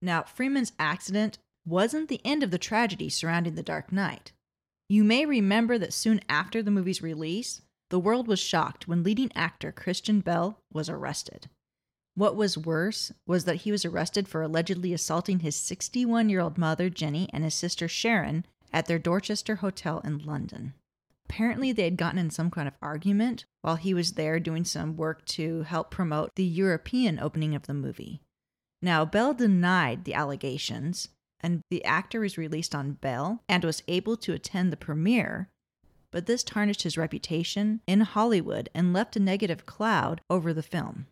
Now, 0.01 0.23
Freeman's 0.23 0.73
accident 0.77 1.37
wasn't 1.65 2.09
the 2.09 2.21
end 2.25 2.43
of 2.43 2.51
the 2.51 2.57
tragedy 2.57 3.09
surrounding 3.09 3.55
The 3.55 3.63
Dark 3.63 3.91
Knight. 3.91 4.33
You 4.89 5.03
may 5.03 5.25
remember 5.25 5.77
that 5.77 5.93
soon 5.93 6.19
after 6.27 6.61
the 6.61 6.71
movie's 6.71 7.01
release, 7.01 7.61
the 7.89 7.99
world 7.99 8.27
was 8.27 8.39
shocked 8.39 8.87
when 8.87 9.03
leading 9.03 9.31
actor 9.35 9.71
Christian 9.71 10.19
Bale 10.19 10.59
was 10.71 10.89
arrested. 10.89 11.47
What 12.15 12.35
was 12.35 12.57
worse 12.57 13.11
was 13.25 13.45
that 13.45 13.57
he 13.57 13.71
was 13.71 13.85
arrested 13.85 14.27
for 14.27 14.41
allegedly 14.41 14.93
assaulting 14.93 15.39
his 15.39 15.55
61 15.55 16.29
year 16.29 16.41
old 16.41 16.57
mother, 16.57 16.89
Jenny, 16.89 17.29
and 17.31 17.43
his 17.43 17.55
sister, 17.55 17.87
Sharon, 17.87 18.45
at 18.71 18.87
their 18.87 18.99
Dorchester 18.99 19.57
hotel 19.57 19.99
in 20.01 20.19
London. 20.19 20.73
Apparently, 21.25 21.71
they 21.71 21.85
had 21.85 21.97
gotten 21.97 22.19
in 22.19 22.29
some 22.29 22.51
kind 22.51 22.67
of 22.67 22.75
argument 22.81 23.45
while 23.61 23.75
he 23.75 23.93
was 23.93 24.13
there 24.13 24.39
doing 24.39 24.63
some 24.63 24.95
work 24.95 25.25
to 25.25 25.63
help 25.63 25.89
promote 25.89 26.35
the 26.35 26.43
European 26.43 27.19
opening 27.19 27.55
of 27.55 27.63
the 27.63 27.73
movie. 27.73 28.21
Now, 28.81 29.05
Bale 29.05 29.33
denied 29.33 30.03
the 30.03 30.13
allegations, 30.13 31.09
and 31.39 31.61
the 31.69 31.83
actor 31.85 32.19
was 32.19 32.37
released 32.37 32.75
on 32.75 32.93
bail 32.93 33.41
and 33.49 33.63
was 33.63 33.81
able 33.87 34.17
to 34.17 34.33
attend 34.33 34.71
the 34.71 34.77
premiere, 34.77 35.49
but 36.11 36.25
this 36.25 36.43
tarnished 36.43 36.83
his 36.83 36.97
reputation 36.97 37.81
in 37.87 38.01
Hollywood 38.01 38.69
and 38.75 38.93
left 38.93 39.15
a 39.15 39.19
negative 39.19 39.65
cloud 39.65 40.21
over 40.29 40.53
the 40.53 40.61
film. 40.61 41.07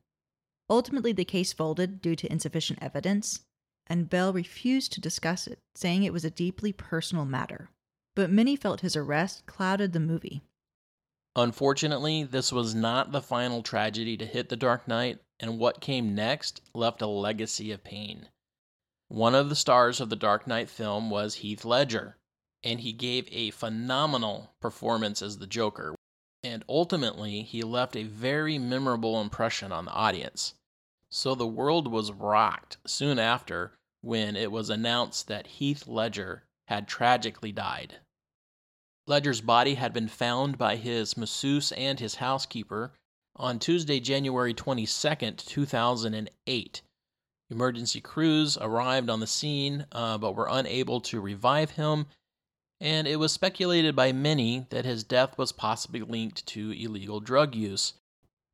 Ultimately, 0.70 1.14
the 1.14 1.26
case 1.26 1.52
folded 1.52 2.02
due 2.02 2.16
to 2.16 2.32
insufficient 2.32 2.80
evidence, 2.82 3.42
and 3.88 4.10
Bale 4.10 4.32
refused 4.32 4.94
to 4.94 5.02
discuss 5.02 5.48
it, 5.48 5.60
saying 5.76 6.04
it 6.04 6.14
was 6.14 6.24
a 6.24 6.30
deeply 6.30 6.72
personal 6.72 7.26
matter 7.26 7.70
but 8.16 8.30
many 8.30 8.56
felt 8.56 8.82
his 8.82 8.96
arrest 8.96 9.46
clouded 9.46 9.94
the 9.94 10.00
movie. 10.00 10.42
Unfortunately, 11.36 12.24
this 12.24 12.52
was 12.52 12.76
not 12.76 13.12
the 13.12 13.22
final 13.22 13.64
tragedy 13.64 14.18
to 14.18 14.26
hit 14.26 14.50
The 14.50 14.58
Dark 14.58 14.88
Knight, 14.88 15.20
and 15.40 15.58
what 15.58 15.80
came 15.80 16.14
next 16.14 16.62
left 16.74 17.02
a 17.02 17.08
legacy 17.08 17.72
of 17.72 17.84
pain. 17.84 18.28
One 19.08 19.34
of 19.34 19.50
the 19.50 19.56
stars 19.56 20.02
of 20.02 20.10
the 20.10 20.16
Dark 20.16 20.46
Knight 20.46 20.70
film 20.70 21.10
was 21.10 21.36
Heath 21.36 21.64
Ledger, 21.66 22.18
and 22.64 22.82
he 22.82 22.92
gave 22.92 23.28
a 23.32 23.52
phenomenal 23.52 24.54
performance 24.60 25.22
as 25.22 25.38
the 25.38 25.48
Joker, 25.48 25.96
and 26.44 26.66
ultimately 26.68 27.44
he 27.44 27.64
left 27.64 27.96
a 27.96 28.04
very 28.04 28.58
memorable 28.58 29.22
impression 29.22 29.72
on 29.72 29.86
the 29.86 29.92
audience. 29.92 30.54
So 31.10 31.36
the 31.36 31.48
world 31.48 31.88
was 31.88 32.12
rocked 32.12 32.78
soon 32.86 33.20
after 33.20 33.74
when 34.02 34.36
it 34.36 34.52
was 34.52 34.70
announced 34.70 35.28
that 35.28 35.48
Heath 35.48 35.88
Ledger 35.88 36.44
had 36.72 36.88
tragically 36.88 37.52
died. 37.52 37.98
Ledger's 39.06 39.42
body 39.42 39.74
had 39.74 39.92
been 39.92 40.08
found 40.08 40.58
by 40.58 40.78
his 40.78 41.18
masseuse 41.18 41.74
and 41.74 42.00
his 42.00 42.16
housekeeper 42.16 42.94
on 43.36 43.60
Tuesday, 43.60 44.00
January 44.00 44.54
22, 44.54 45.32
2008. 45.32 46.82
Emergency 47.50 48.00
crews 48.00 48.58
arrived 48.58 49.10
on 49.10 49.20
the 49.20 49.28
scene 49.28 49.86
uh, 49.92 50.18
but 50.18 50.34
were 50.34 50.48
unable 50.50 51.02
to 51.02 51.20
revive 51.20 51.72
him, 51.72 52.06
and 52.80 53.06
it 53.06 53.18
was 53.18 53.34
speculated 53.34 53.94
by 53.94 54.14
many 54.14 54.66
that 54.70 54.86
his 54.86 55.04
death 55.04 55.38
was 55.38 55.52
possibly 55.52 56.00
linked 56.00 56.48
to 56.48 56.72
illegal 56.72 57.20
drug 57.20 57.54
use. 57.54 57.96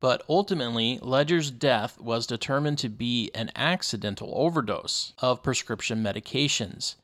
But 0.00 0.24
ultimately, 0.28 0.98
Ledger's 1.00 1.52
death 1.52 2.00
was 2.00 2.26
determined 2.26 2.78
to 2.78 2.88
be 2.88 3.30
an 3.32 3.52
accidental 3.54 4.32
overdose 4.34 5.12
of 5.18 5.44
prescription 5.44 6.02
medications 6.02 6.96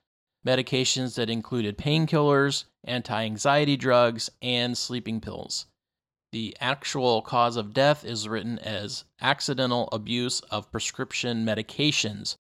medications 0.47 1.15
that 1.15 1.31
included 1.31 1.79
painkillers, 1.79 2.65
anti 2.85 3.25
anxiety 3.25 3.77
drugs, 3.77 4.31
and 4.43 4.77
sleeping 4.77 5.21
pills. 5.21 5.67
The 6.33 6.57
actual 6.61 7.23
cause 7.23 7.57
of 7.57 7.73
death 7.73 8.05
is 8.05 8.29
written 8.29 8.59
as 8.59 9.05
accidental 9.21 9.89
abuse 9.93 10.41
of 10.51 10.71
prescription 10.73 11.47
medications, 11.47 12.35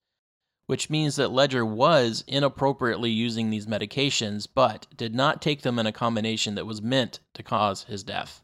which 0.67 0.91
means 0.91 1.17
that 1.17 1.31
Ledger 1.31 1.65
was 1.65 2.25
inappropriately 2.27 3.11
using 3.11 3.51
these 3.51 3.67
medications 3.67 4.49
but 4.53 4.87
did 4.97 5.15
not 5.15 5.41
take 5.41 5.63
them 5.63 5.79
in 5.79 5.87
a 5.87 5.93
combination 5.93 6.57
that 6.57 6.67
was 6.67 6.83
meant 6.83 7.21
to 7.35 7.43
cause 7.43 7.85
his 7.85 8.03
death, 8.03 8.43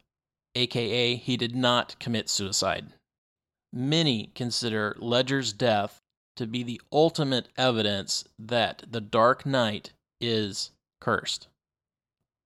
aka, 0.54 1.16
he 1.16 1.36
did 1.36 1.56
not 1.56 1.98
commit 1.98 2.28
suicide. 2.28 2.92
Many 3.72 4.30
consider 4.34 4.96
Ledger's 4.98 5.52
death 5.52 5.99
to 6.40 6.46
be 6.46 6.62
the 6.62 6.80
ultimate 6.90 7.48
evidence 7.58 8.24
that 8.38 8.82
the 8.90 9.00
Dark 9.00 9.44
Knight 9.44 9.92
is 10.22 10.70
cursed. 10.98 11.48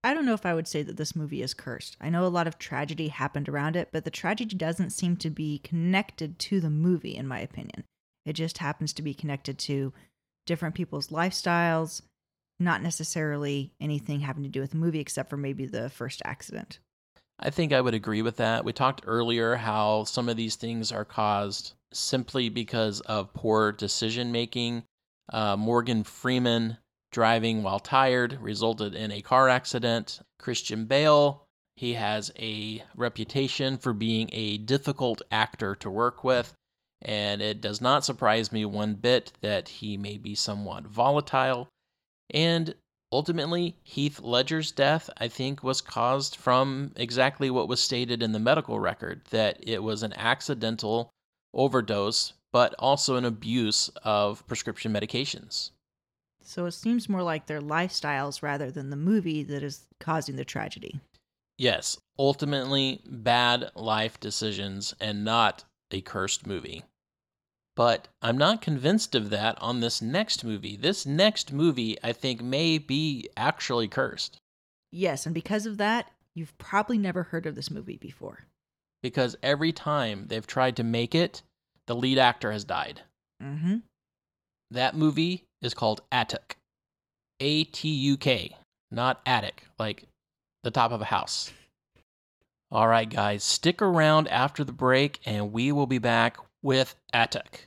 I 0.02 0.12
don't 0.12 0.26
know 0.26 0.34
if 0.34 0.44
I 0.44 0.52
would 0.52 0.66
say 0.66 0.82
that 0.82 0.96
this 0.96 1.14
movie 1.14 1.42
is 1.42 1.54
cursed. 1.54 1.96
I 2.00 2.10
know 2.10 2.26
a 2.26 2.28
lot 2.28 2.48
of 2.48 2.58
tragedy 2.58 3.06
happened 3.06 3.48
around 3.48 3.76
it, 3.76 3.90
but 3.92 4.04
the 4.04 4.10
tragedy 4.10 4.56
doesn't 4.56 4.90
seem 4.90 5.16
to 5.18 5.30
be 5.30 5.60
connected 5.60 6.40
to 6.40 6.60
the 6.60 6.70
movie, 6.70 7.14
in 7.14 7.28
my 7.28 7.38
opinion. 7.38 7.84
It 8.26 8.32
just 8.32 8.58
happens 8.58 8.92
to 8.94 9.02
be 9.02 9.14
connected 9.14 9.58
to 9.60 9.92
different 10.44 10.74
people's 10.74 11.08
lifestyles, 11.08 12.02
not 12.58 12.82
necessarily 12.82 13.70
anything 13.80 14.20
having 14.20 14.42
to 14.42 14.48
do 14.48 14.60
with 14.60 14.72
the 14.72 14.76
movie, 14.76 14.98
except 14.98 15.30
for 15.30 15.36
maybe 15.36 15.66
the 15.66 15.88
first 15.88 16.20
accident. 16.24 16.80
I 17.38 17.50
think 17.50 17.72
I 17.72 17.80
would 17.80 17.94
agree 17.94 18.22
with 18.22 18.38
that. 18.38 18.64
We 18.64 18.72
talked 18.72 19.02
earlier 19.06 19.54
how 19.54 20.02
some 20.02 20.28
of 20.28 20.36
these 20.36 20.56
things 20.56 20.90
are 20.90 21.04
caused 21.04 21.74
simply 21.96 22.48
because 22.48 23.00
of 23.00 23.32
poor 23.34 23.72
decision 23.72 24.32
making. 24.32 24.84
Uh, 25.32 25.56
Morgan 25.56 26.04
Freeman 26.04 26.78
driving 27.12 27.62
while 27.62 27.80
tired 27.80 28.38
resulted 28.40 28.94
in 28.94 29.10
a 29.12 29.22
car 29.22 29.48
accident. 29.48 30.20
Christian 30.38 30.86
Bale, 30.86 31.46
he 31.76 31.94
has 31.94 32.32
a 32.38 32.82
reputation 32.96 33.78
for 33.78 33.92
being 33.92 34.28
a 34.32 34.58
difficult 34.58 35.22
actor 35.30 35.74
to 35.76 35.90
work 35.90 36.24
with, 36.24 36.52
and 37.00 37.40
it 37.40 37.60
does 37.60 37.80
not 37.80 38.04
surprise 38.04 38.52
me 38.52 38.64
one 38.64 38.94
bit 38.94 39.32
that 39.40 39.68
he 39.68 39.96
may 39.96 40.18
be 40.18 40.34
somewhat 40.34 40.84
volatile. 40.84 41.68
And 42.30 42.74
Ultimately, 43.14 43.76
Heath 43.84 44.18
Ledger's 44.18 44.72
death, 44.72 45.08
I 45.18 45.28
think, 45.28 45.62
was 45.62 45.80
caused 45.80 46.34
from 46.34 46.90
exactly 46.96 47.48
what 47.48 47.68
was 47.68 47.80
stated 47.80 48.24
in 48.24 48.32
the 48.32 48.40
medical 48.40 48.80
record 48.80 49.22
that 49.30 49.56
it 49.62 49.84
was 49.84 50.02
an 50.02 50.12
accidental 50.14 51.13
overdose 51.54 52.32
but 52.52 52.74
also 52.78 53.16
an 53.16 53.24
abuse 53.24 53.90
of 54.04 54.46
prescription 54.46 54.92
medications. 54.92 55.70
So 56.40 56.66
it 56.66 56.72
seems 56.72 57.08
more 57.08 57.22
like 57.22 57.46
their 57.46 57.60
lifestyles 57.60 58.42
rather 58.42 58.70
than 58.70 58.90
the 58.90 58.96
movie 58.96 59.42
that 59.42 59.62
is 59.62 59.86
causing 59.98 60.36
the 60.36 60.44
tragedy. 60.44 61.00
Yes, 61.58 61.98
ultimately 62.18 63.02
bad 63.06 63.70
life 63.74 64.20
decisions 64.20 64.94
and 65.00 65.24
not 65.24 65.64
a 65.90 66.00
cursed 66.00 66.46
movie. 66.46 66.84
But 67.74 68.06
I'm 68.22 68.38
not 68.38 68.62
convinced 68.62 69.16
of 69.16 69.30
that 69.30 69.60
on 69.60 69.80
this 69.80 70.00
next 70.00 70.44
movie. 70.44 70.76
This 70.76 71.04
next 71.04 71.52
movie, 71.52 71.96
I 72.04 72.12
think, 72.12 72.40
may 72.40 72.78
be 72.78 73.28
actually 73.36 73.88
cursed 73.88 74.38
Yes, 74.96 75.26
and 75.26 75.34
because 75.34 75.66
of 75.66 75.76
that, 75.78 76.12
you've 76.34 76.56
probably 76.56 76.98
never 76.98 77.24
heard 77.24 77.46
of 77.46 77.56
this 77.56 77.68
movie 77.68 77.96
before. 77.96 78.46
Because 79.04 79.36
every 79.42 79.70
time 79.70 80.28
they've 80.28 80.46
tried 80.46 80.76
to 80.76 80.82
make 80.82 81.14
it, 81.14 81.42
the 81.86 81.94
lead 81.94 82.16
actor 82.16 82.50
has 82.50 82.64
died. 82.64 83.02
Mm-hmm. 83.42 83.76
That 84.70 84.96
movie 84.96 85.44
is 85.60 85.74
called 85.74 86.00
Atuk. 86.10 86.56
A 87.38 87.64
T 87.64 87.90
U 87.90 88.16
K, 88.16 88.56
not 88.90 89.20
attic, 89.26 89.64
like 89.78 90.04
the 90.62 90.70
top 90.70 90.90
of 90.90 91.02
a 91.02 91.04
house. 91.04 91.52
All 92.70 92.88
right, 92.88 93.10
guys, 93.10 93.44
stick 93.44 93.82
around 93.82 94.26
after 94.28 94.64
the 94.64 94.72
break 94.72 95.20
and 95.26 95.52
we 95.52 95.70
will 95.70 95.86
be 95.86 95.98
back 95.98 96.38
with 96.62 96.96
Atuk. 97.12 97.66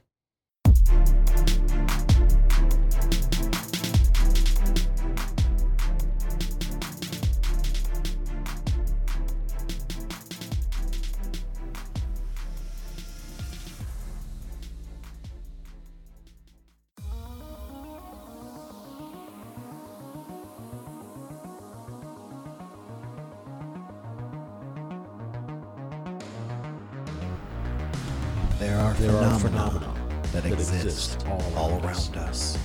There 28.59 28.75
are 28.79 28.93
There 28.95 29.15
are 29.15 29.39
phenomena, 29.39 29.69
phenomena 29.69 29.93
that, 30.31 30.43
that 30.43 30.45
exist, 30.51 31.23
all, 31.27 31.53
all 31.55 31.79
around 31.85 31.85
around 31.85 32.17
us. 32.17 32.57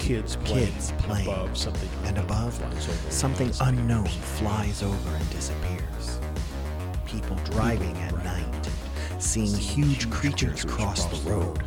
Kids 0.00 0.34
playing, 0.34 0.72
Kids 0.72 0.92
playing, 0.98 1.28
above 1.28 1.56
something 1.56 1.88
and 2.04 2.18
above 2.18 2.54
flies 2.54 2.88
over 2.88 2.98
and 3.04 3.12
something 3.12 3.52
unknown 3.60 4.06
flies 4.06 4.82
over 4.82 5.16
and 5.16 5.30
disappears. 5.30 6.18
People 7.06 7.36
driving 7.44 7.96
at 7.98 8.24
night, 8.24 8.68
seeing 9.20 9.54
huge 9.54 10.10
creatures 10.10 10.64
cross 10.64 11.04
the 11.04 11.30
road. 11.30 11.62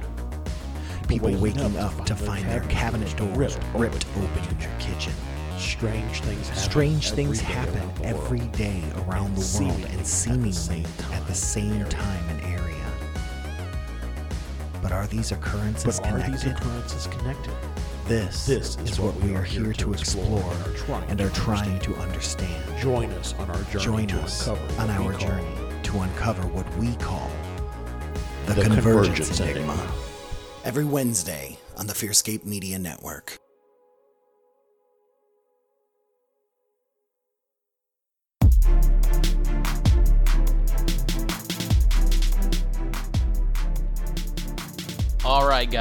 People 1.07 1.33
waking 1.37 1.77
up 1.77 2.05
to 2.05 2.15
find 2.17 2.45
their 2.49 2.61
cabinet 2.63 3.15
doors 3.15 3.57
ripped 3.73 4.05
open 4.17 4.49
in 4.49 4.57
their 4.59 4.77
kitchen. 4.79 5.13
Strange 5.57 6.19
things 6.21 6.49
happen. 6.49 6.63
Strange 6.63 7.11
every 7.11 7.15
things 7.15 7.39
happen 7.39 7.77
around 7.77 8.01
every 8.03 8.39
day 8.39 8.83
around 9.07 9.35
the 9.37 9.63
world 9.63 9.85
and 9.91 10.05
seemingly 10.05 10.85
at 11.13 11.25
the 11.27 11.33
same 11.33 11.85
time 11.85 12.28
these 15.09 15.31
occurrences 15.31 15.99
But 15.99 16.07
are 16.07 16.11
connected? 16.19 16.33
these 16.33 16.45
occurrences 16.45 17.07
connected? 17.07 17.53
This, 18.05 18.45
This 18.47 18.77
is, 18.77 18.99
what 18.99 19.15
we 19.21 19.35
are 19.35 19.43
here 19.43 19.71
to 19.73 19.93
explore 19.93 20.51
and 21.09 21.21
are 21.21 21.29
trying 21.29 21.79
to 21.81 21.95
understand. 21.97 22.63
Join 22.79 23.11
us 23.11 23.35
on 23.35 23.49
our 23.51 23.61
journey 23.63 23.83
Join 23.85 24.07
to 24.07 24.19
us 24.21 24.47
uncover 24.47 24.81
on 24.81 24.87
what 24.87 24.99
we 24.99 25.05
our 25.05 25.11
call 25.11 25.19
journey 25.27 25.81
to 25.83 25.99
uncover 25.99 26.41
what 26.47 26.77
we 26.77 26.95
call 26.95 27.29
the, 28.47 28.53
The 28.55 28.61
Convergence, 28.63 29.27
Convergence 29.27 29.39
Enigma. 29.39 29.73
Enigma. 29.73 29.91
Every 30.65 30.85
Wednesday 30.85 31.57
on 31.77 31.87
the 31.87 31.93
Fearscape 31.93 32.45
Media 32.45 32.79
Network. 32.79 33.38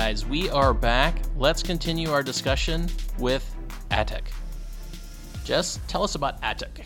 Guys, 0.09 0.25
we 0.25 0.49
are 0.49 0.73
back. 0.73 1.21
Let's 1.37 1.63
continue 1.63 2.11
our 2.13 2.23
discussion 2.23 2.89
with 3.19 3.55
Atuk. 3.91 4.23
Jess, 5.45 5.81
tell 5.87 6.03
us 6.03 6.15
about 6.15 6.41
Atuk. 6.41 6.83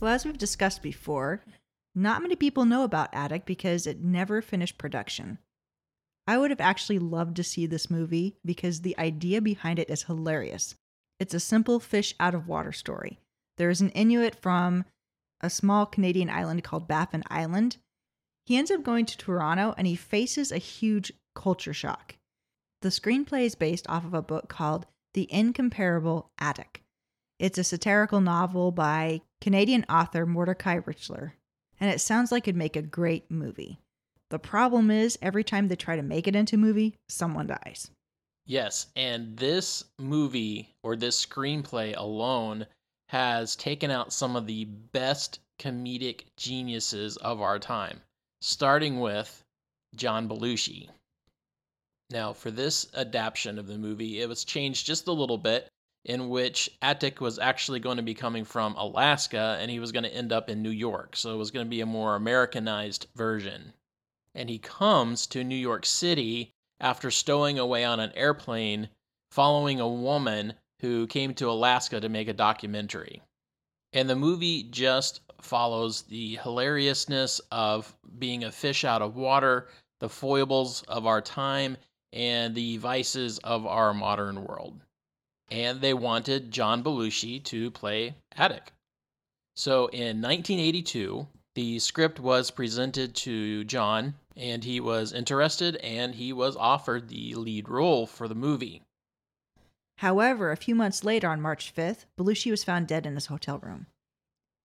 Well, 0.00 0.12
as 0.12 0.26
we've 0.26 0.36
discussed 0.36 0.82
before, 0.82 1.42
not 1.94 2.20
many 2.20 2.36
people 2.36 2.66
know 2.66 2.84
about 2.84 3.10
Atuk 3.14 3.46
because 3.46 3.86
it 3.86 4.04
never 4.04 4.42
finished 4.42 4.76
production. 4.76 5.38
I 6.26 6.36
would 6.36 6.50
have 6.50 6.60
actually 6.60 6.98
loved 6.98 7.36
to 7.36 7.42
see 7.42 7.64
this 7.64 7.90
movie 7.90 8.36
because 8.44 8.82
the 8.82 8.98
idea 8.98 9.40
behind 9.40 9.78
it 9.78 9.88
is 9.88 10.02
hilarious. 10.02 10.74
It's 11.18 11.32
a 11.32 11.40
simple 11.40 11.80
fish 11.80 12.14
out 12.20 12.34
of 12.34 12.48
water 12.48 12.72
story. 12.72 13.18
There 13.56 13.70
is 13.70 13.80
an 13.80 13.92
Inuit 13.92 14.36
from 14.42 14.84
a 15.40 15.48
small 15.48 15.86
Canadian 15.86 16.28
island 16.28 16.64
called 16.64 16.86
Baffin 16.86 17.24
Island. 17.30 17.78
He 18.44 18.58
ends 18.58 18.70
up 18.70 18.82
going 18.82 19.06
to 19.06 19.16
Toronto 19.16 19.74
and 19.78 19.86
he 19.86 19.96
faces 19.96 20.52
a 20.52 20.58
huge 20.58 21.14
culture 21.34 21.72
shock. 21.72 22.16
The 22.80 22.90
screenplay 22.90 23.44
is 23.44 23.56
based 23.56 23.88
off 23.88 24.04
of 24.04 24.14
a 24.14 24.22
book 24.22 24.48
called 24.48 24.86
The 25.14 25.26
Incomparable 25.32 26.30
Atuk. 26.40 26.80
It's 27.40 27.58
a 27.58 27.64
satirical 27.64 28.20
novel 28.20 28.70
by 28.70 29.22
Canadian 29.40 29.84
author 29.88 30.26
Mordecai 30.26 30.78
Richler, 30.78 31.32
and 31.80 31.90
it 31.90 32.00
sounds 32.00 32.30
like 32.30 32.46
it'd 32.46 32.56
make 32.56 32.76
a 32.76 32.82
great 32.82 33.30
movie. 33.30 33.80
The 34.30 34.38
problem 34.38 34.90
is, 34.92 35.18
every 35.20 35.42
time 35.42 35.66
they 35.66 35.76
try 35.76 35.96
to 35.96 36.02
make 36.02 36.28
it 36.28 36.36
into 36.36 36.54
a 36.54 36.58
movie, 36.58 36.94
someone 37.08 37.48
dies. 37.48 37.90
Yes, 38.46 38.86
and 38.94 39.36
this 39.36 39.84
movie 39.98 40.68
or 40.84 40.94
this 40.94 41.24
screenplay 41.24 41.96
alone 41.96 42.66
has 43.08 43.56
taken 43.56 43.90
out 43.90 44.12
some 44.12 44.36
of 44.36 44.46
the 44.46 44.64
best 44.64 45.40
comedic 45.58 46.26
geniuses 46.36 47.16
of 47.16 47.40
our 47.40 47.58
time, 47.58 48.00
starting 48.40 49.00
with 49.00 49.42
John 49.96 50.28
Belushi. 50.28 50.88
Now, 52.10 52.32
for 52.32 52.50
this 52.50 52.88
adaptation 52.94 53.58
of 53.58 53.66
the 53.66 53.76
movie, 53.76 54.20
it 54.20 54.28
was 54.28 54.44
changed 54.44 54.86
just 54.86 55.08
a 55.08 55.12
little 55.12 55.36
bit, 55.36 55.68
in 56.04 56.30
which 56.30 56.70
Atuk 56.80 57.20
was 57.20 57.38
actually 57.38 57.80
going 57.80 57.98
to 57.98 58.02
be 58.02 58.14
coming 58.14 58.44
from 58.44 58.74
Alaska 58.76 59.58
and 59.60 59.70
he 59.70 59.78
was 59.78 59.92
going 59.92 60.04
to 60.04 60.14
end 60.14 60.32
up 60.32 60.48
in 60.48 60.62
New 60.62 60.70
York. 60.70 61.16
So 61.16 61.34
it 61.34 61.38
was 61.38 61.50
going 61.50 61.66
to 61.66 61.70
be 61.70 61.82
a 61.82 61.86
more 61.86 62.14
Americanized 62.14 63.06
version. 63.14 63.74
And 64.34 64.48
he 64.48 64.58
comes 64.58 65.26
to 65.28 65.44
New 65.44 65.56
York 65.56 65.84
City 65.84 66.54
after 66.80 67.10
stowing 67.10 67.58
away 67.58 67.84
on 67.84 68.00
an 68.00 68.12
airplane 68.14 68.88
following 69.30 69.80
a 69.80 69.88
woman 69.88 70.54
who 70.80 71.06
came 71.08 71.34
to 71.34 71.50
Alaska 71.50 72.00
to 72.00 72.08
make 72.08 72.28
a 72.28 72.32
documentary. 72.32 73.20
And 73.92 74.08
the 74.08 74.16
movie 74.16 74.62
just 74.62 75.20
follows 75.42 76.02
the 76.02 76.36
hilariousness 76.36 77.40
of 77.50 77.94
being 78.18 78.44
a 78.44 78.52
fish 78.52 78.84
out 78.84 79.02
of 79.02 79.16
water, 79.16 79.68
the 80.00 80.08
foibles 80.08 80.82
of 80.82 81.06
our 81.06 81.20
time, 81.20 81.76
and 82.12 82.54
the 82.54 82.76
vices 82.78 83.38
of 83.38 83.66
our 83.66 83.92
modern 83.94 84.44
world. 84.44 84.80
And 85.50 85.80
they 85.80 85.94
wanted 85.94 86.50
John 86.50 86.82
Belushi 86.82 87.42
to 87.44 87.70
play 87.70 88.14
Atuk. 88.36 88.68
So 89.56 89.86
in 89.88 90.20
1982, 90.20 91.26
the 91.54 91.78
script 91.78 92.20
was 92.20 92.50
presented 92.50 93.14
to 93.16 93.64
John, 93.64 94.14
and 94.36 94.62
he 94.62 94.78
was 94.78 95.12
interested 95.12 95.76
and 95.76 96.14
he 96.14 96.32
was 96.32 96.56
offered 96.56 97.08
the 97.08 97.34
lead 97.34 97.68
role 97.68 98.06
for 98.06 98.28
the 98.28 98.34
movie. 98.34 98.82
However, 99.96 100.52
a 100.52 100.56
few 100.56 100.76
months 100.76 101.02
later, 101.02 101.28
on 101.28 101.40
March 101.40 101.74
5th, 101.74 102.04
Belushi 102.16 102.52
was 102.52 102.62
found 102.62 102.86
dead 102.86 103.04
in 103.04 103.16
his 103.16 103.26
hotel 103.26 103.58
room. 103.58 103.86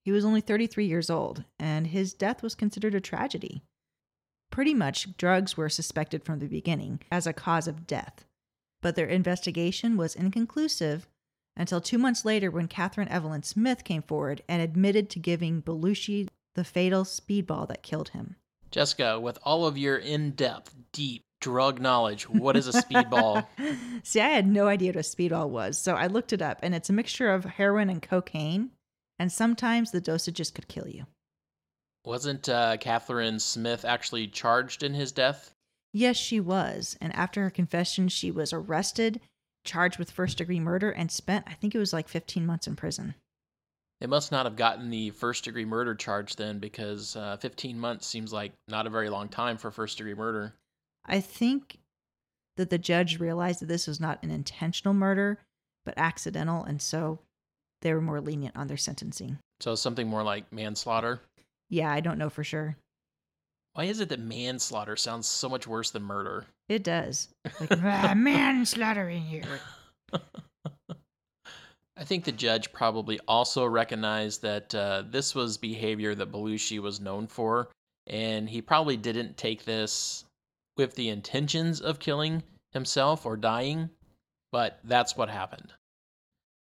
He 0.06 0.12
was 0.12 0.23
only 0.23 0.41
33 0.41 0.86
years 0.86 1.10
old, 1.10 1.43
and 1.58 1.88
his 1.88 2.13
death 2.13 2.43
was 2.43 2.53
considered 2.53 2.93
a 2.93 3.01
tragedy. 3.01 3.63
Pretty 4.54 4.76
much, 4.76 5.18
drugs 5.18 5.58
were 5.58 5.68
suspected 5.68 6.24
from 6.24 6.38
the 6.38 6.46
beginning 6.46 7.00
as 7.12 7.26
a 7.26 7.34
cause 7.34 7.68
of 7.68 7.88
death, 7.88 8.24
but 8.84 8.96
their 8.96 9.08
investigation 9.08 9.98
was 9.98 10.13
inconclusive 10.13 11.08
until 11.58 11.82
two 11.82 11.98
months 11.98 12.24
later 12.24 12.52
when 12.52 12.68
Catherine 12.68 13.08
Evelyn 13.08 13.42
Smith 13.42 13.84
came 13.84 14.04
forward 14.04 14.44
and 14.48 14.62
admitted 14.62 15.10
to 15.10 15.18
giving 15.18 15.63
Belushi 15.63 16.28
the 16.54 16.63
fatal 16.63 17.04
speedball 17.04 17.68
that 17.68 17.82
killed 17.82 18.10
him. 18.10 18.36
Jessica, 18.70 19.20
with 19.20 19.39
all 19.42 19.66
of 19.66 19.76
your 19.76 19.98
in 19.98 20.34
depth, 20.34 20.76
deep 20.92 21.24
drug 21.42 21.82
knowledge, 21.82 22.30
what 22.30 22.56
is 22.56 22.68
a 22.68 22.80
speedball? 22.80 23.48
See, 24.04 24.22
I 24.22 24.30
had 24.30 24.46
no 24.46 24.68
idea 24.68 24.89
what 24.89 24.98
a 24.98 25.00
speedball 25.00 25.50
was, 25.50 25.80
so 25.80 25.96
I 25.96 26.06
looked 26.06 26.32
it 26.32 26.44
up, 26.44 26.60
and 26.62 26.76
it's 26.76 26.92
a 26.92 26.94
mixture 26.94 27.34
of 27.34 27.44
heroin 27.44 27.89
and 27.89 28.04
cocaine, 28.04 28.70
and 29.18 29.32
sometimes 29.32 29.89
the 29.89 30.00
dosages 30.00 30.54
could 30.54 30.68
kill 30.68 30.88
you. 30.88 31.08
Wasn't 32.06 32.50
uh, 32.50 32.78
Catherine 32.78 33.39
Smith 33.39 33.86
actually 33.86 34.28
charged 34.28 34.84
in 34.84 34.94
his 34.94 35.12
death? 35.12 35.54
Yes, 35.94 36.18
she 36.18 36.39
was, 36.39 36.98
and 37.00 37.16
after 37.16 37.42
her 37.44 37.50
confession, 37.50 38.10
she 38.10 38.32
was 38.32 38.52
arrested, 38.52 39.22
charged 39.63 40.00
with 40.00 40.12
first 40.12 40.39
degree 40.39 40.60
murder, 40.60 40.89
and 40.89 41.12
spent, 41.12 41.46
I 41.48 41.54
think 41.54 41.74
it 41.74 41.80
was 41.80 41.94
like 41.94 42.10
15 42.10 42.46
months 42.46 42.68
in 42.68 42.76
prison. 42.76 43.16
They 44.02 44.08
must 44.08 44.32
not 44.32 44.46
have 44.46 44.58
gotten 44.58 44.89
the 44.89 45.12
first 45.12 45.46
degree 45.46 45.63
murder 45.63 45.96
charge 45.96 46.36
then 46.36 46.60
because 46.60 47.16
uh, 47.16 47.38
15 47.38 47.80
months 47.80 48.06
seems 48.06 48.34
like 48.34 48.52
not 48.68 48.86
a 48.86 48.89
very 48.89 49.10
long 49.10 49.30
time 49.30 49.58
for 49.58 49.72
first 49.72 49.98
degree 49.98 50.16
murder. 50.16 50.56
I 51.06 51.22
think 51.22 51.78
that 52.58 52.70
the 52.70 52.78
judge 52.78 53.20
realized 53.20 53.62
that 53.62 53.68
this 53.68 53.88
was 53.88 54.02
not 54.02 54.22
an 54.22 54.30
intentional 54.30 54.94
murder, 54.94 55.39
but 55.86 55.94
accidental, 55.96 56.63
and 56.63 56.82
so 56.82 57.20
they 57.82 57.94
were 57.94 58.02
more 58.02 58.20
lenient 58.20 58.58
on 58.58 58.68
their 58.68 58.78
sentencing. 58.78 59.38
So 59.60 59.76
something 59.76 60.08
more 60.08 60.24
like 60.24 60.52
manslaughter. 60.52 61.22
Yeah, 61.74 61.92
I 61.92 62.02
don't 62.02 62.20
know 62.20 62.30
for 62.30 62.44
sure. 62.44 62.78
Why 63.74 63.86
is 63.86 64.00
it 64.00 64.10
that 64.10 64.20
manslaughter 64.20 64.96
sounds 64.96 65.28
so 65.28 65.50
much 65.50 65.66
worse 65.66 65.90
than 65.90 66.04
murder? 66.04 66.46
It 66.70 66.84
does. 66.84 67.30
Like, 67.60 67.72
"Ah, 67.84 68.14
manslaughter 68.16 69.10
in 69.10 69.24
here. 69.24 69.60
I 71.98 72.04
think 72.04 72.26
the 72.26 72.32
judge 72.32 72.72
probably 72.72 73.20
also 73.28 73.66
recognized 73.66 74.44
that 74.44 74.76
uh, 74.76 75.04
this 75.10 75.34
was 75.34 75.58
behavior 75.58 76.14
that 76.14 76.32
Belushi 76.32 76.78
was 76.78 77.00
known 77.00 77.26
for, 77.26 77.70
and 78.06 78.48
he 78.48 78.62
probably 78.62 78.96
didn't 78.96 79.38
take 79.38 79.66
this 79.66 80.26
with 80.78 80.94
the 80.94 81.10
intentions 81.10 81.82
of 81.82 81.98
killing 81.98 82.44
himself 82.72 83.26
or 83.26 83.36
dying, 83.36 83.90
but 84.52 84.80
that's 84.84 85.18
what 85.18 85.30
happened. 85.30 85.74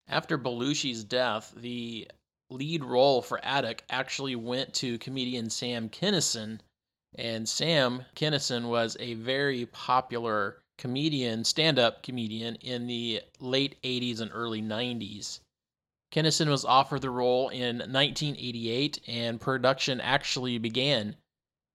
After 0.09 0.37
Belushi's 0.37 1.05
death, 1.05 1.53
the 1.55 2.09
lead 2.49 2.83
role 2.83 3.21
for 3.21 3.39
Atuk 3.43 3.79
actually 3.89 4.35
went 4.35 4.73
to 4.75 4.97
comedian 4.99 5.49
Sam 5.49 5.89
Kinison, 5.89 6.59
and 7.15 7.47
Sam 7.47 8.05
Kinison 8.15 8.69
was 8.69 8.95
a 8.99 9.15
very 9.15 9.65
popular 9.65 10.59
comedian, 10.77 11.43
stand 11.43 11.79
up 11.79 12.03
comedian 12.03 12.55
in 12.55 12.87
the 12.87 13.21
late 13.39 13.81
80s 13.81 14.21
and 14.21 14.31
early 14.33 14.61
90s. 14.61 15.39
Kinison 16.11 16.49
was 16.49 16.63
offered 16.63 17.01
the 17.01 17.09
role 17.09 17.49
in 17.49 17.79
1988 17.79 19.01
and 19.07 19.41
production 19.41 19.99
actually 19.99 20.57
began. 20.57 21.15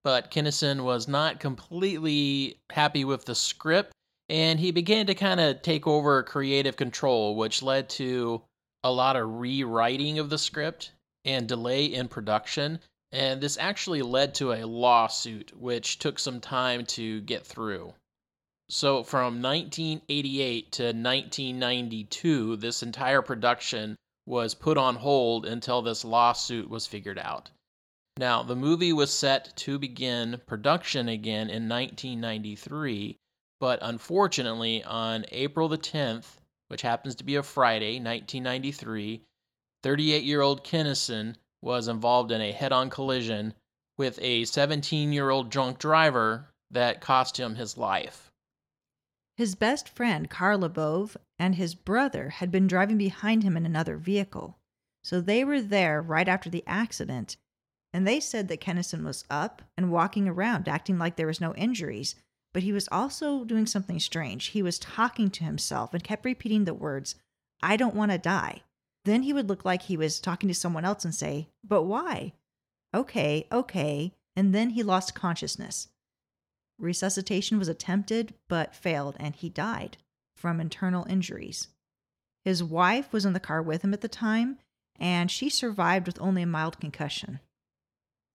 But 0.04 0.30
Kinison 0.30 0.85
was 0.85 1.06
not 1.06 1.38
completely 1.38 2.58
happy 2.70 3.04
with 3.04 3.24
the 3.24 3.35
script 3.35 3.92
and 4.28 4.58
he 4.58 4.70
began 4.70 5.06
to 5.06 5.14
kind 5.14 5.40
of 5.40 5.61
take 5.62 5.87
over 5.87 6.22
creative 6.22 6.76
control, 6.76 7.37
which 7.37 7.62
led 7.62 7.90
to 7.90 8.42
a 8.85 8.92
lot 8.92 9.16
of 9.16 9.40
rewriting 9.40 10.18
of 10.18 10.31
the 10.31 10.38
script 10.38 10.92
and 11.25 11.49
delay 11.49 11.87
in 11.87 12.09
production. 12.09 12.81
And 13.12 13.40
this 13.40 13.59
actually 13.59 14.03
led 14.03 14.35
to 14.37 14.53
a 14.53 14.66
lawsuit, 14.66 15.57
which 15.57 15.99
took 15.99 16.18
some 16.18 16.40
time 16.40 16.87
to 16.87 17.21
get 17.21 17.47
through. 17.47 17.95
So 18.68 19.03
from 19.03 19.42
1988 19.42 20.73
to 20.73 20.83
1992, 20.85 22.57
this 22.57 22.83
entire 22.83 23.21
production 23.21 23.97
was 24.25 24.55
put 24.55 24.79
on 24.79 24.97
hold 24.97 25.45
until 25.45 25.83
this 25.83 26.05
lawsuit 26.05 26.71
was 26.71 26.87
figured 26.87 27.18
out. 27.18 27.51
Now, 28.16 28.42
the 28.42 28.57
movie 28.57 28.92
was 28.92 29.12
set 29.12 29.57
to 29.57 29.79
begin 29.79 30.40
production 30.47 31.09
again 31.09 31.51
in 31.51 31.68
1993, 31.68 33.16
but 33.59 33.79
unfortunately, 33.83 34.85
on 34.85 35.27
April 35.31 35.68
the 35.68 35.79
10th, 35.79 36.37
which 36.72 36.80
happens 36.80 37.14
to 37.14 37.22
be 37.22 37.37
a 37.37 37.42
Friday, 37.42 38.00
1993, 38.00 39.22
38 39.82 40.24
year 40.24 40.40
old 40.40 40.64
Kinison 40.64 41.37
was 41.61 41.87
involved 41.87 42.32
in 42.32 42.40
a 42.40 42.50
head 42.50 42.72
on 42.72 42.88
collision 42.88 43.52
with 43.98 44.18
a 44.22 44.46
17 44.46 45.12
year 45.12 45.28
old 45.28 45.50
drunk 45.50 45.78
driver 45.78 46.48
that 46.70 47.02
cost 47.02 47.38
him 47.38 47.56
his 47.56 47.76
life. 47.76 48.32
His 49.37 49.54
best 49.54 49.87
friend, 49.87 50.30
Carl 50.30 50.61
LaBove, 50.61 51.14
and 51.38 51.56
his 51.56 51.74
brother 51.74 52.30
had 52.30 52.50
been 52.50 52.68
driving 52.68 52.96
behind 52.96 53.42
him 53.42 53.54
in 53.54 53.66
another 53.66 53.98
vehicle. 53.98 54.56
So 55.04 55.20
they 55.20 55.44
were 55.44 55.61
there 55.61 56.00
right 56.00 56.26
after 56.26 56.48
the 56.48 56.64
accident, 56.66 57.37
and 57.92 58.06
they 58.06 58.18
said 58.18 58.48
that 58.48 58.62
Kinison 58.62 59.04
was 59.04 59.26
up 59.28 59.61
and 59.76 59.92
walking 59.92 60.26
around, 60.26 60.68
acting 60.68 60.96
like 60.96 61.16
there 61.16 61.26
was 61.26 61.40
no 61.40 61.54
injuries. 61.54 62.14
But 62.52 62.62
he 62.62 62.72
was 62.72 62.88
also 62.92 63.44
doing 63.44 63.66
something 63.66 63.98
strange. 63.98 64.46
He 64.46 64.62
was 64.62 64.78
talking 64.78 65.30
to 65.30 65.44
himself 65.44 65.94
and 65.94 66.04
kept 66.04 66.24
repeating 66.24 66.64
the 66.64 66.74
words, 66.74 67.14
I 67.62 67.76
don't 67.76 67.94
want 67.94 68.12
to 68.12 68.18
die. 68.18 68.62
Then 69.04 69.22
he 69.22 69.32
would 69.32 69.48
look 69.48 69.64
like 69.64 69.82
he 69.82 69.96
was 69.96 70.20
talking 70.20 70.48
to 70.48 70.54
someone 70.54 70.84
else 70.84 71.04
and 71.04 71.14
say, 71.14 71.48
But 71.64 71.84
why? 71.84 72.34
Okay, 72.94 73.46
okay. 73.50 74.12
And 74.36 74.54
then 74.54 74.70
he 74.70 74.82
lost 74.82 75.14
consciousness. 75.14 75.88
Resuscitation 76.78 77.58
was 77.58 77.68
attempted 77.68 78.34
but 78.48 78.74
failed, 78.74 79.16
and 79.18 79.34
he 79.34 79.48
died 79.48 79.98
from 80.36 80.60
internal 80.60 81.06
injuries. 81.08 81.68
His 82.44 82.62
wife 82.62 83.12
was 83.12 83.24
in 83.24 83.34
the 83.34 83.40
car 83.40 83.62
with 83.62 83.82
him 83.82 83.94
at 83.94 84.00
the 84.00 84.08
time, 84.08 84.58
and 84.98 85.30
she 85.30 85.48
survived 85.48 86.06
with 86.06 86.20
only 86.20 86.42
a 86.42 86.46
mild 86.46 86.80
concussion. 86.80 87.40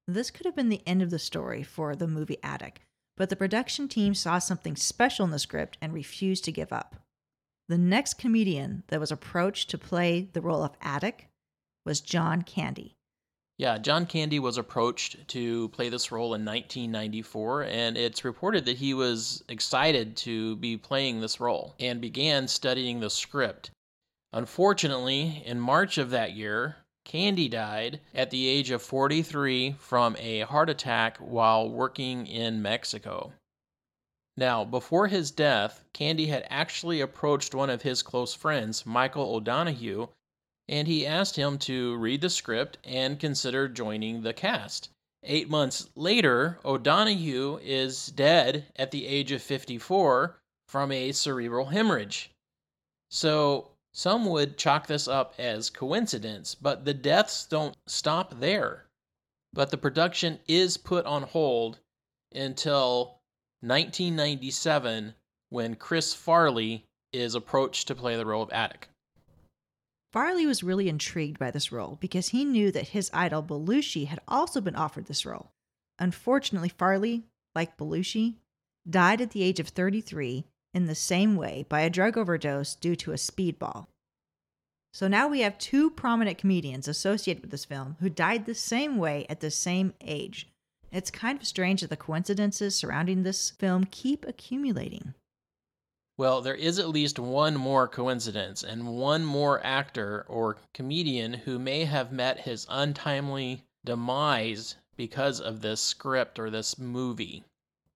This 0.07 0.31
could 0.31 0.45
have 0.45 0.55
been 0.55 0.69
the 0.69 0.87
end 0.87 1.01
of 1.01 1.09
the 1.09 1.19
story 1.19 1.63
for 1.63 1.95
the 1.95 2.07
movie 2.07 2.37
Atuk, 2.41 2.77
but 3.17 3.29
the 3.29 3.35
production 3.35 3.89
team 3.89 4.13
saw 4.13 4.39
something 4.39 4.77
special 4.77 5.25
in 5.25 5.31
the 5.31 5.39
script 5.39 5.77
and 5.81 5.93
refused 5.93 6.45
to 6.45 6.51
give 6.51 6.71
up. 6.71 6.95
The 7.67 7.77
next 7.77 8.13
comedian 8.13 8.83
that 8.87 9.01
was 9.01 9.11
approached 9.11 9.69
to 9.71 9.77
play 9.77 10.29
the 10.31 10.39
role 10.39 10.63
of 10.63 10.79
Atuk 10.79 11.25
was 11.85 11.99
John 11.99 12.43
Candy. 12.43 12.95
Yeah, 13.57 13.79
John 13.79 14.05
Candy 14.05 14.37
was 14.37 14.59
approached 14.59 15.27
to 15.29 15.69
play 15.69 15.89
this 15.89 16.11
role 16.11 16.35
in 16.35 16.45
1994, 16.45 17.63
and 17.63 17.97
it's 17.97 18.23
reported 18.23 18.65
that 18.65 18.77
he 18.77 18.93
was 18.93 19.43
excited 19.49 20.15
to 20.17 20.55
be 20.57 20.77
playing 20.77 21.19
this 21.19 21.39
role 21.39 21.75
and 21.79 21.99
began 21.99 22.47
studying 22.47 22.99
the 22.99 23.09
script. 23.09 23.71
Unfortunately, 24.31 25.41
in 25.43 25.59
March 25.59 25.97
of 25.97 26.11
that 26.11 26.33
year, 26.33 26.75
Candy 27.07 27.47
died 27.47 28.01
at 28.13 28.31
the 28.31 28.49
age 28.49 28.69
of 28.69 28.81
43 28.81 29.77
from 29.79 30.17
a 30.19 30.41
heart 30.41 30.69
attack 30.69 31.15
while 31.19 31.69
working 31.69 32.27
in 32.27 32.61
Mexico. 32.61 33.31
Now, 34.35 34.65
before 34.65 35.07
his 35.07 35.31
death, 35.31 35.85
Candy 35.93 36.25
had 36.25 36.45
actually 36.49 36.99
approached 36.99 37.55
one 37.55 37.69
of 37.69 37.83
his 37.83 38.03
close 38.03 38.33
friends, 38.33 38.85
Michael 38.85 39.33
O'Donoghue, 39.33 40.09
and 40.67 40.85
he 40.85 41.07
asked 41.07 41.37
him 41.37 41.57
to 41.59 41.95
read 41.95 42.19
the 42.19 42.29
script 42.29 42.77
and 42.83 43.21
consider 43.21 43.69
joining 43.69 44.21
the 44.21 44.33
cast. 44.33 44.89
Eight 45.23 45.49
months 45.49 45.89
later, 45.95 46.59
O'Donoghue 46.65 47.61
is 47.63 48.07
dead 48.07 48.65
at 48.75 48.91
the 48.91 49.07
age 49.07 49.31
of 49.31 49.41
54 49.41 50.37
from 50.67 50.91
a 50.91 51.13
cerebral 51.13 51.67
hemorrhage. 51.67 52.31
So, 53.09 53.71
some 53.97 54.27
would 54.27 54.59
chalk 54.59 54.85
this 54.85 55.07
up 55.07 55.33
as 55.39 55.71
coincidence, 55.71 56.53
but 56.53 56.85
the 56.85 56.93
deaths 56.93 57.47
don't 57.47 57.75
stop 57.87 58.39
there. 58.39 58.85
But 59.53 59.71
the 59.71 59.77
production 59.77 60.37
is 60.47 60.77
put 60.77 61.07
on 61.07 61.23
hold 61.23 61.79
until 62.31 63.17
1997 63.61 65.15
when 65.49 65.75
Chris 65.75 66.13
Farley 66.13 66.85
is 67.11 67.33
approached 67.33 67.87
to 67.87 67.95
play 67.95 68.15
the 68.15 68.25
role 68.25 68.43
of 68.43 68.49
Atuk. 68.49 68.83
Farley 70.13 70.45
was 70.45 70.61
really 70.61 70.89
intrigued 70.89 71.39
by 71.39 71.49
this 71.49 71.71
role 71.71 71.97
because 71.99 72.27
he 72.27 72.45
knew 72.45 72.71
that 72.71 72.89
his 72.89 73.09
idol 73.15 73.41
Belushi 73.41 74.05
had 74.05 74.19
also 74.27 74.61
been 74.61 74.75
offered 74.75 75.07
this 75.07 75.25
role. 75.25 75.49
Unfortunately, 75.97 76.69
Farley, 76.69 77.23
like 77.55 77.77
Belushi, 77.77 78.35
died 78.87 79.21
at 79.21 79.31
the 79.31 79.41
age 79.41 79.59
of 79.59 79.69
33 79.69 80.45
in 80.73 80.85
the 80.85 80.95
same 80.95 81.35
way 81.35 81.65
by 81.69 81.81
a 81.81 81.89
drug 81.89 82.17
overdose 82.17 82.75
due 82.75 82.95
to 82.95 83.11
a 83.11 83.15
speedball. 83.15 83.87
So 84.93 85.07
now 85.07 85.27
we 85.27 85.41
have 85.41 85.57
two 85.57 85.89
prominent 85.91 86.37
comedians 86.37 86.87
associated 86.87 87.43
with 87.43 87.51
this 87.51 87.65
film 87.65 87.97
who 87.99 88.09
died 88.09 88.45
the 88.45 88.55
same 88.55 88.97
way 88.97 89.25
at 89.29 89.41
the 89.41 89.51
same 89.51 89.93
age. 90.01 90.47
It's 90.91 91.11
kind 91.11 91.39
of 91.39 91.45
strange 91.45 91.81
that 91.81 91.89
the 91.89 91.97
coincidences 91.97 92.75
surrounding 92.75 93.23
this 93.23 93.51
film 93.51 93.83
keep 93.91 94.25
accumulating. 94.25 95.13
Well, 96.17 96.41
there 96.41 96.55
is 96.55 96.79
at 96.79 96.89
least 96.89 97.19
one 97.19 97.55
more 97.55 97.87
coincidence 97.87 98.63
and 98.63 98.87
one 98.87 99.23
more 99.23 99.63
actor 99.63 100.25
or 100.27 100.57
comedian 100.73 101.33
who 101.33 101.59
may 101.59 101.85
have 101.85 102.11
met 102.11 102.39
his 102.39 102.65
untimely 102.69 103.63
demise 103.85 104.77
because 104.95 105.39
of 105.39 105.61
this 105.61 105.79
script 105.79 106.39
or 106.39 106.49
this 106.49 106.79
movie, 106.79 107.43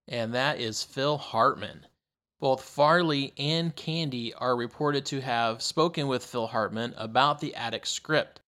and 0.07 0.35
that 0.35 0.59
is 0.59 0.83
Phil 0.83 1.17
Hartman. 1.17 1.87
Both 2.41 2.63
Farley 2.63 3.35
and 3.37 3.75
Candy 3.75 4.33
are 4.33 4.55
reported 4.55 5.05
to 5.05 5.21
have 5.21 5.61
spoken 5.61 6.07
with 6.07 6.25
Phil 6.25 6.47
Hartman 6.47 6.95
about 6.97 7.39
the 7.39 7.53
Atuk 7.55 7.85
script, 7.85 8.41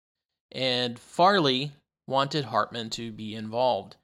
and 0.51 0.97
Farley 0.97 1.73
wanted 2.07 2.45
Hartman 2.45 2.89
to 2.89 3.11
be 3.11 3.35
involved. 3.35 3.95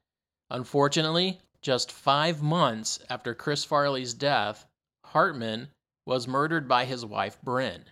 Unfortunately, 0.48 1.40
just 1.60 1.90
five 1.90 2.40
months 2.40 3.00
after 3.10 3.34
Chris 3.34 3.64
Farley's 3.64 4.14
death, 4.14 4.64
Hartman 5.06 5.70
was 6.06 6.28
murdered 6.28 6.68
by 6.68 6.84
his 6.84 7.04
wife, 7.04 7.42
Bryn. 7.42 7.84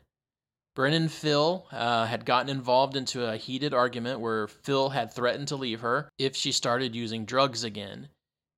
Bryn 0.77 0.95
and 0.95 1.11
Phil 1.11 1.67
uh, 1.73 2.07
had 2.07 2.25
gotten 2.25 2.49
involved 2.49 2.95
into 2.95 3.27
a 3.27 3.37
heated 3.37 3.75
argument 3.75 4.21
where 4.21 4.47
Phil 4.47 4.91
had 4.91 5.13
threatened 5.13 5.49
to 5.49 5.57
leave 5.57 5.81
her 5.81 6.09
if 6.17 6.37
she 6.37 6.53
started 6.53 6.95
using 6.95 7.25
drugs 7.25 7.65
again. 7.65 8.09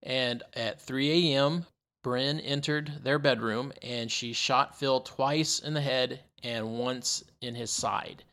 And 0.03 0.43
at 0.53 0.83
3 0.83 1.33
a.m., 1.33 1.65
Bryn 2.03 2.41
entered 2.41 3.05
their 3.05 3.19
bedroom 3.19 3.73
and 3.83 4.11
she 4.11 4.33
shot 4.33 4.79
Phil 4.79 5.01
twice 5.01 5.59
in 5.59 5.75
the 5.75 5.81
head 5.83 6.25
and 6.43 6.79
once 6.79 7.23
in 7.41 7.55
his 7.55 7.71
side. 7.71 8.25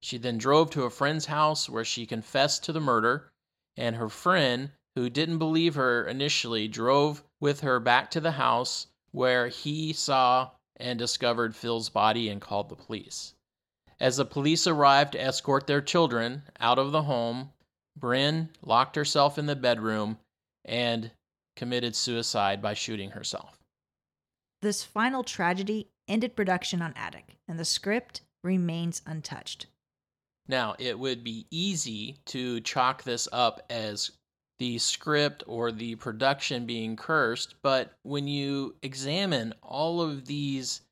She 0.00 0.18
then 0.18 0.38
drove 0.38 0.70
to 0.70 0.82
a 0.82 0.90
friend's 0.90 1.26
house 1.26 1.68
where 1.68 1.84
she 1.84 2.06
confessed 2.06 2.64
to 2.64 2.72
the 2.72 2.80
murder, 2.80 3.30
and 3.76 3.94
her 3.96 4.08
friend, 4.08 4.72
who 4.96 5.08
didn't 5.08 5.38
believe 5.38 5.76
her 5.76 6.04
initially, 6.06 6.66
drove 6.66 7.22
with 7.38 7.60
her 7.60 7.78
back 7.78 8.10
to 8.10 8.20
the 8.20 8.32
house 8.32 8.88
where 9.12 9.46
he 9.48 9.92
saw 9.92 10.50
and 10.76 10.98
discovered 10.98 11.54
Phil's 11.54 11.88
body 11.88 12.28
and 12.28 12.40
called 12.40 12.68
the 12.68 12.76
police. 12.76 13.34
As 14.00 14.16
the 14.16 14.24
police 14.24 14.66
arrived 14.66 15.12
to 15.12 15.20
escort 15.20 15.68
their 15.68 15.80
children 15.80 16.42
out 16.58 16.78
of 16.78 16.90
the 16.90 17.02
home, 17.02 17.52
Bryn 17.96 18.48
locked 18.62 18.96
herself 18.96 19.38
in 19.38 19.46
the 19.46 19.54
bedroom 19.54 20.18
and 20.64 21.12
committed 21.56 21.94
suicide 21.94 22.62
by 22.62 22.74
shooting 22.74 23.10
herself. 23.10 23.58
This 24.62 24.84
final 24.84 25.24
tragedy 25.24 25.88
ended 26.08 26.36
production 26.36 26.82
on 26.82 26.92
Atuk, 26.94 27.36
and 27.48 27.58
the 27.58 27.64
script 27.64 28.22
remains 28.44 29.02
untouched. 29.06 29.66
Now, 30.48 30.74
it 30.78 30.98
would 30.98 31.24
be 31.24 31.46
easy 31.50 32.18
to 32.26 32.60
chalk 32.60 33.02
this 33.02 33.28
up 33.32 33.64
as 33.70 34.12
the 34.58 34.78
script 34.78 35.42
or 35.46 35.72
the 35.72 35.96
production 35.96 36.66
being 36.66 36.94
cursed, 36.96 37.54
but 37.62 37.92
when 38.02 38.28
you 38.28 38.76
examine 38.82 39.54
all 39.62 40.00
of 40.00 40.26
these 40.26 40.82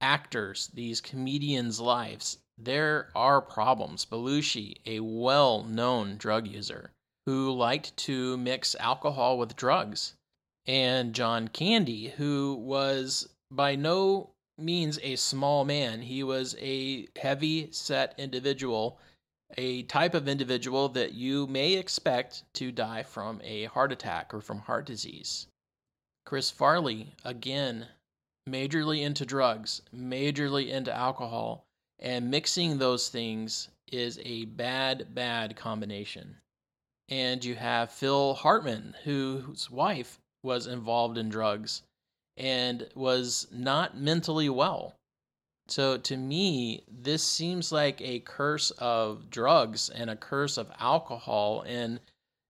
actors, 0.00 0.68
these 0.72 1.00
comedians' 1.00 1.80
lives, 1.80 2.38
there 2.58 3.10
are 3.14 3.42
problems. 3.42 4.06
Belushi, 4.06 4.76
a 4.86 5.00
well 5.00 5.64
known 5.64 6.16
drug 6.16 6.46
user 6.46 6.92
who 7.26 7.52
liked 7.52 7.96
to 7.96 8.36
mix 8.36 8.76
alcohol 8.76 9.36
with 9.36 9.56
drugs, 9.56 10.14
and 10.66 11.12
John 11.12 11.48
Candy, 11.48 12.08
who 12.08 12.54
was 12.54 13.28
by 13.50 13.74
no 13.74 14.30
means 14.58 14.98
a 15.02 15.16
small 15.16 15.64
man. 15.64 16.02
He 16.02 16.22
was 16.22 16.56
a 16.58 17.08
heavy 17.16 17.70
set 17.72 18.14
individual, 18.16 18.98
a 19.58 19.82
type 19.82 20.14
of 20.14 20.28
individual 20.28 20.88
that 20.90 21.12
you 21.12 21.46
may 21.46 21.74
expect 21.74 22.44
to 22.54 22.72
die 22.72 23.02
from 23.02 23.40
a 23.42 23.64
heart 23.64 23.92
attack 23.92 24.32
or 24.32 24.40
from 24.40 24.60
heart 24.60 24.86
disease. 24.86 25.46
Chris 26.24 26.50
Farley, 26.50 27.14
again, 27.24 27.88
majorly 28.48 29.02
into 29.02 29.26
drugs, 29.26 29.82
majorly 29.94 30.68
into 30.70 30.92
alcohol, 30.92 31.66
and 31.98 32.30
mixing 32.30 32.78
those 32.78 33.08
things 33.08 33.68
is 33.92 34.18
a 34.24 34.44
bad, 34.46 35.14
bad 35.14 35.56
combination. 35.56 36.36
And 37.08 37.44
you 37.44 37.54
have 37.54 37.92
Phil 37.92 38.34
Hartman, 38.34 38.94
whose 39.04 39.70
wife 39.70 40.18
was 40.42 40.66
involved 40.66 41.18
in 41.18 41.28
drugs 41.28 41.82
and 42.36 42.88
was 42.94 43.46
not 43.52 43.96
mentally 43.96 44.48
well. 44.48 44.96
So 45.68 45.98
to 45.98 46.16
me, 46.16 46.84
this 46.88 47.24
seems 47.24 47.72
like 47.72 48.00
a 48.00 48.20
curse 48.20 48.70
of 48.72 49.30
drugs 49.30 49.88
and 49.88 50.10
a 50.10 50.16
curse 50.16 50.58
of 50.58 50.70
alcohol, 50.78 51.62
and 51.66 52.00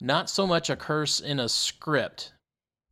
not 0.01 0.29
so 0.29 0.47
much 0.47 0.69
a 0.69 0.77
curse 0.77 1.21
in 1.21 1.41
a 1.41 1.49
script. 1.49 2.33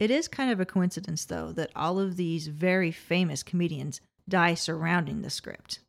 It 0.01 0.11
is 0.11 0.29
kind 0.29 0.51
of 0.51 0.61
a 0.61 0.67
coincidence, 0.67 1.25
though, 1.27 1.53
that 1.53 1.71
all 1.77 1.99
of 1.99 2.17
these 2.17 2.47
very 2.47 2.91
famous 2.91 3.43
comedians 3.43 4.01
die 4.29 4.55
surrounding 4.55 5.21
the 5.23 5.31
script. 5.31 5.81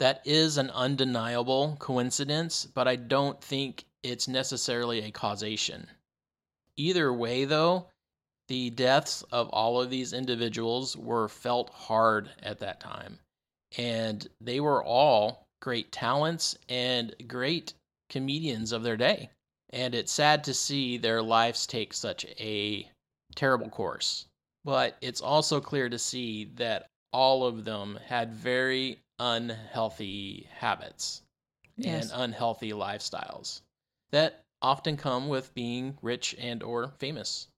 That 0.00 0.22
is 0.24 0.56
an 0.56 0.70
undeniable 0.70 1.76
coincidence, 1.78 2.66
but 2.66 2.88
I 2.88 2.96
don't 2.96 3.42
think 3.42 3.84
it's 4.04 4.28
necessarily 4.28 5.00
a 5.02 5.10
causation. 5.10 5.88
Either 6.76 7.12
way, 7.12 7.44
though, 7.46 7.88
the 8.48 8.68
deaths 8.70 9.22
of 9.32 9.48
all 9.48 9.80
of 9.80 9.88
these 9.88 10.12
individuals 10.12 10.96
were 10.96 11.28
felt 11.28 11.70
hard 11.70 12.30
at 12.42 12.58
that 12.58 12.80
time. 12.80 13.18
And 13.78 14.28
they 14.40 14.60
were 14.60 14.84
all 14.84 15.46
great 15.60 15.90
talents 15.90 16.56
and 16.68 17.14
great 17.26 17.72
comedians 18.10 18.72
of 18.72 18.82
their 18.82 18.98
day. 18.98 19.30
And 19.70 19.94
it's 19.94 20.12
sad 20.12 20.44
to 20.44 20.54
see 20.54 20.98
their 20.98 21.22
lives 21.22 21.66
take 21.66 21.94
such 21.94 22.26
a 22.38 22.88
terrible 23.34 23.70
course. 23.70 24.26
But 24.64 24.96
it's 25.00 25.20
also 25.22 25.60
clear 25.60 25.88
to 25.88 25.98
see 25.98 26.44
that 26.56 26.86
all 27.12 27.46
of 27.46 27.64
them 27.64 27.98
had 28.06 28.34
very 28.34 29.00
unhealthy 29.18 30.48
habits 30.52 31.22
Yes. 31.76 32.10
and 32.10 32.22
unhealthy 32.22 32.72
lifestyles 32.72 33.62
that 34.12 34.42
often 34.62 34.96
come 34.96 35.28
with 35.28 35.54
being 35.54 35.98
rich 36.00 36.34
and 36.38 36.62
or 36.62 36.92
famous. 36.98 37.48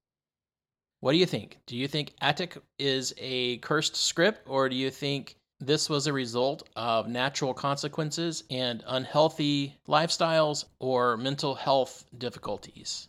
What 1.01 1.13
do 1.13 1.19
you 1.19 1.27
think? 1.27 1.59
Do 1.67 1.77
you 1.77 1.87
think 1.87 2.15
Atuk 2.23 2.61
is 2.79 3.15
a 3.19 3.59
cursed 3.59 3.95
script 3.95 4.49
or 4.49 4.69
do 4.69 4.75
you 4.75 4.91
think 4.91 5.37
this 5.61 5.89
was 5.89 6.07
a 6.07 6.13
result 6.13 6.69
of 6.75 7.09
natural 7.09 7.55
consequences 7.55 8.45
and 8.51 8.83
unhealthy 8.87 9.77
lifestyles 9.89 10.65
or 10.81 11.17
mental 11.17 11.55
health 11.55 12.05
difficulties? 12.17 13.09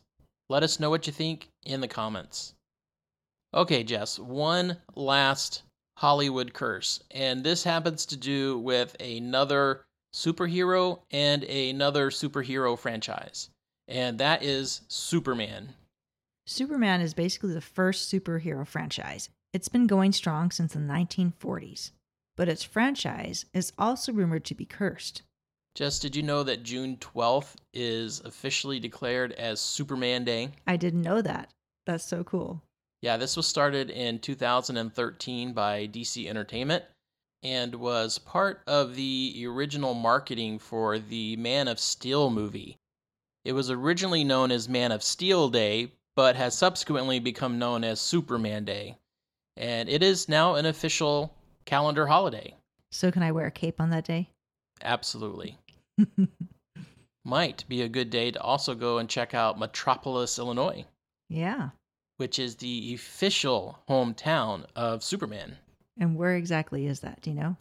Let 0.50 0.64
us 0.64 0.80
know 0.80 0.90
what 0.90 1.08
you 1.08 1.14
think 1.14 1.50
in 1.66 1.82
the 1.82 1.88
comments. 1.88 2.54
Okay, 3.54 3.84
Jess, 3.84 4.20
one 4.20 4.78
last 4.96 5.64
Hollywood 5.98 6.54
curse, 6.54 7.02
and 7.10 7.44
this 7.44 7.64
happens 7.64 8.06
to 8.06 8.18
do 8.18 8.60
with 8.60 8.96
another 9.00 9.87
superhero 10.18 11.00
and 11.12 11.44
another 11.44 12.10
superhero 12.10 12.78
franchise, 12.78 13.50
and 13.88 14.18
that 14.18 14.42
is 14.42 14.82
Superman. 14.88 15.74
Superman 16.48 17.02
is 17.02 17.14
basically 17.14 17.54
the 17.54 17.62
first 17.62 18.12
superhero 18.12 18.66
franchise. 18.66 19.30
It's 19.54 19.70
been 19.70 19.86
going 19.86 20.14
strong 20.14 20.50
since 20.50 20.74
the 20.74 20.80
1940s, 20.80 21.92
but 22.36 22.50
its 22.50 22.64
franchise 22.64 23.46
is 23.54 23.72
also 23.78 24.12
rumored 24.12 24.44
to 24.46 24.56
be 24.56 24.66
cursed. 24.66 25.22
Jess, 25.76 26.00
did 26.00 26.16
you 26.16 26.24
know 26.24 26.42
that 26.42 26.64
June 26.64 26.98
12th 26.98 27.56
is 27.72 28.20
officially 28.22 28.80
declared 28.80 29.34
as 29.34 29.62
Superman 29.62 30.24
Day? 30.24 30.50
I 30.66 30.78
didn't 30.78 31.04
know 31.04 31.22
that. 31.22 31.50
That's 31.86 32.04
so 32.04 32.24
cool. 32.24 32.64
Yeah, 33.04 33.18
this 33.18 33.38
was 33.38 33.46
started 33.46 33.92
in 33.92 34.18
2013 34.18 35.54
by 35.54 35.86
DC 35.86 36.28
Entertainment 36.28 36.84
and 37.44 37.76
was 37.76 38.18
part 38.18 38.62
of 38.68 38.96
the 38.96 39.46
original 39.48 39.94
marketing 39.94 40.60
for 40.60 41.00
the 41.00 41.36
Man 41.38 41.68
of 41.68 41.80
Steel 41.80 42.30
movie. 42.30 42.78
It 43.46 43.54
was 43.54 43.72
originally 43.72 44.24
known 44.24 44.52
as 44.52 44.68
Man 44.68 44.92
of 44.92 45.04
Steel 45.04 45.50
Day, 45.50 45.94
but 46.16 46.36
has 46.36 46.58
subsequently 46.58 47.20
become 47.20 47.60
known 47.60 47.84
as 47.84 48.02
Superman 48.02 48.66
Day. 48.66 48.98
And 49.56 49.88
it 49.88 50.04
is 50.04 50.28
now 50.28 50.56
an 50.56 50.66
official 50.66 51.34
calendar 51.66 52.08
holiday. 52.08 52.56
So, 52.92 53.12
can 53.12 53.24
I 53.24 53.32
wear 53.32 53.48
a 53.48 53.52
cape 53.52 53.80
on 53.80 53.90
that 53.92 54.06
day? 54.06 54.30
Absolutely. 54.82 55.58
Might 57.26 57.66
be 57.68 57.82
a 57.82 57.90
good 57.90 58.10
day 58.10 58.32
to 58.32 58.42
also 58.42 58.74
go 58.76 58.98
and 58.98 59.10
check 59.10 59.34
out 59.34 59.60
Metropolis, 59.60 60.40
Illinois, 60.40 60.86
yeah. 61.30 61.70
which 62.18 62.40
is 62.40 62.56
the 62.56 62.94
official 62.94 63.80
hometown 63.90 64.66
of 64.76 65.04
Superman. 65.04 65.58
And 66.00 66.16
where 66.16 66.36
exactly 66.36 66.86
is 66.88 67.00
that? 67.02 67.22
Do 67.22 67.32
you 67.32 67.36
know? 67.36 67.58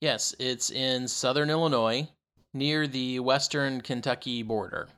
Yes, 0.00 0.34
it's 0.38 0.70
in 0.70 1.08
southern 1.08 1.50
Illinois, 1.50 2.08
near 2.54 2.86
the 2.86 3.20
western 3.20 3.80
Kentucky 3.80 4.42
border. 4.42 4.88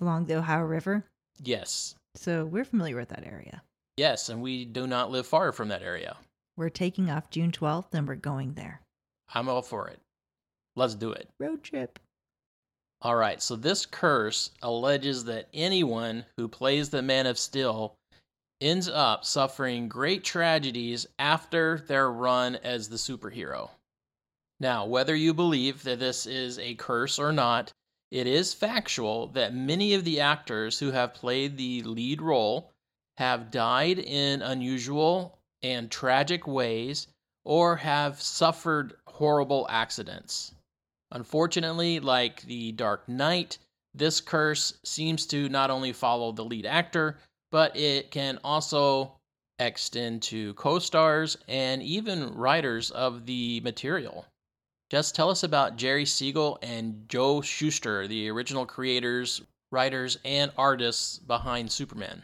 Along 0.00 0.26
the 0.26 0.36
Ohio 0.36 0.62
River? 0.64 1.04
Yes, 1.42 1.94
So, 2.14 2.44
we're 2.44 2.64
familiar 2.64 2.96
with 2.96 3.08
that 3.10 3.26
area. 3.26 3.62
yes, 3.96 4.28
and 4.28 4.42
we 4.42 4.64
do 4.64 4.86
not 4.86 5.10
live 5.10 5.26
far 5.26 5.52
from 5.52 5.68
that 5.68 5.82
area. 5.82 6.16
We're 6.56 6.68
taking 6.68 7.10
off 7.10 7.30
June 7.30 7.52
12th 7.52 7.94
and 7.94 8.06
we're 8.08 8.16
going 8.16 8.54
there. 8.54 8.80
I'm 9.34 9.48
all 9.48 9.62
for 9.62 9.88
it. 9.88 10.00
Let's 10.76 10.94
do 10.94 11.12
it. 11.12 11.28
Road 11.38 11.62
trip. 11.62 11.98
All 13.02 13.14
right, 13.14 13.40
so 13.40 13.54
this 13.54 13.86
curse 13.86 14.50
alleges 14.62 15.24
that 15.24 15.48
anyone 15.54 16.24
who 16.36 16.48
plays 16.48 16.90
the 16.90 17.02
Man 17.02 17.26
of 17.26 17.38
Steel 17.38 17.94
ends 18.60 18.88
up 18.88 19.24
suffering 19.24 19.88
great 19.88 20.24
tragedies 20.24 21.06
after 21.18 21.78
their 21.86 22.10
run 22.10 22.56
as 22.56 22.88
the 22.88 22.96
superhero. 22.96 23.70
Now, 24.60 24.86
whether 24.86 25.14
you 25.14 25.32
believe 25.34 25.84
that 25.84 26.00
this 26.00 26.26
is 26.26 26.58
a 26.58 26.74
curse 26.74 27.18
or 27.18 27.32
not, 27.32 27.72
it 28.10 28.26
is 28.26 28.54
factual 28.54 29.28
that 29.28 29.54
many 29.54 29.94
of 29.94 30.04
the 30.04 30.20
actors 30.20 30.78
who 30.78 30.90
have 30.90 31.14
played 31.14 31.56
the 31.56 31.82
lead 31.82 32.20
role 32.20 32.72
have 33.18 33.50
died 33.50 33.98
in 33.98 34.42
unusual 34.42 35.38
and 35.62 35.90
tragic 35.90 36.46
ways 36.46 37.08
or 37.44 37.76
have 37.76 38.20
suffered 38.20 38.94
horrible 39.06 39.66
accidents. 39.70 40.54
Unfortunately, 41.12 42.00
like 42.00 42.42
the 42.42 42.72
Dark 42.72 43.08
Knight, 43.08 43.58
this 43.94 44.20
curse 44.20 44.78
seems 44.84 45.26
to 45.26 45.48
not 45.48 45.70
only 45.70 45.92
follow 45.92 46.32
the 46.32 46.44
lead 46.44 46.66
actor, 46.66 47.18
but 47.50 47.76
it 47.76 48.10
can 48.10 48.38
also 48.44 49.12
extend 49.58 50.22
to 50.22 50.54
co 50.54 50.78
stars 50.78 51.36
and 51.48 51.82
even 51.82 52.34
writers 52.34 52.90
of 52.90 53.26
the 53.26 53.60
material. 53.60 54.26
Just 54.90 55.14
tell 55.14 55.30
us 55.30 55.42
about 55.42 55.76
Jerry 55.76 56.06
Siegel 56.06 56.58
and 56.62 57.08
Joe 57.08 57.42
Shuster, 57.42 58.06
the 58.06 58.30
original 58.30 58.64
creators, 58.64 59.42
writers, 59.70 60.18
and 60.24 60.50
artists 60.56 61.18
behind 61.18 61.70
Superman. 61.70 62.22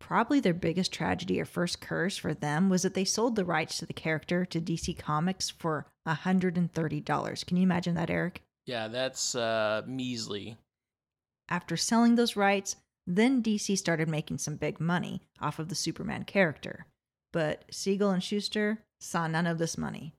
Probably 0.00 0.40
their 0.40 0.54
biggest 0.54 0.92
tragedy 0.92 1.40
or 1.40 1.44
first 1.44 1.80
curse 1.80 2.16
for 2.16 2.34
them 2.34 2.68
was 2.68 2.82
that 2.82 2.94
they 2.94 3.04
sold 3.04 3.36
the 3.36 3.44
rights 3.44 3.78
to 3.78 3.86
the 3.86 3.92
character 3.92 4.44
to 4.46 4.60
DC 4.60 4.98
Comics 4.98 5.50
for 5.50 5.86
$130. 6.08 7.46
Can 7.46 7.56
you 7.56 7.62
imagine 7.62 7.94
that, 7.94 8.10
Eric? 8.10 8.42
Yeah, 8.66 8.88
that's 8.88 9.34
uh, 9.34 9.82
measly. 9.86 10.56
After 11.48 11.76
selling 11.76 12.14
those 12.14 12.36
rights, 12.36 12.76
then 13.06 13.42
DC 13.42 13.76
started 13.76 14.08
making 14.08 14.38
some 14.38 14.56
big 14.56 14.80
money 14.80 15.22
off 15.40 15.58
of 15.58 15.68
the 15.68 15.74
Superman 15.74 16.24
character. 16.24 16.86
But 17.32 17.64
Siegel 17.70 18.10
and 18.10 18.22
Shuster 18.22 18.84
saw 19.00 19.26
none 19.26 19.46
of 19.46 19.58
this 19.58 19.78
money, 19.78 20.14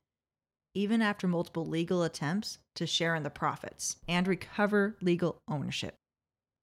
even 0.74 1.02
after 1.02 1.28
multiple 1.28 1.66
legal 1.66 2.04
attempts 2.04 2.58
to 2.76 2.88
share 2.88 3.16
in 3.16 3.24
the 3.24 3.30
profits 3.30 3.98
and 4.08 4.28
recover 4.28 4.98
legal 5.02 5.38
ownership. 5.48 5.96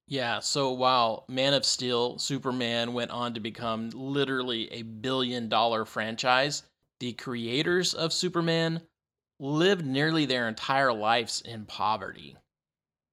Yeah, 0.09 0.41
so 0.41 0.73
while 0.73 1.25
Man 1.29 1.55
of 1.55 1.65
Steel, 1.65 2.19
Superman 2.19 2.93
went 2.95 3.13
on 3.13 3.33
to 3.35 3.41
become 3.41 3.91
literally 3.91 4.71
a 4.73 4.83
billion 4.83 5.49
dollar 5.49 5.85
franchise, 5.85 6.65
the 6.99 7.13
creators 7.13 7.95
of 7.95 8.13
Superman 8.13 8.83
lived 9.39 9.87
nearly 9.87 10.27
their 10.27 10.49
entire 10.49 10.93
lives 10.93 11.41
in 11.43 11.65
poverty, 11.65 12.37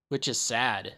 which 0.09 0.27
is 0.27 0.39
sad. 0.39 0.95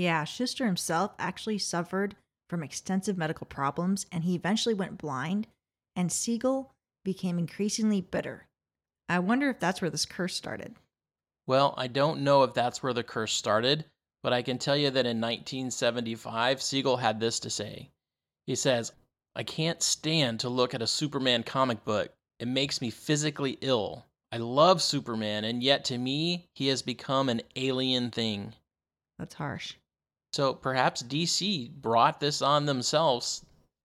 Yeah, 0.00 0.24
Shuster 0.24 0.64
himself 0.64 1.12
actually 1.18 1.58
suffered 1.58 2.16
from 2.48 2.62
extensive 2.62 3.18
medical 3.18 3.46
problems 3.46 4.06
and 4.10 4.24
he 4.24 4.34
eventually 4.34 4.74
went 4.74 4.96
blind, 4.96 5.46
and 5.94 6.10
Siegel 6.10 6.72
became 7.04 7.38
increasingly 7.38 8.00
bitter. 8.00 8.46
I 9.10 9.18
wonder 9.18 9.50
if 9.50 9.60
that's 9.60 9.82
where 9.82 9.90
this 9.90 10.06
curse 10.06 10.34
started. 10.34 10.76
Well, 11.46 11.74
I 11.76 11.86
don't 11.86 12.22
know 12.22 12.44
if 12.44 12.54
that's 12.54 12.82
where 12.82 12.94
the 12.94 13.02
curse 13.02 13.34
started, 13.34 13.84
but 14.22 14.32
I 14.32 14.40
can 14.40 14.56
tell 14.56 14.74
you 14.74 14.88
that 14.88 15.04
in 15.04 15.20
1975, 15.20 16.62
Siegel 16.62 16.96
had 16.96 17.20
this 17.20 17.38
to 17.40 17.50
say. 17.50 17.90
He 18.46 18.54
says, 18.54 18.92
I 19.36 19.42
can't 19.42 19.82
stand 19.82 20.40
to 20.40 20.48
look 20.48 20.72
at 20.72 20.80
a 20.80 20.86
Superman 20.86 21.42
comic 21.42 21.84
book. 21.84 22.10
It 22.38 22.48
makes 22.48 22.80
me 22.80 22.88
physically 22.88 23.58
ill. 23.60 24.06
I 24.32 24.38
love 24.38 24.80
Superman, 24.80 25.44
and 25.44 25.62
yet 25.62 25.84
to 25.84 25.98
me, 25.98 26.48
he 26.54 26.68
has 26.68 26.80
become 26.80 27.28
an 27.28 27.42
alien 27.54 28.10
thing. 28.10 28.54
That's 29.18 29.34
harsh. 29.34 29.74
So 30.32 30.54
perhaps 30.54 31.02
DC 31.02 31.70
brought 31.70 32.20
this 32.20 32.40
on 32.40 32.66
themselves 32.66 33.44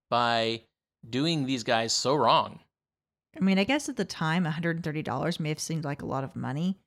by 0.09 0.61
doing 1.09 1.45
these 1.45 1.63
guys 1.63 1.93
so 1.93 2.15
wrong. 2.15 2.59
I 3.35 3.43
mean, 3.43 3.59
I 3.59 3.63
guess 3.63 3.89
at 3.89 3.97
the 3.97 4.05
time, 4.05 4.45
$130 4.45 5.39
may 5.39 5.49
have 5.49 5.59
seemed 5.59 5.83
like 5.83 6.01
a 6.01 6.05
lot 6.05 6.23
of 6.23 6.35
money, 6.35 6.77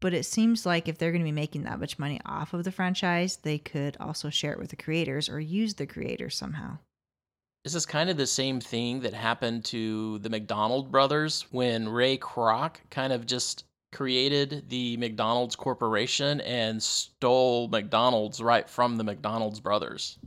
but 0.00 0.14
it 0.14 0.24
seems 0.24 0.64
like 0.64 0.86
if 0.86 0.98
they're 0.98 1.10
going 1.10 1.22
to 1.22 1.24
be 1.24 1.32
making 1.32 1.64
that 1.64 1.80
much 1.80 1.98
money 1.98 2.20
off 2.24 2.52
of 2.52 2.64
the 2.64 2.70
franchise, 2.70 3.38
they 3.38 3.58
could 3.58 3.96
also 3.98 4.30
share 4.30 4.52
it 4.52 4.58
with 4.58 4.70
the 4.70 4.76
creators 4.76 5.28
or 5.28 5.40
use 5.40 5.74
the 5.74 5.86
creators 5.86 6.36
somehow. 6.36 6.78
This 7.64 7.74
is 7.74 7.86
kind 7.86 8.10
of 8.10 8.18
the 8.18 8.26
same 8.26 8.60
thing 8.60 9.00
that 9.00 9.14
happened 9.14 9.64
to 9.66 10.18
the 10.18 10.28
McDonald 10.28 10.92
brothers 10.92 11.46
when 11.50 11.88
Ray 11.88 12.18
Kroc 12.18 12.76
kind 12.90 13.12
of 13.12 13.24
just 13.24 13.64
created 13.94 14.68
the 14.68 14.96
McDonald's 14.98 15.56
Corporation 15.56 16.40
and 16.42 16.82
stole 16.82 17.68
McDonald's 17.68 18.42
right 18.42 18.68
from 18.68 18.96
the 18.96 19.04
McDonald's 19.04 19.60
brothers. 19.60 20.18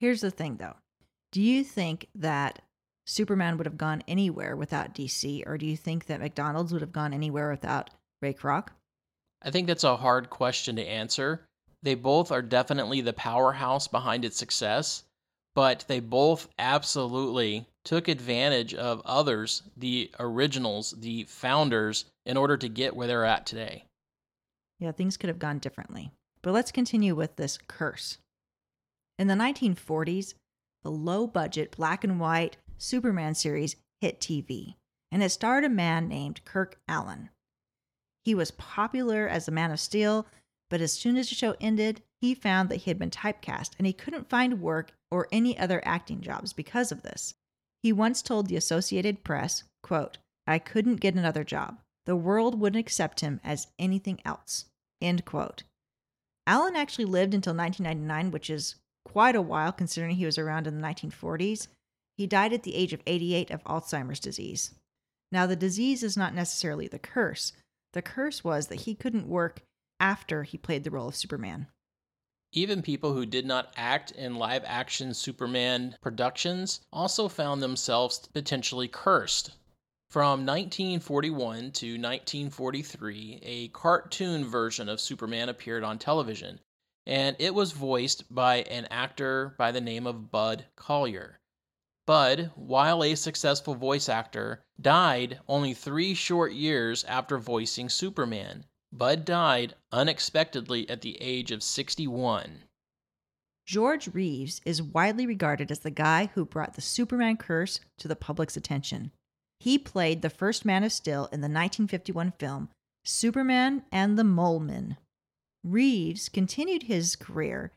Here's 0.00 0.22
the 0.22 0.30
thing 0.30 0.56
though 0.56 0.74
do 1.30 1.40
you 1.40 1.62
think 1.62 2.08
that 2.14 2.62
Superman 3.06 3.56
would 3.56 3.66
have 3.66 3.76
gone 3.76 4.02
anywhere 4.08 4.56
without 4.56 4.94
DC, 4.94 5.46
or 5.46 5.58
do 5.58 5.66
you 5.66 5.76
think 5.76 6.06
that 6.06 6.20
McDonald's 6.20 6.72
would 6.72 6.80
have 6.80 6.92
gone 6.92 7.12
anywhere 7.12 7.50
without 7.50 7.90
Ray 8.22 8.32
Kroc? 8.32 8.68
I 9.42 9.50
think 9.50 9.66
that's 9.66 9.84
a 9.84 9.96
hard 9.96 10.30
question 10.30 10.76
to 10.76 10.86
answer. 10.86 11.44
They 11.82 11.94
both 11.94 12.32
are 12.32 12.40
definitely 12.40 13.02
the 13.02 13.12
powerhouse 13.12 13.88
behind 13.88 14.24
its 14.24 14.38
success, 14.38 15.04
but 15.54 15.84
they 15.88 16.00
both 16.00 16.48
absolutely 16.58 17.66
took 17.84 18.08
advantage 18.08 18.74
of 18.74 19.02
others, 19.04 19.62
the 19.76 20.10
originals, 20.18 20.94
the 20.98 21.24
founders, 21.24 22.06
in 22.24 22.36
order 22.36 22.56
to 22.56 22.68
get 22.68 22.96
where 22.96 23.06
they're 23.06 23.24
at 23.24 23.46
today. 23.46 23.84
Yeah, 24.80 24.92
things 24.92 25.16
could 25.16 25.28
have 25.28 25.38
gone 25.38 25.58
differently. 25.58 26.10
But 26.42 26.52
let's 26.52 26.72
continue 26.72 27.14
with 27.14 27.36
this 27.36 27.58
curse. 27.68 28.18
In 29.18 29.28
the 29.28 29.34
1940s, 29.34 30.34
the 30.82 30.90
low 30.90 31.26
budget 31.26 31.76
black 31.76 32.04
and 32.04 32.18
white 32.18 32.56
Superman 32.76 33.34
series 33.34 33.76
hit 34.00 34.20
TV, 34.20 34.74
and 35.12 35.22
it 35.22 35.30
starred 35.30 35.64
a 35.64 35.68
man 35.68 36.08
named 36.08 36.44
Kirk 36.44 36.78
Alyn. 36.88 37.30
He 38.24 38.34
was 38.34 38.50
popular 38.50 39.28
as 39.28 39.46
the 39.46 39.52
Man 39.52 39.70
of 39.70 39.80
Steel, 39.80 40.26
but 40.68 40.80
as 40.80 40.92
soon 40.92 41.16
as 41.16 41.28
the 41.28 41.34
show 41.34 41.54
ended, 41.60 42.02
he 42.24 42.34
found 42.34 42.70
that 42.70 42.76
he 42.76 42.90
had 42.90 42.98
been 42.98 43.10
typecast 43.10 43.72
and 43.76 43.86
he 43.86 43.92
couldn't 43.92 44.30
find 44.30 44.62
work 44.62 44.92
or 45.10 45.28
any 45.30 45.58
other 45.58 45.82
acting 45.84 46.22
jobs 46.22 46.54
because 46.54 46.90
of 46.90 47.02
this. 47.02 47.34
He 47.82 47.92
once 47.92 48.22
told 48.22 48.46
the 48.46 48.56
Associated 48.56 49.24
Press, 49.24 49.64
quote, 49.82 50.16
I 50.46 50.58
couldn't 50.58 50.96
get 50.96 51.14
another 51.14 51.44
job. 51.44 51.80
The 52.06 52.16
world 52.16 52.58
wouldn't 52.58 52.80
accept 52.80 53.20
him 53.20 53.40
as 53.44 53.68
anything 53.78 54.20
else. 54.24 54.64
End 55.02 55.26
quote. 55.26 55.64
Alyn 56.48 56.76
actually 56.76 57.04
lived 57.04 57.34
until 57.34 57.54
1999, 57.54 58.30
which 58.30 58.48
is 58.48 58.76
quite 59.04 59.36
a 59.36 59.42
while 59.42 59.70
considering 59.70 60.16
he 60.16 60.24
was 60.24 60.38
around 60.38 60.66
in 60.66 60.80
the 60.80 60.86
1940s. 60.86 61.68
He 62.16 62.26
died 62.26 62.54
at 62.54 62.62
the 62.62 62.74
age 62.74 62.94
of 62.94 63.02
88 63.06 63.50
of 63.50 63.62
Alzheimer's 63.64 64.20
disease. 64.20 64.70
Now, 65.30 65.44
the 65.44 65.56
disease 65.56 66.02
is 66.02 66.16
not 66.16 66.34
necessarily 66.34 66.88
the 66.88 66.98
curse. 66.98 67.52
The 67.92 68.00
curse 68.00 68.42
was 68.42 68.68
that 68.68 68.82
he 68.82 68.94
couldn't 68.94 69.28
work 69.28 69.60
after 70.00 70.44
he 70.44 70.56
played 70.56 70.84
the 70.84 70.90
role 70.90 71.08
of 71.08 71.16
Superman. 71.16 71.66
Even 72.56 72.82
people 72.82 73.14
who 73.14 73.26
did 73.26 73.44
not 73.44 73.72
act 73.76 74.12
in 74.12 74.36
live 74.36 74.62
action 74.64 75.12
Superman 75.12 75.96
productions 76.00 76.82
also 76.92 77.26
found 77.26 77.60
themselves 77.60 78.28
potentially 78.32 78.86
cursed. 78.86 79.50
From 80.08 80.46
1941 80.46 81.72
to 81.72 82.00
1943, 82.00 83.40
a 83.42 83.68
cartoon 83.70 84.44
version 84.44 84.88
of 84.88 85.00
Superman 85.00 85.48
appeared 85.48 85.82
on 85.82 85.98
television, 85.98 86.60
and 87.04 87.34
it 87.40 87.56
was 87.56 87.72
voiced 87.72 88.32
by 88.32 88.58
an 88.62 88.86
actor 88.88 89.56
by 89.58 89.72
the 89.72 89.80
name 89.80 90.06
of 90.06 90.30
Bud 90.30 90.66
Collyer. 90.76 91.40
Bud, 92.06 92.52
while 92.54 93.02
a 93.02 93.16
successful 93.16 93.74
voice 93.74 94.08
actor, 94.08 94.62
died 94.80 95.40
only 95.48 95.74
three 95.74 96.14
short 96.14 96.52
years 96.52 97.02
after 97.02 97.36
voicing 97.36 97.88
Superman. 97.88 98.64
Bud 98.96 99.24
died 99.24 99.74
unexpectedly 99.90 100.88
at 100.88 101.00
the 101.00 101.20
age 101.20 101.50
of 101.50 101.64
61. 101.64 102.62
George 103.66 104.06
Reeves 104.14 104.60
is 104.64 104.80
widely 104.80 105.26
regarded 105.26 105.72
as 105.72 105.80
the 105.80 105.90
guy 105.90 106.30
who 106.34 106.44
brought 106.44 106.74
the 106.74 106.80
Superman 106.80 107.36
curse 107.36 107.80
to 107.98 108.06
the 108.06 108.14
public's 108.14 108.56
attention. 108.56 109.10
He 109.58 109.78
played 109.78 110.22
the 110.22 110.30
first 110.30 110.64
Man 110.64 110.84
of 110.84 110.92
Steel 110.92 111.24
in 111.32 111.40
the 111.40 111.48
1951 111.48 112.34
film 112.38 112.68
Superman 113.04 113.82
and 113.90 114.16
the 114.16 114.22
Mole 114.22 114.60
Men. 114.60 114.96
Reeves 115.64 116.28
continued 116.28 116.84
his 116.84 117.16
career 117.16 117.72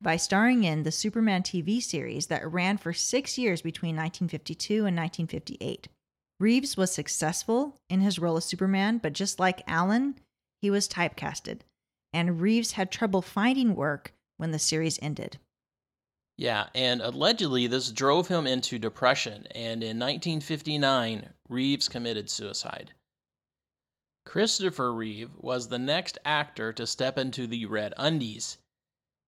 by 0.00 0.16
starring 0.16 0.62
in 0.62 0.84
the 0.84 0.92
Superman 0.92 1.42
TV 1.42 1.82
series 1.82 2.28
that 2.28 2.48
ran 2.48 2.78
for 2.78 2.92
six 2.92 3.36
years 3.36 3.60
between 3.60 3.96
1952 3.96 4.86
and 4.86 4.96
1958. 4.96 5.88
Reeves 6.38 6.76
was 6.76 6.92
successful 6.92 7.76
in 7.88 8.00
his 8.00 8.18
role 8.18 8.36
as 8.36 8.44
Superman, 8.44 8.98
but 8.98 9.12
just 9.14 9.40
like 9.40 9.66
Alyn, 9.66 10.14
he 10.60 10.70
was 10.70 10.88
typecasted, 10.88 11.60
and 12.12 12.40
Reeves 12.40 12.72
had 12.72 12.90
trouble 12.90 13.22
finding 13.22 13.74
work 13.74 14.12
when 14.36 14.50
the 14.50 14.58
series 14.58 14.98
ended. 15.02 15.38
Yeah, 16.36 16.68
and 16.74 17.02
allegedly 17.02 17.66
this 17.66 17.90
drove 17.90 18.28
him 18.28 18.46
into 18.46 18.78
depression, 18.78 19.46
and 19.50 19.82
in 19.82 19.98
1959, 19.98 21.28
Reeves 21.48 21.88
committed 21.88 22.30
suicide. 22.30 22.92
Christopher 24.24 24.92
Reeve 24.92 25.30
was 25.36 25.68
the 25.68 25.78
next 25.78 26.18
actor 26.24 26.72
to 26.72 26.86
step 26.86 27.18
into 27.18 27.46
the 27.46 27.66
Red 27.66 27.94
Undies. 27.96 28.58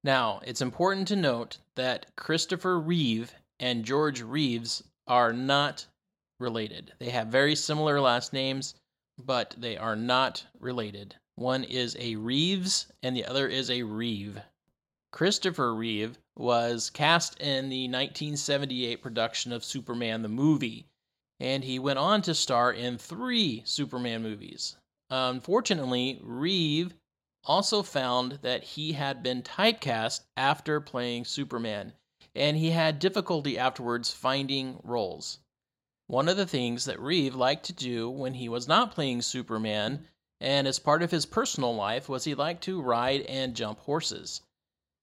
Now, 0.05 0.41
it's 0.45 0.61
important 0.61 1.09
to 1.09 1.17
note 1.17 1.59
that 1.77 2.15
Christopher 2.17 2.79
Reeve 2.81 3.35
and 3.59 3.85
George 3.85 4.23
Reeves 4.23 4.83
are 5.07 5.33
not 5.33 5.87
related. 6.41 6.93
They 6.99 7.11
have 7.11 7.29
very 7.29 7.55
similar 7.55 8.01
last 8.01 8.33
names, 8.33 8.75
but 9.19 9.55
they 9.59 9.77
are 9.77 9.97
not 9.97 10.47
related. 10.59 11.17
One 11.37 11.65
is 11.65 11.97
a 11.99 12.17
Reeves 12.17 12.93
and 13.03 13.17
the 13.17 13.25
other 13.25 13.49
is 13.49 13.71
a 13.71 13.83
Reeve. 13.83 14.43
Christopher 15.13 15.75
Reeve 15.75 16.19
was 16.37 16.91
cast 16.91 17.39
in 17.39 17.69
the 17.69 17.85
1978 17.85 19.03
production 19.03 19.53
of 19.53 19.65
Superman 19.65 20.23
the 20.23 20.29
movie, 20.29 20.87
and 21.41 21.65
he 21.65 21.79
went 21.79 21.99
on 21.99 22.23
to 22.23 22.35
star 22.35 22.73
in 22.73 22.99
three 22.99 23.63
Superman 23.65 24.23
movies. 24.23 24.77
Unfortunately, 25.11 26.21
Reeve 26.23 26.95
also 27.45 27.83
found 27.83 28.39
that 28.43 28.63
he 28.63 28.93
had 28.93 29.23
been 29.23 29.43
typecast 29.43 30.23
after 30.37 30.81
playing 30.81 31.25
Superman, 31.25 31.93
and 32.35 32.57
he 32.57 32.71
had 32.71 32.99
difficulty 32.99 33.59
afterwards 33.59 34.11
finding 34.11 34.81
roles. 34.83 35.39
One 36.07 36.29
of 36.29 36.37
the 36.37 36.47
things 36.47 36.85
that 36.85 37.01
Reeve 37.01 37.35
liked 37.35 37.65
to 37.67 37.73
do 37.73 38.09
when 38.09 38.35
he 38.35 38.49
was 38.49 38.69
not 38.69 38.93
playing 38.93 39.23
Superman 39.23 40.09
and 40.43 40.67
as 40.67 40.81
part 40.81 41.05
of 41.05 41.13
his 41.13 41.25
personal 41.25 41.73
life 41.73 42.09
was 42.09 42.25
he 42.25 42.35
liked 42.35 42.65
to 42.65 42.83
ride 42.83 43.21
and 43.23 43.55
jump 43.55 43.79
horses. 43.79 44.41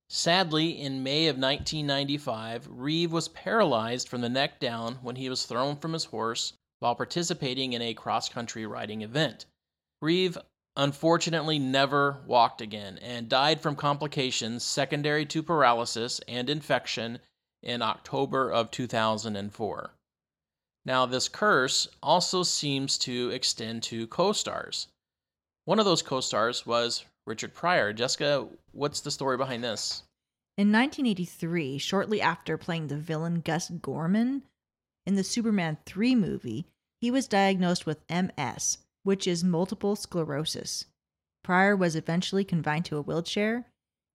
Sadly, 0.09 0.71
in 0.71 1.01
May 1.01 1.27
of 1.27 1.37
1995, 1.37 2.67
Reeve 2.69 3.13
was 3.13 3.29
paralyzed 3.29 4.09
from 4.09 4.19
the 4.19 4.27
neck 4.27 4.59
down 4.59 4.95
when 4.95 5.15
he 5.15 5.29
was 5.29 5.45
thrown 5.45 5.77
from 5.77 5.93
his 5.93 6.05
horse 6.05 6.53
while 6.79 6.93
participating 6.93 7.71
in 7.71 7.81
a 7.81 7.93
cross 7.93 8.27
country 8.27 8.65
riding 8.65 9.01
event. 9.01 9.45
Reeve 10.01 10.37
unfortunately 10.75 11.57
never 11.57 12.21
walked 12.25 12.59
again 12.59 12.97
and 12.97 13.29
died 13.29 13.61
from 13.61 13.75
complications 13.77 14.63
secondary 14.63 15.25
to 15.25 15.41
paralysis 15.41 16.19
and 16.27 16.49
infection 16.49 17.19
in 17.63 17.81
October 17.81 18.51
of 18.51 18.71
2004. 18.71 19.93
Now, 20.85 21.05
this 21.05 21.29
curse 21.29 21.87
also 22.03 22.43
seems 22.43 22.97
to 22.99 23.29
extend 23.29 23.83
to 23.83 24.07
co 24.07 24.33
stars. 24.33 24.87
One 25.69 25.77
of 25.77 25.85
those 25.85 26.01
co 26.01 26.19
stars 26.19 26.65
was 26.65 27.05
Richard 27.27 27.53
Pryor. 27.53 27.93
Jessica, 27.93 28.47
what's 28.71 29.01
the 29.01 29.11
story 29.11 29.37
behind 29.37 29.63
this? 29.63 30.01
In 30.57 30.71
1983, 30.71 31.77
shortly 31.77 32.19
after 32.19 32.57
playing 32.57 32.87
the 32.87 32.97
villain 32.97 33.41
Gus 33.41 33.69
Gorman 33.69 34.41
in 35.05 35.13
the 35.13 35.23
Superman 35.23 35.77
3 35.85 36.15
movie, 36.15 36.65
he 37.01 37.11
was 37.11 37.27
diagnosed 37.27 37.85
with 37.85 38.03
MS, 38.09 38.79
which 39.03 39.27
is 39.27 39.43
multiple 39.43 39.95
sclerosis. 39.95 40.85
Pryor 41.43 41.75
was 41.75 41.95
eventually 41.95 42.43
confined 42.43 42.85
to 42.85 42.97
a 42.97 43.03
wheelchair 43.03 43.67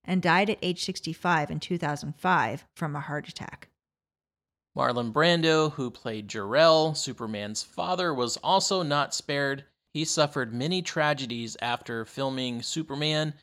and 0.03 0.21
died 0.21 0.51
at 0.51 0.59
age 0.61 0.85
65 0.85 1.53
in 1.53 1.61
2005 1.61 2.65
from 2.75 2.97
a 2.97 3.01
heart 3.01 3.29
attack. 3.29 3.69
Marlon 4.77 5.13
Brando, 5.13 5.71
who 5.71 5.89
played 5.89 6.27
Jor-El, 6.27 6.97
Superman's 6.97 7.63
father, 7.63 8.13
was 8.13 8.39
also 8.39 8.83
not 8.83 9.15
spared. 9.15 9.67
He 9.95 10.05
suffered 10.05 10.53
many 10.53 10.83
tragedies 10.83 11.57
after 11.63 12.05
filming 12.05 12.63
Superman. 12.63 13.35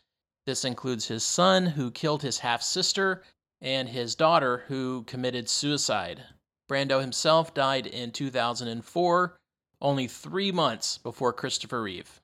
This 0.45 0.65
includes 0.65 1.07
his 1.07 1.23
son, 1.23 1.65
who 1.65 1.91
killed 1.91 2.23
his 2.23 2.39
half 2.39 2.61
sister, 2.61 3.23
and 3.61 3.87
his 3.87 4.15
daughter, 4.15 4.65
who 4.67 5.03
committed 5.03 5.47
suicide. 5.47 6.25
Brando 6.69 6.99
himself 6.99 7.53
died 7.53 7.87
in 7.87 8.11
2004, 8.11 9.37
only 9.79 10.07
three 10.07 10.51
months 10.51 10.97
before 10.97 11.31
Christopher 11.31 11.83
Reeve. 11.83 12.19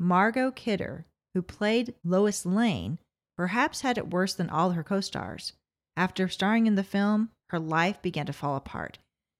Margot 0.00 0.50
Kidder, 0.50 1.06
who 1.32 1.40
played 1.40 1.94
Lois 2.02 2.44
Lane, 2.44 2.98
perhaps 3.36 3.82
had 3.82 3.96
it 3.96 4.10
worse 4.10 4.34
than 4.34 4.50
all 4.50 4.72
her 4.72 4.82
co 4.82 5.00
stars. 5.00 5.52
After 5.96 6.28
starring 6.28 6.66
in 6.66 6.74
the 6.74 6.82
film, 6.82 7.30
her 7.50 7.60
life 7.60 8.02
began 8.02 8.26
to 8.26 8.32
fall 8.32 8.56
apart. 8.56 8.98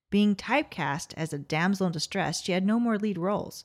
Being 0.09 0.36
typecast 0.36 1.14
as 1.16 1.32
a 1.32 1.38
damsel 1.38 1.88
in 1.88 1.92
distress, 1.92 2.42
she 2.42 2.53
had 2.53 2.64
no 2.64 2.78
more 2.78 2.96
lead 2.96 3.18
roles. 3.18 3.64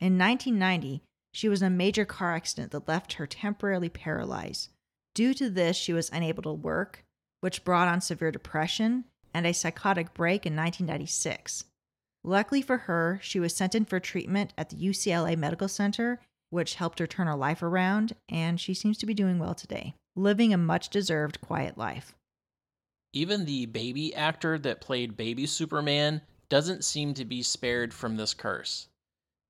In 0.00 0.18
1990, 0.18 1.02
she 1.32 1.48
was 1.48 1.62
in 1.62 1.72
a 1.72 1.76
major 1.76 2.04
car 2.04 2.34
accident 2.34 2.72
that 2.72 2.88
left 2.88 3.14
her 3.14 3.26
temporarily 3.26 3.88
paralyzed. 3.88 4.70
Due 5.14 5.34
to 5.34 5.48
this, 5.48 5.76
she 5.76 5.92
was 5.92 6.10
unable 6.12 6.42
to 6.42 6.52
work, 6.52 7.04
which 7.40 7.64
brought 7.64 7.88
on 7.88 8.00
severe 8.00 8.30
depression 8.30 9.04
and 9.32 9.46
a 9.46 9.52
psychotic 9.52 10.14
break 10.14 10.46
in 10.46 10.56
1996. 10.56 11.64
Luckily 12.22 12.62
for 12.62 12.78
her, 12.78 13.18
she 13.22 13.38
was 13.38 13.54
sent 13.54 13.74
in 13.74 13.84
for 13.84 14.00
treatment 14.00 14.52
at 14.56 14.70
the 14.70 14.76
UCLA 14.76 15.36
Medical 15.36 15.68
Center, 15.68 16.20
which 16.50 16.76
helped 16.76 16.98
her 16.98 17.06
turn 17.06 17.26
her 17.26 17.34
life 17.34 17.62
around, 17.62 18.14
and 18.28 18.60
she 18.60 18.72
seems 18.74 18.96
to 18.98 19.06
be 19.06 19.14
doing 19.14 19.38
well 19.38 19.54
today, 19.54 19.94
living 20.16 20.54
a 20.54 20.56
much 20.56 20.88
deserved 20.88 21.40
quiet 21.40 21.76
life. 21.76 22.14
Even 23.12 23.44
the 23.44 23.66
baby 23.66 24.14
actor 24.14 24.58
that 24.58 24.80
played 24.80 25.16
Baby 25.16 25.46
Superman 25.46 26.22
doesn't 26.48 26.84
seem 26.84 27.14
to 27.14 27.24
be 27.24 27.42
spared 27.42 27.92
from 27.92 28.16
this 28.16 28.34
curse. 28.34 28.88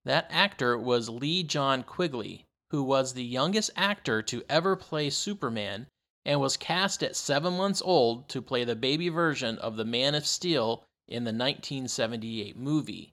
That 0.04 0.26
actor 0.30 0.76
was 0.78 1.08
Lee 1.08 1.42
John 1.42 1.82
Quigley, 1.82 2.44
who 2.70 2.82
was 2.82 3.14
the 3.14 3.24
youngest 3.24 3.70
actor 3.74 4.22
to 4.22 4.44
ever 4.48 4.76
play 4.76 5.08
Superman 5.08 5.86
and 6.24 6.40
was 6.40 6.56
cast 6.56 7.02
at 7.02 7.16
seven 7.16 7.56
months 7.56 7.80
old 7.82 8.28
to 8.28 8.42
play 8.42 8.64
the 8.64 8.76
baby 8.76 9.08
version 9.08 9.58
of 9.58 9.76
the 9.76 9.84
Man 9.84 10.14
of 10.14 10.26
Steel 10.26 10.84
in 11.08 11.24
the 11.24 11.32
1978 11.32 12.56
movie. 12.56 13.12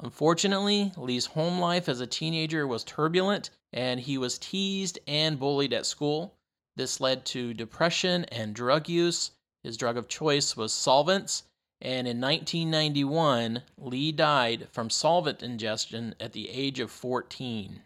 Unfortunately, 0.00 0.92
Lee's 0.96 1.26
home 1.26 1.60
life 1.60 1.88
as 1.88 2.00
a 2.00 2.06
teenager 2.06 2.66
was 2.66 2.82
turbulent 2.82 3.50
and 3.72 4.00
he 4.00 4.18
was 4.18 4.38
teased 4.38 4.98
and 5.06 5.38
bullied 5.38 5.72
at 5.72 5.86
school. 5.86 6.34
This 6.76 7.00
led 7.00 7.24
to 7.26 7.54
depression 7.54 8.24
and 8.26 8.54
drug 8.54 8.88
use. 8.88 9.30
His 9.62 9.76
drug 9.76 9.96
of 9.96 10.08
choice 10.08 10.56
was 10.56 10.72
solvents, 10.72 11.44
and 11.84 12.08
in 12.08 12.18
1991, 12.18 13.62
Lee 13.76 14.10
died 14.10 14.68
from 14.72 14.88
solvent 14.88 15.42
ingestion 15.42 16.14
at 16.18 16.32
the 16.32 16.48
age 16.48 16.80
of 16.80 16.90
14. 16.90 17.82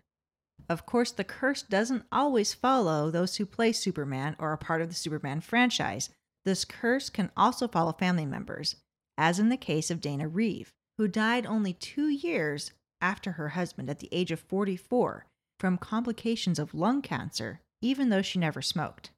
Of 0.68 0.86
course, 0.86 1.11
the 1.11 1.24
curse 1.24 1.62
doesn't 1.62 2.05
always 2.12 2.55
follow 2.55 3.11
those 3.11 3.36
who 3.36 3.44
play 3.44 3.72
Superman 3.72 4.36
or 4.38 4.51
are 4.53 4.57
part 4.57 4.82
of 4.82 4.88
the 4.88 4.94
Superman 4.94 5.40
franchise. 5.40 6.11
This 6.44 6.64
curse 6.64 7.11
can 7.11 7.32
also 7.36 7.66
follow 7.66 7.92
family 7.92 8.24
members, 8.24 8.76
as 9.16 9.40
in 9.40 9.49
the 9.49 9.57
case 9.57 9.90
of 9.90 10.01
Dana 10.01 10.28
Reeve, 10.28 10.72
who 10.96 11.09
died 11.09 11.44
only 11.44 11.72
two 11.72 12.09
years 12.09 12.70
after 13.01 13.32
her 13.32 13.51
husband 13.51 13.90
at 13.90 13.99
the 13.99 14.09
age 14.12 14.30
of 14.30 14.38
44 14.40 15.26
from 15.59 15.76
complications 15.76 16.61
of 16.61 16.72
lung 16.72 17.03
cancer, 17.03 17.61
even 17.82 18.11
though 18.11 18.22
she 18.22 18.38
never 18.38 18.62
smoked. 18.62 19.11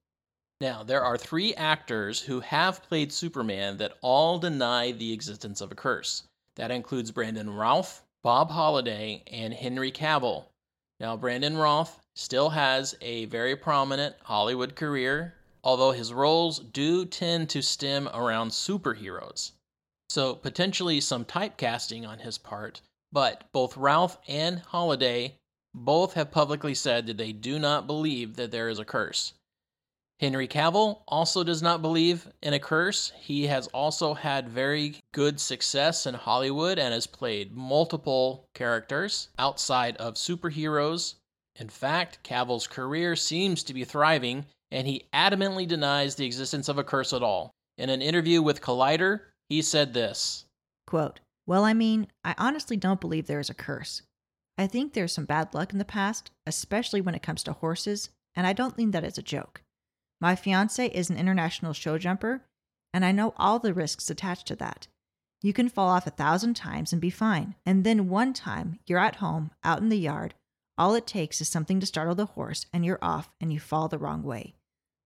Now, 0.60 0.82
there 0.82 1.02
are 1.02 1.16
three 1.16 1.54
actors 1.54 2.20
who 2.20 2.40
have 2.40 2.82
played 2.82 3.14
Superman 3.14 3.78
that 3.78 3.96
all 4.02 4.38
deny 4.38 4.92
the 4.92 5.12
existence 5.12 5.62
of 5.62 5.72
a 5.72 5.74
curse. 5.74 6.24
That 6.56 6.70
includes 6.70 7.10
Brandon 7.10 7.48
Routh, 7.48 8.02
Bob 8.22 8.50
Holiday, 8.50 9.22
and 9.26 9.54
Henry 9.54 9.90
Cavill. 9.90 10.44
Now, 10.98 11.16
Brandon 11.16 11.56
Routh 11.56 11.98
still 12.14 12.50
has 12.50 12.94
a 13.00 13.24
very 13.24 13.56
prominent 13.56 14.16
Hollywood 14.22 14.76
career, 14.76 15.34
although 15.64 15.92
his 15.92 16.12
roles 16.12 16.58
do 16.58 17.06
tend 17.06 17.48
to 17.50 17.62
stem 17.62 18.08
around 18.12 18.50
superheroes. 18.50 19.52
So, 20.10 20.34
potentially 20.34 21.00
some 21.00 21.24
typecasting 21.24 22.06
on 22.06 22.18
his 22.18 22.36
part, 22.36 22.82
but 23.12 23.44
both 23.52 23.78
Routh 23.78 24.18
and 24.28 24.58
Holiday 24.58 25.36
both 25.74 26.14
have 26.14 26.30
publicly 26.30 26.74
said 26.74 27.06
that 27.06 27.16
they 27.16 27.32
do 27.32 27.58
not 27.58 27.86
believe 27.86 28.36
that 28.36 28.50
there 28.50 28.68
is 28.68 28.78
a 28.78 28.84
curse. 28.84 29.32
Henry 30.20 30.46
Cavill 30.46 31.00
also 31.08 31.42
does 31.42 31.62
not 31.62 31.80
believe 31.80 32.28
in 32.42 32.52
a 32.52 32.58
curse. 32.58 33.10
He 33.18 33.46
has 33.46 33.68
also 33.68 34.12
had 34.12 34.50
very 34.50 34.96
good 35.14 35.40
success 35.40 36.04
in 36.04 36.12
Hollywood 36.12 36.78
and 36.78 36.92
has 36.92 37.06
played 37.06 37.56
multiple 37.56 38.44
characters 38.54 39.30
outside 39.38 39.96
of 39.96 40.14
superheroes. 40.14 41.14
In 41.58 41.70
fact, 41.70 42.22
Cavill's 42.22 42.66
career 42.66 43.16
seems 43.16 43.62
to 43.62 43.72
be 43.72 43.84
thriving, 43.84 44.44
and 44.70 44.86
he 44.86 45.08
adamantly 45.14 45.66
denies 45.66 46.16
the 46.16 46.26
existence 46.26 46.68
of 46.68 46.76
a 46.76 46.84
curse 46.84 47.14
at 47.14 47.22
all. 47.22 47.50
In 47.78 47.88
an 47.88 48.02
interview 48.02 48.42
with 48.42 48.60
Collider, 48.60 49.20
he 49.48 49.62
said 49.62 49.94
this 49.94 50.44
Quote, 50.86 51.20
Well, 51.46 51.64
I 51.64 51.72
mean, 51.72 52.08
I 52.24 52.34
honestly 52.36 52.76
don't 52.76 53.00
believe 53.00 53.26
there 53.26 53.40
is 53.40 53.48
a 53.48 53.54
curse. 53.54 54.02
I 54.58 54.66
think 54.66 54.92
there's 54.92 55.14
some 55.14 55.24
bad 55.24 55.54
luck 55.54 55.72
in 55.72 55.78
the 55.78 55.84
past, 55.86 56.30
especially 56.44 57.00
when 57.00 57.14
it 57.14 57.22
comes 57.22 57.42
to 57.44 57.54
horses, 57.54 58.10
and 58.36 58.46
I 58.46 58.52
don't 58.52 58.76
think 58.76 58.92
that 58.92 59.04
is 59.04 59.16
a 59.16 59.22
joke. 59.22 59.62
My 60.20 60.36
fiance 60.36 60.86
is 60.86 61.08
an 61.08 61.16
international 61.16 61.72
show 61.72 61.96
jumper, 61.96 62.42
and 62.92 63.04
I 63.04 63.12
know 63.12 63.32
all 63.36 63.58
the 63.58 63.72
risks 63.72 64.10
attached 64.10 64.46
to 64.48 64.56
that. 64.56 64.86
You 65.42 65.54
can 65.54 65.70
fall 65.70 65.88
off 65.88 66.06
a 66.06 66.10
thousand 66.10 66.54
times 66.54 66.92
and 66.92 67.00
be 67.00 67.08
fine, 67.08 67.54
and 67.64 67.84
then 67.84 68.10
one 68.10 68.34
time 68.34 68.78
you're 68.86 68.98
at 68.98 69.16
home, 69.16 69.50
out 69.64 69.80
in 69.80 69.88
the 69.88 69.96
yard. 69.96 70.34
All 70.76 70.94
it 70.94 71.06
takes 71.06 71.40
is 71.40 71.48
something 71.48 71.80
to 71.80 71.86
startle 71.86 72.14
the 72.14 72.26
horse, 72.26 72.66
and 72.72 72.84
you're 72.84 72.98
off 73.00 73.30
and 73.40 73.52
you 73.52 73.58
fall 73.58 73.88
the 73.88 73.98
wrong 73.98 74.22
way. 74.22 74.54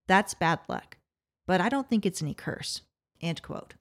That's 0.09 0.35
bad 0.35 0.61
luck, 0.69 0.99
but 1.47 1.61
I 1.61 1.69
don't 1.69 1.89
think 1.89 2.05
it's 2.05 2.23
any 2.23 2.35
curse. 2.35 2.83
End 3.21 3.43
quote. 3.43 3.75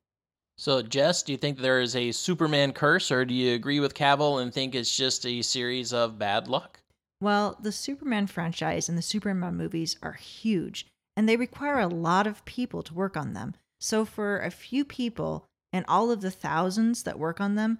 So, 0.55 0.83
Jess, 0.83 1.23
do 1.23 1.31
you 1.31 1.37
think 1.37 1.57
there 1.57 1.81
is 1.81 1.95
a 1.95 2.11
Superman 2.11 2.73
curse, 2.73 3.11
or 3.11 3.25
do 3.25 3.33
you 3.33 3.55
agree 3.55 3.79
with 3.79 3.95
Cavill 3.95 4.39
and 4.39 4.53
think 4.53 4.75
it's 4.75 4.95
just 4.95 5.25
a 5.25 5.41
series 5.41 5.91
of 5.91 6.19
bad 6.19 6.47
luck? 6.47 6.79
Well, 7.19 7.57
the 7.59 7.71
Superman 7.71 8.27
franchise 8.27 8.87
and 8.87 8.97
the 8.97 9.01
Superman 9.01 9.55
movies 9.55 9.97
are 10.03 10.13
huge, 10.13 10.85
and 11.15 11.27
they 11.27 11.35
require 11.35 11.79
a 11.79 11.87
lot 11.87 12.27
of 12.27 12.45
people 12.45 12.83
to 12.83 12.93
work 12.93 13.15
on 13.15 13.33
them. 13.33 13.55
So, 13.79 14.05
for 14.05 14.39
a 14.39 14.51
few 14.51 14.85
people 14.85 15.45
and 15.71 15.85
all 15.87 16.11
of 16.11 16.21
the 16.21 16.31
thousands 16.31 17.03
that 17.03 17.19
work 17.19 17.41
on 17.41 17.55
them, 17.55 17.79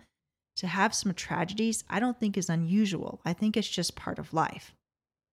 to 0.57 0.67
have 0.67 0.93
some 0.93 1.13
tragedies, 1.13 1.83
I 1.89 1.99
don't 1.99 2.19
think 2.19 2.37
is 2.37 2.49
unusual. 2.49 3.21
I 3.25 3.33
think 3.33 3.57
it's 3.57 3.69
just 3.69 3.95
part 3.95 4.19
of 4.19 4.33
life. 4.33 4.75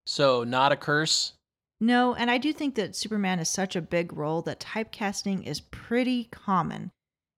So, 0.06 0.44
not 0.44 0.72
a 0.72 0.76
curse? 0.76 1.34
No, 1.80 2.14
and 2.14 2.30
I 2.30 2.38
do 2.38 2.52
think 2.52 2.74
that 2.74 2.94
Superman 2.94 3.38
is 3.38 3.48
such 3.48 3.74
a 3.74 3.80
big 3.82 4.12
role 4.12 4.42
that 4.42 4.60
typecasting 4.60 5.46
is 5.46 5.60
pretty 5.60 6.24
common. 6.30 6.90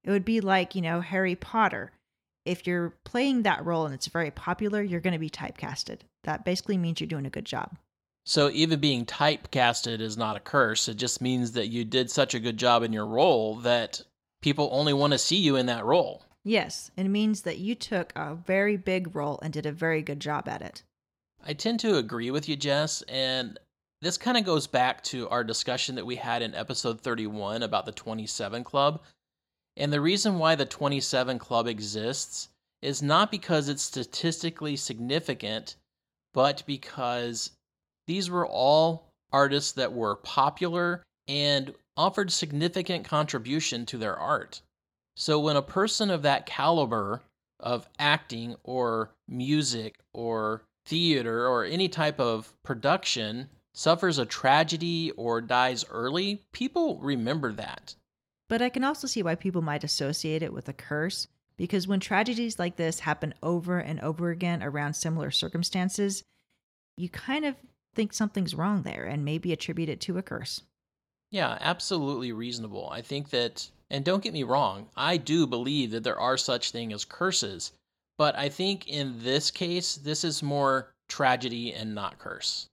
It 0.04 0.10
would 0.10 0.24
be 0.24 0.40
like, 0.40 0.74
you 0.74 0.82
know, 0.82 1.00
Harry 1.00 1.36
Potter. 1.36 1.92
If 2.44 2.66
you're 2.66 2.94
playing 3.04 3.42
that 3.42 3.64
role 3.64 3.86
and 3.86 3.94
it's 3.94 4.08
very 4.08 4.32
popular, 4.32 4.82
you're 4.82 5.00
going 5.00 5.12
to 5.12 5.18
be 5.18 5.30
typecasted. 5.30 6.00
That 6.24 6.44
basically 6.44 6.76
means 6.76 7.00
you're 7.00 7.06
doing 7.06 7.26
a 7.26 7.30
good 7.30 7.44
job. 7.44 7.76
So 8.24 8.50
even 8.50 8.78
being 8.78 9.04
typecasted 9.04 10.00
is 10.00 10.16
not 10.16 10.36
a 10.36 10.40
curse. 10.40 10.88
It 10.88 10.94
just 10.94 11.20
means 11.20 11.52
that 11.52 11.68
you 11.68 11.84
did 11.84 12.10
such 12.10 12.34
a 12.34 12.40
good 12.40 12.56
job 12.56 12.82
in 12.82 12.92
your 12.92 13.06
role 13.06 13.56
that 13.56 14.02
people 14.42 14.68
only 14.72 14.92
want 14.92 15.12
to 15.12 15.18
see 15.18 15.36
you 15.36 15.56
in 15.56 15.66
that 15.66 15.84
role. 15.84 16.24
Yes, 16.44 16.90
it 16.96 17.04
means 17.04 17.42
that 17.42 17.58
you 17.58 17.74
took 17.74 18.12
a 18.16 18.34
very 18.34 18.76
big 18.76 19.14
role 19.14 19.38
and 19.42 19.52
did 19.52 19.66
a 19.66 19.72
very 19.72 20.02
good 20.02 20.20
job 20.20 20.48
at 20.48 20.62
it. 20.62 20.82
I 21.44 21.52
tend 21.52 21.80
to 21.80 21.96
agree 21.96 22.30
with 22.30 22.48
you, 22.48 22.56
Jess, 22.56 23.02
and 23.02 23.58
this 24.00 24.18
kind 24.18 24.36
of 24.36 24.44
goes 24.44 24.66
back 24.66 25.02
to 25.04 25.28
our 25.28 25.44
discussion 25.44 25.94
that 25.96 26.06
we 26.06 26.16
had 26.16 26.42
in 26.42 26.54
episode 26.54 27.00
31 27.00 27.62
about 27.62 27.86
the 27.86 27.92
27 27.92 28.64
Club. 28.64 29.02
And 29.76 29.92
the 29.92 30.00
reason 30.00 30.38
why 30.38 30.54
the 30.54 30.66
27 30.66 31.38
Club 31.38 31.66
exists 31.66 32.48
is 32.82 33.02
not 33.02 33.30
because 33.30 33.68
it's 33.68 33.82
statistically 33.82 34.76
significant, 34.76 35.76
but 36.34 36.64
because 36.66 37.50
these 38.06 38.30
were 38.30 38.46
all 38.46 39.08
artists 39.32 39.72
that 39.72 39.92
were 39.92 40.16
popular 40.16 41.02
and 41.28 41.74
offered 41.96 42.32
significant 42.32 43.04
contribution 43.04 43.86
to 43.86 43.98
their 43.98 44.16
art. 44.16 44.60
So 45.16 45.38
when 45.38 45.56
a 45.56 45.62
person 45.62 46.10
of 46.10 46.22
that 46.22 46.46
caliber 46.46 47.22
of 47.60 47.86
acting 47.98 48.56
or 48.64 49.10
music 49.28 49.96
or 50.12 50.62
theater 50.86 51.46
or 51.46 51.64
any 51.64 51.88
type 51.88 52.18
of 52.18 52.52
production 52.62 53.48
suffers 53.74 54.18
a 54.18 54.26
tragedy 54.26 55.10
or 55.12 55.40
dies 55.40 55.84
early, 55.90 56.42
people 56.52 56.98
remember 56.98 57.52
that. 57.52 57.94
But 58.48 58.60
I 58.60 58.68
can 58.68 58.84
also 58.84 59.06
see 59.06 59.22
why 59.22 59.34
people 59.34 59.62
might 59.62 59.84
associate 59.84 60.42
it 60.42 60.52
with 60.52 60.68
a 60.68 60.74
curse, 60.74 61.28
because 61.56 61.86
when 61.86 62.00
tragedies 62.00 62.58
like 62.58 62.76
this 62.76 63.00
happen 63.00 63.32
over 63.42 63.78
and 63.78 64.00
over 64.00 64.30
again 64.30 64.62
around 64.62 64.94
similar 64.94 65.30
circumstances, 65.30 66.22
you 66.96 67.08
kind 67.08 67.44
of 67.44 67.54
think 67.94 68.12
something's 68.12 68.54
wrong 68.54 68.82
there 68.82 69.04
and 69.04 69.24
maybe 69.24 69.52
attribute 69.52 69.88
it 69.88 70.00
to 70.02 70.18
a 70.18 70.22
curse. 70.22 70.62
Yeah, 71.30 71.56
absolutely 71.60 72.32
reasonable. 72.32 72.88
I 72.90 73.00
think 73.00 73.30
that, 73.30 73.68
and 73.90 74.04
don't 74.04 74.22
get 74.22 74.34
me 74.34 74.42
wrong, 74.42 74.88
I 74.96 75.16
do 75.16 75.46
believe 75.46 75.90
that 75.92 76.04
there 76.04 76.20
are 76.20 76.36
such 76.36 76.70
things 76.70 76.92
as 76.92 77.04
curses, 77.04 77.72
but 78.18 78.36
I 78.36 78.48
think 78.48 78.86
in 78.86 79.22
this 79.22 79.50
case, 79.50 79.96
this 79.96 80.24
is 80.24 80.42
more 80.42 80.92
tragedy 81.08 81.72
and 81.72 81.94
not 81.94 82.18
curse. 82.18 82.66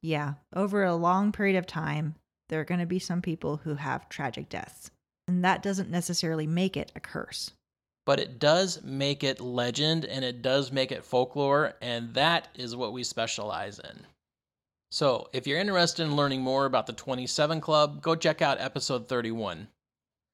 Yeah, 0.00 0.34
over 0.54 0.84
a 0.84 0.94
long 0.94 1.32
period 1.32 1.56
of 1.56 1.66
time, 1.66 2.14
there 2.48 2.60
are 2.60 2.64
going 2.64 2.80
to 2.80 2.86
be 2.86 2.98
some 2.98 3.22
people 3.22 3.56
who 3.56 3.74
have 3.74 4.08
tragic 4.08 4.48
deaths, 4.48 4.90
and 5.26 5.44
that 5.44 5.62
doesn't 5.62 5.90
necessarily 5.90 6.46
make 6.46 6.76
it 6.76 6.92
a 6.94 7.00
curse. 7.00 7.50
But 8.06 8.20
it 8.20 8.38
does 8.38 8.82
make 8.82 9.24
it 9.24 9.40
legend 9.40 10.04
and 10.04 10.24
it 10.24 10.42
does 10.42 10.70
make 10.70 10.92
it 10.92 11.04
folklore, 11.04 11.74
and 11.80 12.12
that 12.14 12.48
is 12.54 12.76
what 12.76 12.92
we 12.92 13.02
specialize 13.02 13.78
in. 13.78 14.06
So, 14.94 15.28
if 15.32 15.44
you're 15.44 15.58
interested 15.58 16.04
in 16.04 16.14
learning 16.14 16.42
more 16.42 16.66
about 16.66 16.86
the 16.86 16.92
27 16.92 17.60
Club, 17.60 18.00
go 18.00 18.14
check 18.14 18.40
out 18.40 18.60
episode 18.60 19.08
31. 19.08 19.66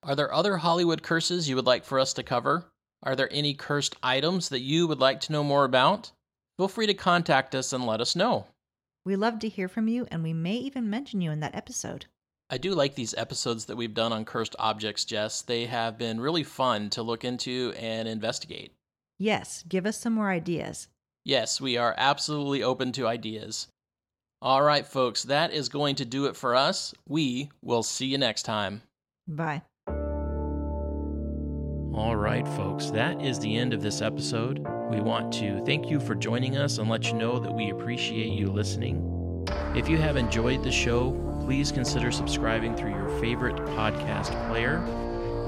Are 0.02 0.14
there 0.14 0.34
other 0.34 0.58
Hollywood 0.58 1.02
curses 1.02 1.48
you 1.48 1.56
would 1.56 1.64
like 1.64 1.82
for 1.82 1.98
us 1.98 2.12
to 2.12 2.22
cover? 2.22 2.66
Are 3.02 3.16
there 3.16 3.32
any 3.32 3.54
cursed 3.54 3.96
items 4.02 4.50
that 4.50 4.60
you 4.60 4.86
would 4.86 5.00
like 5.00 5.18
to 5.20 5.32
know 5.32 5.42
more 5.42 5.64
about? 5.64 6.10
Feel 6.58 6.68
free 6.68 6.86
to 6.86 6.92
contact 6.92 7.54
us 7.54 7.72
and 7.72 7.86
let 7.86 8.02
us 8.02 8.14
know. 8.14 8.48
We 9.06 9.16
love 9.16 9.38
to 9.38 9.48
hear 9.48 9.66
from 9.66 9.88
you, 9.88 10.06
and 10.10 10.22
we 10.22 10.34
may 10.34 10.56
even 10.56 10.90
mention 10.90 11.22
you 11.22 11.30
in 11.30 11.40
that 11.40 11.54
episode. 11.54 12.04
I 12.50 12.58
do 12.58 12.74
like 12.74 12.96
these 12.96 13.14
episodes 13.14 13.64
that 13.64 13.76
we've 13.76 13.94
done 13.94 14.12
on 14.12 14.26
cursed 14.26 14.56
objects, 14.58 15.06
Jess. 15.06 15.40
They 15.40 15.64
have 15.64 15.96
been 15.96 16.20
really 16.20 16.44
fun 16.44 16.90
to 16.90 17.02
look 17.02 17.24
into 17.24 17.72
and 17.78 18.06
investigate. 18.06 18.74
Yes, 19.18 19.64
give 19.66 19.86
us 19.86 19.96
some 19.96 20.12
more 20.12 20.28
ideas. 20.28 20.88
Yes, 21.24 21.62
we 21.62 21.78
are 21.78 21.94
absolutely 21.96 22.62
open 22.62 22.92
to 22.92 23.06
ideas. 23.06 23.66
All 24.42 24.62
right, 24.62 24.86
folks, 24.86 25.24
that 25.24 25.52
is 25.52 25.68
going 25.68 25.96
to 25.96 26.06
do 26.06 26.24
it 26.24 26.34
for 26.34 26.54
us. 26.54 26.94
We 27.06 27.50
will 27.60 27.82
see 27.82 28.06
you 28.06 28.16
next 28.16 28.44
time. 28.44 28.80
Bye. 29.28 29.60
All 31.92 32.16
right, 32.16 32.48
folks, 32.48 32.86
that 32.92 33.20
is 33.20 33.38
the 33.38 33.54
end 33.54 33.74
of 33.74 33.82
this 33.82 34.00
episode. 34.00 34.66
We 34.90 35.00
want 35.00 35.30
to 35.34 35.62
thank 35.66 35.90
you 35.90 36.00
for 36.00 36.14
joining 36.14 36.56
us 36.56 36.78
and 36.78 36.88
let 36.88 37.08
you 37.08 37.14
know 37.14 37.38
that 37.38 37.52
we 37.52 37.68
appreciate 37.68 38.32
you 38.32 38.46
listening. 38.46 39.44
If 39.76 39.90
you 39.90 39.98
have 39.98 40.16
enjoyed 40.16 40.64
the 40.64 40.72
show, 40.72 41.12
please 41.44 41.70
consider 41.70 42.10
subscribing 42.10 42.74
through 42.76 42.94
your 42.94 43.10
favorite 43.20 43.56
podcast 43.56 44.30
player. 44.48 44.82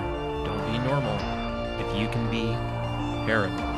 don't 0.45 0.73
be 0.73 0.79
normal 0.79 1.17
if 1.79 1.95
you 1.97 2.09
can 2.09 2.29
be 2.29 2.57
paranormal. 3.25 3.72